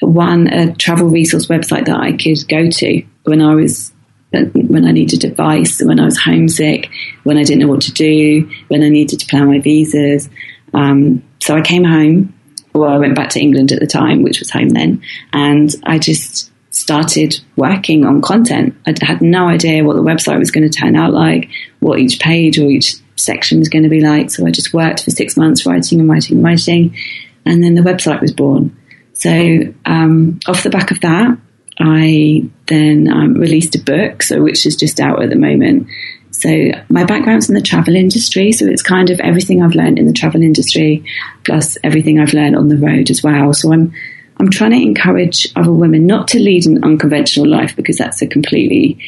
one 0.00 0.48
a 0.48 0.74
travel 0.74 1.08
resource 1.08 1.46
website 1.46 1.86
that 1.86 1.98
I 1.98 2.12
could 2.12 2.48
go 2.48 2.70
to 2.70 3.02
when 3.24 3.40
I 3.40 3.54
was 3.54 3.92
when 4.32 4.84
I 4.84 4.92
needed 4.92 5.24
advice, 5.24 5.82
when 5.82 5.98
I 5.98 6.04
was 6.04 6.16
homesick, 6.16 6.88
when 7.24 7.36
I 7.36 7.42
didn't 7.42 7.62
know 7.62 7.68
what 7.68 7.82
to 7.82 7.92
do, 7.92 8.48
when 8.68 8.82
I 8.82 8.88
needed 8.88 9.18
to 9.20 9.26
plan 9.26 9.48
my 9.48 9.58
visas. 9.58 10.30
Um, 10.72 11.24
so 11.40 11.56
I 11.56 11.62
came 11.62 11.84
home. 11.84 12.34
Well, 12.72 12.90
I 12.90 12.98
went 12.98 13.16
back 13.16 13.30
to 13.30 13.40
England 13.40 13.72
at 13.72 13.80
the 13.80 13.86
time, 13.88 14.22
which 14.22 14.38
was 14.38 14.50
home 14.50 14.68
then, 14.68 15.02
and 15.32 15.74
I 15.84 15.98
just 15.98 16.52
started 16.72 17.40
working 17.56 18.06
on 18.06 18.22
content. 18.22 18.76
I 18.86 18.94
had 19.02 19.20
no 19.20 19.48
idea 19.48 19.82
what 19.82 19.96
the 19.96 20.02
website 20.02 20.38
was 20.38 20.52
going 20.52 20.70
to 20.70 20.78
turn 20.78 20.94
out 20.94 21.12
like, 21.12 21.50
what 21.80 21.98
each 21.98 22.20
page 22.20 22.58
or 22.58 22.66
each 22.66 22.94
section 23.16 23.58
was 23.58 23.68
going 23.68 23.82
to 23.82 23.88
be 23.88 24.00
like. 24.00 24.30
So 24.30 24.46
I 24.46 24.52
just 24.52 24.72
worked 24.72 25.04
for 25.04 25.10
six 25.10 25.36
months 25.36 25.66
writing 25.66 25.98
and 25.98 26.08
writing 26.08 26.36
and 26.36 26.44
writing, 26.44 26.96
and 27.44 27.62
then 27.62 27.74
the 27.74 27.82
website 27.82 28.20
was 28.20 28.32
born. 28.32 28.76
So 29.20 29.74
um, 29.84 30.40
off 30.46 30.62
the 30.62 30.70
back 30.70 30.90
of 30.90 31.00
that, 31.00 31.36
I 31.78 32.48
then 32.68 33.06
um, 33.08 33.34
released 33.34 33.74
a 33.74 33.80
book, 33.80 34.22
so 34.22 34.42
which 34.42 34.64
is 34.64 34.76
just 34.76 34.98
out 34.98 35.22
at 35.22 35.28
the 35.28 35.36
moment. 35.36 35.88
So 36.30 36.70
my 36.88 37.04
background's 37.04 37.50
in 37.50 37.54
the 37.54 37.60
travel 37.60 37.96
industry, 37.96 38.50
so 38.52 38.66
it's 38.66 38.82
kind 38.82 39.10
of 39.10 39.20
everything 39.20 39.62
I've 39.62 39.74
learned 39.74 39.98
in 39.98 40.06
the 40.06 40.14
travel 40.14 40.42
industry, 40.42 41.04
plus 41.44 41.76
everything 41.84 42.18
I've 42.18 42.32
learned 42.32 42.56
on 42.56 42.68
the 42.68 42.78
road 42.78 43.10
as 43.10 43.22
well. 43.22 43.52
So 43.52 43.72
I'm 43.74 43.92
I'm 44.38 44.48
trying 44.48 44.70
to 44.70 44.80
encourage 44.80 45.48
other 45.54 45.72
women 45.72 46.06
not 46.06 46.28
to 46.28 46.38
lead 46.38 46.64
an 46.64 46.82
unconventional 46.82 47.46
life 47.46 47.76
because 47.76 47.98
that's 47.98 48.22
a 48.22 48.26
completely, 48.26 48.98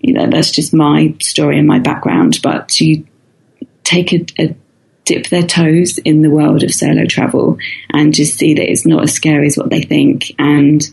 you 0.00 0.14
know, 0.14 0.26
that's 0.26 0.50
just 0.50 0.74
my 0.74 1.14
story 1.20 1.58
and 1.58 1.68
my 1.68 1.78
background, 1.78 2.40
but 2.42 2.68
to 2.70 3.04
take 3.84 4.12
a, 4.12 4.26
a 4.40 4.56
dip 5.10 5.26
their 5.26 5.42
toes 5.42 5.98
in 5.98 6.22
the 6.22 6.30
world 6.30 6.62
of 6.62 6.72
solo 6.72 7.04
travel 7.04 7.58
and 7.92 8.14
just 8.14 8.38
see 8.38 8.54
that 8.54 8.70
it's 8.70 8.86
not 8.86 9.02
as 9.02 9.12
scary 9.12 9.48
as 9.48 9.58
what 9.58 9.68
they 9.68 9.82
think 9.82 10.32
and 10.38 10.88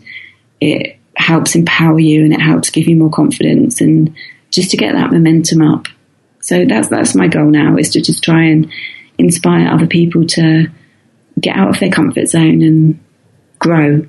it 0.60 0.98
helps 1.16 1.54
empower 1.54 2.00
you 2.00 2.24
and 2.24 2.34
it 2.34 2.42
helps 2.42 2.72
give 2.72 2.88
you 2.88 2.96
more 2.96 3.12
confidence 3.12 3.80
and 3.80 4.16
just 4.50 4.72
to 4.72 4.78
get 4.78 4.94
that 4.94 5.12
momentum 5.12 5.62
up. 5.62 5.86
So 6.40 6.66
that's 6.66 6.88
that's 6.88 7.14
my 7.14 7.28
goal 7.28 7.52
now 7.52 7.78
is 7.78 7.92
to 7.92 8.02
just 8.02 8.24
try 8.24 8.46
and 8.46 8.72
inspire 9.20 9.68
other 9.68 9.86
people 9.86 10.26
to 10.26 10.66
get 11.40 11.56
out 11.56 11.70
of 11.70 11.80
their 11.80 11.92
comfort 11.92 12.26
zone 12.26 12.64
and 12.64 13.00
grow 13.60 14.04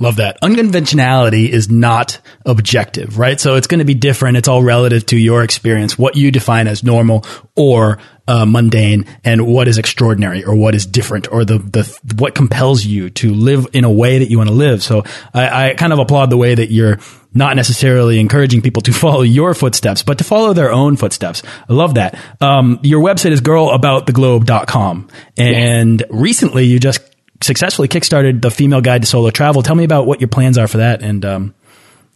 Love 0.00 0.16
that. 0.16 0.38
Unconventionality 0.42 1.50
is 1.50 1.68
not 1.68 2.20
objective, 2.46 3.18
right? 3.18 3.40
So 3.40 3.56
it's 3.56 3.66
going 3.66 3.80
to 3.80 3.84
be 3.84 3.94
different. 3.94 4.36
It's 4.36 4.48
all 4.48 4.62
relative 4.62 5.06
to 5.06 5.16
your 5.16 5.42
experience, 5.42 5.98
what 5.98 6.16
you 6.16 6.30
define 6.30 6.68
as 6.68 6.84
normal 6.84 7.24
or 7.56 7.98
uh, 8.28 8.44
mundane, 8.44 9.06
and 9.24 9.46
what 9.46 9.68
is 9.68 9.78
extraordinary 9.78 10.44
or 10.44 10.54
what 10.54 10.74
is 10.74 10.86
different, 10.86 11.32
or 11.32 11.44
the 11.44 11.58
the 11.58 11.98
what 12.18 12.34
compels 12.34 12.84
you 12.84 13.08
to 13.10 13.32
live 13.32 13.66
in 13.72 13.84
a 13.84 13.90
way 13.90 14.18
that 14.18 14.30
you 14.30 14.36
want 14.36 14.48
to 14.48 14.54
live. 14.54 14.82
So 14.82 15.02
I, 15.32 15.70
I 15.70 15.74
kind 15.74 15.92
of 15.92 15.98
applaud 15.98 16.30
the 16.30 16.36
way 16.36 16.54
that 16.54 16.70
you're 16.70 16.98
not 17.34 17.56
necessarily 17.56 18.20
encouraging 18.20 18.62
people 18.62 18.82
to 18.82 18.92
follow 19.04 19.22
your 19.22 19.54
footsteps, 19.54 20.02
but 20.02 20.18
to 20.18 20.24
follow 20.24 20.52
their 20.52 20.70
own 20.70 20.96
footsteps. 20.96 21.42
I 21.68 21.72
love 21.72 21.94
that. 21.94 22.18
Um, 22.40 22.78
your 22.82 23.02
website 23.02 23.32
is 23.32 23.40
girlabouttheglobe.com. 23.40 25.08
And 25.38 26.00
yes. 26.00 26.10
recently 26.10 26.64
you 26.64 26.78
just 26.78 27.07
successfully 27.40 27.88
kickstarted 27.88 28.42
the 28.42 28.50
female 28.50 28.80
guide 28.80 29.02
to 29.02 29.06
solo 29.06 29.30
travel. 29.30 29.62
Tell 29.62 29.76
me 29.76 29.84
about 29.84 30.06
what 30.06 30.20
your 30.20 30.28
plans 30.28 30.58
are 30.58 30.68
for 30.68 30.78
that 30.78 31.02
and 31.02 31.24
um, 31.24 31.54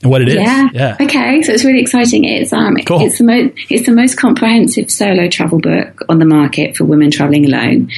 and 0.03 0.11
what 0.11 0.21
it 0.21 0.29
is. 0.29 0.35
Yeah. 0.35 0.69
yeah. 0.73 0.97
Okay. 1.01 1.43
So 1.43 1.53
it's 1.53 1.65
really 1.65 1.81
exciting. 1.81 2.25
It's 2.25 2.53
um 2.53 2.77
cool. 2.87 3.03
it's 3.03 3.19
the 3.19 3.25
most 3.25 3.55
it's 3.71 3.87
the 3.87 3.93
most 3.93 4.19
comprehensive 4.19 4.91
solo 4.91 5.29
travel 5.29 5.61
book 5.61 6.05
on 6.09 6.19
the 6.19 6.25
market 6.25 6.77
for 6.77 6.85
women 6.85 7.11
traveling 7.11 7.47
alone, 7.47 7.91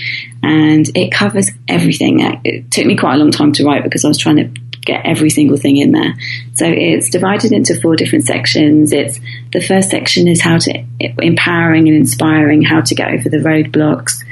and 0.42 0.88
it 0.94 1.12
covers 1.12 1.50
everything. 1.66 2.20
It 2.44 2.70
took 2.70 2.86
me 2.86 2.96
quite 2.96 3.14
a 3.14 3.18
long 3.18 3.30
time 3.30 3.52
to 3.52 3.64
write 3.64 3.84
because 3.84 4.04
I 4.04 4.08
was 4.08 4.18
trying 4.18 4.36
to 4.36 4.60
get 4.84 5.06
every 5.06 5.30
single 5.30 5.56
thing 5.56 5.78
in 5.78 5.92
there. 5.92 6.14
So 6.54 6.66
it's 6.66 7.08
divided 7.08 7.52
into 7.52 7.80
four 7.80 7.96
different 7.96 8.26
sections. 8.26 8.92
It's 8.92 9.18
the 9.52 9.60
first 9.60 9.90
section 9.90 10.28
is 10.28 10.42
how 10.42 10.58
to 10.58 10.84
empowering 11.00 11.88
and 11.88 11.96
inspiring 11.96 12.62
how 12.62 12.82
to 12.82 12.94
get 12.94 13.08
over 13.08 13.28
the 13.28 13.38
roadblocks, 13.38 14.22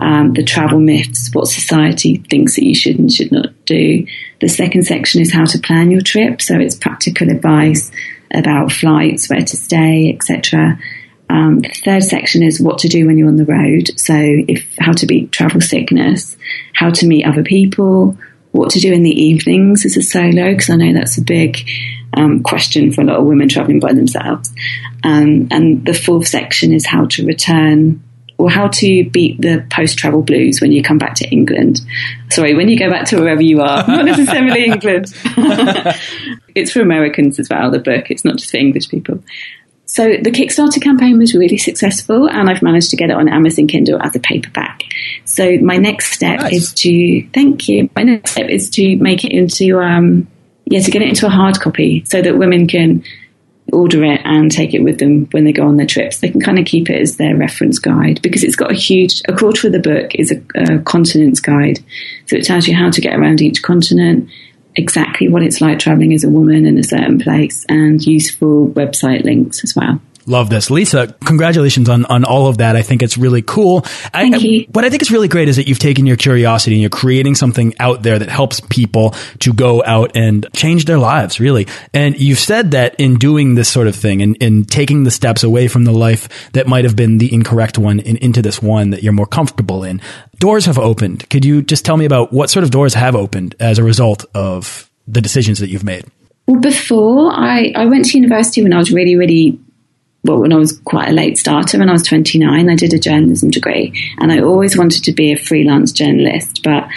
um, 0.00 0.32
the 0.32 0.42
travel 0.42 0.80
myths, 0.80 1.30
what 1.32 1.46
society 1.46 2.16
thinks 2.30 2.56
that 2.56 2.64
you 2.64 2.74
should 2.74 2.98
and 2.98 3.12
should 3.12 3.30
not 3.30 3.52
do. 3.66 4.06
The 4.40 4.48
second 4.48 4.84
section 4.84 5.20
is 5.20 5.32
how 5.32 5.44
to 5.44 5.58
plan 5.58 5.90
your 5.90 6.00
trip. 6.00 6.40
So 6.40 6.58
it's 6.58 6.74
practical 6.74 7.30
advice 7.30 7.90
about 8.32 8.72
flights, 8.72 9.28
where 9.28 9.44
to 9.44 9.56
stay, 9.56 10.10
etc. 10.14 10.78
Um, 11.28 11.60
the 11.60 11.68
third 11.84 12.02
section 12.02 12.42
is 12.42 12.60
what 12.60 12.78
to 12.78 12.88
do 12.88 13.06
when 13.06 13.18
you're 13.18 13.28
on 13.28 13.36
the 13.36 13.44
road. 13.44 13.90
So 13.98 14.14
if 14.16 14.74
how 14.78 14.92
to 14.92 15.06
beat 15.06 15.32
travel 15.32 15.60
sickness, 15.60 16.36
how 16.72 16.90
to 16.90 17.06
meet 17.06 17.26
other 17.26 17.42
people, 17.42 18.16
what 18.52 18.70
to 18.70 18.80
do 18.80 18.92
in 18.92 19.02
the 19.02 19.22
evenings 19.22 19.84
as 19.84 19.98
a 19.98 20.02
solo, 20.02 20.52
because 20.52 20.70
I 20.70 20.76
know 20.76 20.94
that's 20.94 21.18
a 21.18 21.22
big 21.22 21.58
um, 22.16 22.42
question 22.42 22.90
for 22.90 23.02
a 23.02 23.04
lot 23.04 23.18
of 23.18 23.26
women 23.26 23.48
traveling 23.48 23.80
by 23.80 23.92
themselves. 23.92 24.52
Um, 25.04 25.48
and 25.50 25.84
the 25.84 25.94
fourth 25.94 26.26
section 26.26 26.72
is 26.72 26.86
how 26.86 27.04
to 27.06 27.26
return 27.26 28.02
or 28.40 28.50
how 28.50 28.68
to 28.68 29.08
beat 29.10 29.40
the 29.40 29.64
post 29.70 29.98
travel 29.98 30.22
blues 30.22 30.60
when 30.60 30.72
you 30.72 30.82
come 30.82 30.98
back 30.98 31.14
to 31.14 31.28
England. 31.28 31.80
Sorry, 32.30 32.54
when 32.54 32.68
you 32.68 32.78
go 32.78 32.90
back 32.90 33.06
to 33.08 33.18
wherever 33.18 33.42
you 33.42 33.60
are, 33.60 33.84
not 33.88 34.04
necessarily 34.04 34.64
England. 34.64 35.06
it's 36.54 36.72
for 36.72 36.80
Americans 36.80 37.38
as 37.38 37.48
well, 37.48 37.70
the 37.70 37.78
book. 37.78 38.10
It's 38.10 38.24
not 38.24 38.36
just 38.36 38.50
for 38.50 38.56
English 38.56 38.88
people. 38.88 39.22
So 39.84 40.04
the 40.04 40.30
Kickstarter 40.30 40.80
campaign 40.80 41.18
was 41.18 41.34
really 41.34 41.58
successful, 41.58 42.28
and 42.28 42.48
I've 42.48 42.62
managed 42.62 42.90
to 42.90 42.96
get 42.96 43.10
it 43.10 43.16
on 43.16 43.28
Amazon 43.28 43.66
Kindle 43.66 44.00
as 44.00 44.14
a 44.14 44.20
paperback. 44.20 44.84
So 45.24 45.58
my 45.58 45.76
next 45.78 46.12
step 46.12 46.40
nice. 46.40 46.52
is 46.52 46.74
to 46.74 47.28
thank 47.34 47.68
you. 47.68 47.90
My 47.96 48.04
next 48.04 48.32
step 48.32 48.48
is 48.48 48.70
to 48.70 48.96
make 48.96 49.24
it 49.24 49.32
into 49.32 49.80
um, 49.80 50.28
yeah 50.66 50.80
to 50.80 50.90
get 50.90 51.02
it 51.02 51.08
into 51.08 51.26
a 51.26 51.30
hard 51.30 51.58
copy 51.58 52.04
so 52.06 52.22
that 52.22 52.38
women 52.38 52.68
can 52.68 53.02
order 53.72 54.04
it 54.04 54.20
and 54.24 54.50
take 54.50 54.74
it 54.74 54.82
with 54.82 54.98
them 54.98 55.26
when 55.32 55.44
they 55.44 55.52
go 55.52 55.66
on 55.66 55.76
their 55.76 55.86
trips. 55.86 56.18
They 56.18 56.30
can 56.30 56.40
kind 56.40 56.58
of 56.58 56.64
keep 56.64 56.90
it 56.90 57.00
as 57.00 57.16
their 57.16 57.36
reference 57.36 57.78
guide 57.78 58.20
because 58.22 58.44
it's 58.44 58.56
got 58.56 58.70
a 58.70 58.74
huge, 58.74 59.22
a 59.28 59.36
quarter 59.36 59.66
of 59.66 59.72
the 59.72 59.78
book 59.78 60.14
is 60.14 60.32
a, 60.32 60.42
a 60.54 60.78
continent's 60.80 61.40
guide. 61.40 61.80
So 62.26 62.36
it 62.36 62.44
tells 62.44 62.66
you 62.66 62.74
how 62.74 62.90
to 62.90 63.00
get 63.00 63.18
around 63.18 63.40
each 63.40 63.62
continent, 63.62 64.28
exactly 64.76 65.28
what 65.28 65.42
it's 65.42 65.60
like 65.60 65.78
traveling 65.78 66.12
as 66.12 66.24
a 66.24 66.30
woman 66.30 66.66
in 66.66 66.78
a 66.78 66.84
certain 66.84 67.18
place 67.18 67.64
and 67.68 68.04
useful 68.04 68.68
website 68.68 69.24
links 69.24 69.64
as 69.64 69.74
well. 69.74 70.00
Love 70.26 70.50
this. 70.50 70.70
Lisa, 70.70 71.14
congratulations 71.24 71.88
on, 71.88 72.04
on 72.06 72.24
all 72.24 72.46
of 72.46 72.58
that. 72.58 72.76
I 72.76 72.82
think 72.82 73.02
it's 73.02 73.16
really 73.16 73.42
cool. 73.42 73.80
Thank 73.80 74.34
I, 74.34 74.38
you. 74.38 74.66
What 74.72 74.84
I 74.84 74.90
think 74.90 75.02
is 75.02 75.10
really 75.10 75.28
great 75.28 75.48
is 75.48 75.56
that 75.56 75.66
you've 75.66 75.78
taken 75.78 76.06
your 76.06 76.16
curiosity 76.16 76.76
and 76.76 76.80
you're 76.80 76.90
creating 76.90 77.34
something 77.34 77.74
out 77.80 78.02
there 78.02 78.18
that 78.18 78.28
helps 78.28 78.60
people 78.60 79.14
to 79.40 79.52
go 79.52 79.82
out 79.84 80.12
and 80.14 80.46
change 80.54 80.84
their 80.84 80.98
lives, 80.98 81.40
really. 81.40 81.66
And 81.94 82.18
you've 82.18 82.38
said 82.38 82.72
that 82.72 82.94
in 82.98 83.16
doing 83.16 83.54
this 83.54 83.68
sort 83.68 83.86
of 83.86 83.96
thing 83.96 84.22
and 84.22 84.36
in 84.36 84.64
taking 84.64 85.04
the 85.04 85.10
steps 85.10 85.42
away 85.42 85.68
from 85.68 85.84
the 85.84 85.92
life 85.92 86.50
that 86.52 86.66
might 86.66 86.84
have 86.84 86.96
been 86.96 87.18
the 87.18 87.32
incorrect 87.32 87.78
one 87.78 88.00
and 88.00 88.18
into 88.18 88.42
this 88.42 88.62
one 88.62 88.90
that 88.90 89.02
you're 89.02 89.12
more 89.12 89.26
comfortable 89.26 89.84
in, 89.84 90.00
doors 90.38 90.66
have 90.66 90.78
opened. 90.78 91.28
Could 91.30 91.44
you 91.44 91.62
just 91.62 91.84
tell 91.84 91.96
me 91.96 92.04
about 92.04 92.32
what 92.32 92.50
sort 92.50 92.64
of 92.64 92.70
doors 92.70 92.94
have 92.94 93.16
opened 93.16 93.54
as 93.58 93.78
a 93.78 93.84
result 93.84 94.24
of 94.34 94.90
the 95.08 95.20
decisions 95.20 95.58
that 95.60 95.68
you've 95.68 95.84
made? 95.84 96.04
Well, 96.46 96.60
before 96.60 97.32
I, 97.32 97.72
I 97.76 97.86
went 97.86 98.06
to 98.06 98.18
university 98.18 98.62
when 98.62 98.72
I 98.72 98.78
was 98.78 98.90
really, 98.92 99.16
really 99.16 99.58
well, 100.24 100.38
when 100.38 100.52
I 100.52 100.56
was 100.56 100.78
quite 100.80 101.08
a 101.08 101.12
late 101.12 101.38
starter, 101.38 101.78
when 101.78 101.88
I 101.88 101.92
was 101.92 102.02
29, 102.02 102.68
I 102.68 102.74
did 102.74 102.92
a 102.92 102.98
journalism 102.98 103.50
degree 103.50 103.92
and 104.18 104.30
I 104.30 104.40
always 104.40 104.76
wanted 104.76 105.04
to 105.04 105.12
be 105.12 105.32
a 105.32 105.36
freelance 105.36 105.92
journalist, 105.92 106.62
but 106.62 106.88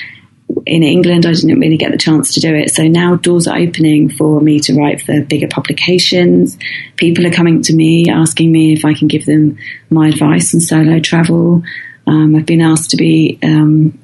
in 0.66 0.84
England, 0.84 1.26
I 1.26 1.34
didn't 1.34 1.60
really 1.60 1.78
get 1.78 1.92
the 1.92 1.98
chance 1.98 2.34
to 2.34 2.40
do 2.40 2.54
it. 2.54 2.74
So 2.74 2.84
now 2.84 3.16
doors 3.16 3.48
are 3.48 3.58
opening 3.58 4.10
for 4.10 4.42
me 4.42 4.60
to 4.62 4.76
write 4.76 5.02
for 5.02 5.22
bigger 5.22 5.48
publications. 5.48 6.58
People 6.98 7.26
are 7.26 7.32
coming 7.32 7.62
to 7.64 7.74
me 7.74 8.10
asking 8.10 8.52
me 8.52 8.74
if 8.74 8.86
I 8.86 8.94
can 8.94 9.08
give 9.08 9.26
them 9.26 9.58
my 9.90 10.10
advice 10.10 10.54
on 10.54 10.60
solo 10.60 11.00
travel. 11.00 11.64
Um, 12.06 12.36
I've 12.36 12.46
been 12.46 12.62
asked 12.62 12.92
to 12.92 12.98
be 12.98 13.40
um, 13.42 13.98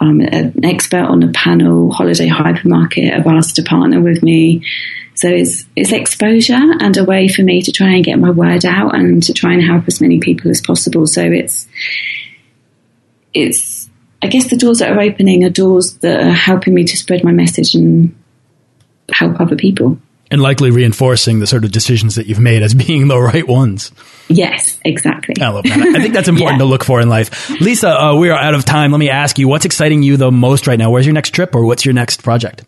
um, 0.00 0.20
an 0.20 0.64
expert 0.64 1.04
on 1.04 1.22
a 1.22 1.32
panel. 1.32 1.92
Holiday 1.92 2.28
Hypermarket 2.28 3.12
have 3.12 3.26
asked 3.26 3.56
to 3.56 3.62
partner 3.62 4.00
with 4.00 4.22
me. 4.22 4.64
So 5.20 5.28
it's 5.28 5.66
it's 5.76 5.92
exposure 5.92 6.54
and 6.54 6.96
a 6.96 7.04
way 7.04 7.28
for 7.28 7.42
me 7.42 7.60
to 7.60 7.70
try 7.70 7.88
and 7.88 8.02
get 8.02 8.18
my 8.18 8.30
word 8.30 8.64
out 8.64 8.94
and 8.94 9.22
to 9.24 9.34
try 9.34 9.52
and 9.52 9.62
help 9.62 9.84
as 9.86 10.00
many 10.00 10.18
people 10.18 10.50
as 10.50 10.62
possible. 10.62 11.06
So 11.06 11.20
it's 11.22 11.68
it's 13.34 13.90
I 14.22 14.28
guess 14.28 14.48
the 14.48 14.56
doors 14.56 14.78
that 14.78 14.90
are 14.90 14.98
opening 14.98 15.44
are 15.44 15.50
doors 15.50 15.98
that 15.98 16.20
are 16.22 16.32
helping 16.32 16.72
me 16.72 16.84
to 16.84 16.96
spread 16.96 17.22
my 17.22 17.32
message 17.32 17.74
and 17.74 18.18
help 19.12 19.38
other 19.42 19.56
people. 19.56 19.98
And 20.30 20.40
likely 20.40 20.70
reinforcing 20.70 21.40
the 21.40 21.46
sort 21.46 21.66
of 21.66 21.70
decisions 21.70 22.14
that 22.14 22.26
you've 22.26 22.40
made 22.40 22.62
as 22.62 22.72
being 22.72 23.08
the 23.08 23.20
right 23.20 23.46
ones. 23.46 23.92
Yes, 24.28 24.80
exactly. 24.86 25.34
I 25.38 25.48
love 25.48 25.64
that. 25.64 25.78
I 25.78 26.00
think 26.00 26.14
that's 26.14 26.28
important 26.34 26.60
yeah. 26.60 26.64
to 26.64 26.70
look 26.70 26.82
for 26.82 26.98
in 26.98 27.10
life. 27.10 27.50
Lisa, 27.60 27.90
uh, 27.90 28.16
we 28.16 28.30
are 28.30 28.38
out 28.38 28.54
of 28.54 28.64
time. 28.64 28.90
Let 28.92 28.98
me 28.98 29.10
ask 29.10 29.38
you, 29.38 29.48
what's 29.48 29.66
exciting 29.66 30.02
you 30.02 30.16
the 30.16 30.30
most 30.30 30.66
right 30.66 30.78
now? 30.78 30.90
Where's 30.90 31.04
your 31.04 31.12
next 31.12 31.34
trip 31.34 31.54
or 31.54 31.66
what's 31.66 31.84
your 31.84 31.92
next 31.92 32.22
project? 32.22 32.64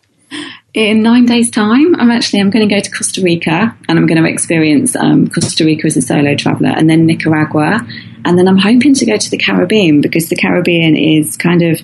In 0.73 1.03
nine 1.03 1.25
days' 1.25 1.51
time, 1.51 1.95
I'm 1.99 2.09
actually 2.09 2.39
I'm 2.39 2.49
going 2.49 2.67
to 2.67 2.75
go 2.75 2.81
to 2.81 2.91
Costa 2.91 3.21
Rica 3.21 3.75
and 3.87 3.99
I'm 3.99 4.07
going 4.07 4.21
to 4.21 4.27
experience 4.27 4.95
um, 4.95 5.27
Costa 5.27 5.65
Rica 5.65 5.85
as 5.85 5.97
a 5.97 6.01
solo 6.01 6.35
traveler, 6.35 6.69
and 6.69 6.89
then 6.89 7.05
Nicaragua, 7.05 7.85
and 8.25 8.37
then 8.37 8.47
I'm 8.47 8.57
hoping 8.57 8.93
to 8.95 9.05
go 9.05 9.17
to 9.17 9.29
the 9.29 9.37
Caribbean 9.37 10.01
because 10.01 10.29
the 10.29 10.35
Caribbean 10.35 10.95
is 10.95 11.37
kind 11.37 11.61
of 11.61 11.79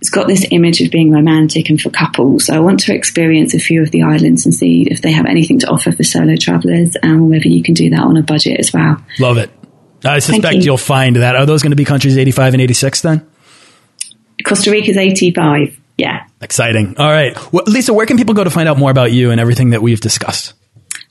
it's 0.00 0.10
got 0.10 0.26
this 0.26 0.44
image 0.50 0.80
of 0.80 0.90
being 0.90 1.10
romantic 1.10 1.70
and 1.70 1.80
for 1.80 1.90
couples. 1.90 2.46
So 2.46 2.54
I 2.54 2.60
want 2.60 2.80
to 2.80 2.94
experience 2.94 3.54
a 3.54 3.58
few 3.58 3.82
of 3.82 3.90
the 3.90 4.02
islands 4.02 4.44
and 4.44 4.54
see 4.54 4.86
if 4.90 5.00
they 5.00 5.12
have 5.12 5.24
anything 5.24 5.58
to 5.60 5.68
offer 5.68 5.92
for 5.92 6.02
solo 6.02 6.36
travelers, 6.36 6.96
and 7.02 7.28
whether 7.28 7.48
you 7.48 7.62
can 7.62 7.74
do 7.74 7.90
that 7.90 8.00
on 8.00 8.16
a 8.16 8.22
budget 8.22 8.58
as 8.58 8.72
well. 8.72 8.96
Love 9.18 9.36
it. 9.36 9.50
I 10.02 10.18
suspect 10.18 10.64
you. 10.64 10.72
will 10.72 10.78
find 10.78 11.16
that. 11.16 11.36
Are 11.36 11.46
those 11.46 11.62
going 11.62 11.72
to 11.72 11.76
be 11.76 11.84
countries 11.84 12.16
85 12.16 12.54
and 12.54 12.62
86 12.62 13.00
then? 13.02 13.26
Costa 14.44 14.70
Rica's 14.70 14.98
85 14.98 15.80
yeah. 15.96 16.26
Exciting. 16.40 16.96
All 16.98 17.10
right. 17.10 17.36
Well, 17.52 17.64
Lisa, 17.66 17.94
where 17.94 18.06
can 18.06 18.16
people 18.16 18.34
go 18.34 18.44
to 18.44 18.50
find 18.50 18.68
out 18.68 18.78
more 18.78 18.90
about 18.90 19.12
you 19.12 19.30
and 19.30 19.40
everything 19.40 19.70
that 19.70 19.82
we've 19.82 20.00
discussed? 20.00 20.54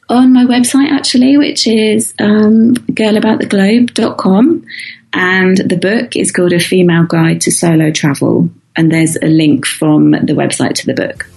On 0.09 0.33
my 0.33 0.43
website, 0.43 0.89
actually, 0.89 1.37
which 1.37 1.65
is 1.65 2.13
um, 2.19 2.75
girlabouttheglobe.com. 2.75 4.65
And 5.13 5.57
the 5.57 5.77
book 5.77 6.15
is 6.15 6.31
called 6.31 6.53
A 6.53 6.59
Female 6.59 7.05
Guide 7.05 7.41
to 7.41 7.51
Solo 7.51 7.91
Travel. 7.91 8.49
And 8.75 8.91
there's 8.91 9.15
a 9.17 9.27
link 9.27 9.65
from 9.65 10.11
the 10.11 10.33
website 10.33 10.73
to 10.75 10.85
the 10.87 10.93
book. 10.93 11.27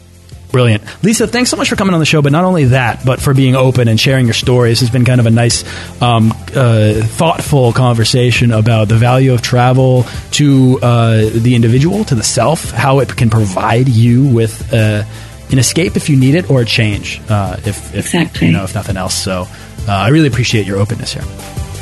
Brilliant. 0.56 0.84
Lisa, 1.04 1.26
thanks 1.26 1.50
so 1.50 1.58
much 1.58 1.68
for 1.68 1.76
coming 1.76 1.92
on 1.92 2.00
the 2.00 2.06
show, 2.06 2.22
but 2.22 2.32
not 2.32 2.44
only 2.44 2.64
that, 2.64 3.04
but 3.04 3.20
for 3.20 3.34
being 3.34 3.54
open 3.54 3.88
and 3.88 4.00
sharing 4.00 4.24
your 4.24 4.32
story. 4.32 4.70
This 4.70 4.80
has 4.80 4.88
been 4.88 5.04
kind 5.04 5.20
of 5.20 5.26
a 5.26 5.30
nice, 5.30 5.64
um, 6.00 6.32
uh, 6.54 6.94
thoughtful 7.02 7.74
conversation 7.74 8.52
about 8.52 8.88
the 8.88 8.94
value 8.94 9.34
of 9.34 9.42
travel 9.42 10.06
to 10.30 10.78
uh, 10.80 11.28
the 11.30 11.54
individual, 11.54 12.06
to 12.06 12.14
the 12.14 12.22
self, 12.22 12.70
how 12.70 13.00
it 13.00 13.14
can 13.14 13.28
provide 13.28 13.86
you 13.86 14.26
with 14.26 14.72
uh, 14.72 15.04
an 15.50 15.58
escape 15.58 15.94
if 15.94 16.08
you 16.08 16.16
need 16.16 16.34
it 16.34 16.48
or 16.48 16.62
a 16.62 16.64
change, 16.64 17.20
uh, 17.28 17.56
if, 17.58 17.94
if, 17.94 18.06
exactly. 18.14 18.46
you 18.46 18.54
know, 18.54 18.64
if 18.64 18.74
nothing 18.74 18.96
else. 18.96 19.12
So 19.12 19.46
uh, 19.86 19.92
I 19.92 20.08
really 20.08 20.28
appreciate 20.28 20.66
your 20.66 20.78
openness 20.78 21.12
here. 21.12 21.22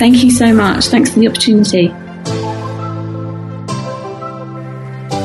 Thank 0.01 0.25
you 0.25 0.33
so 0.33 0.53
much. 0.53 0.87
Thanks 0.87 1.11
for 1.13 1.21
the 1.21 1.29
opportunity. 1.29 1.95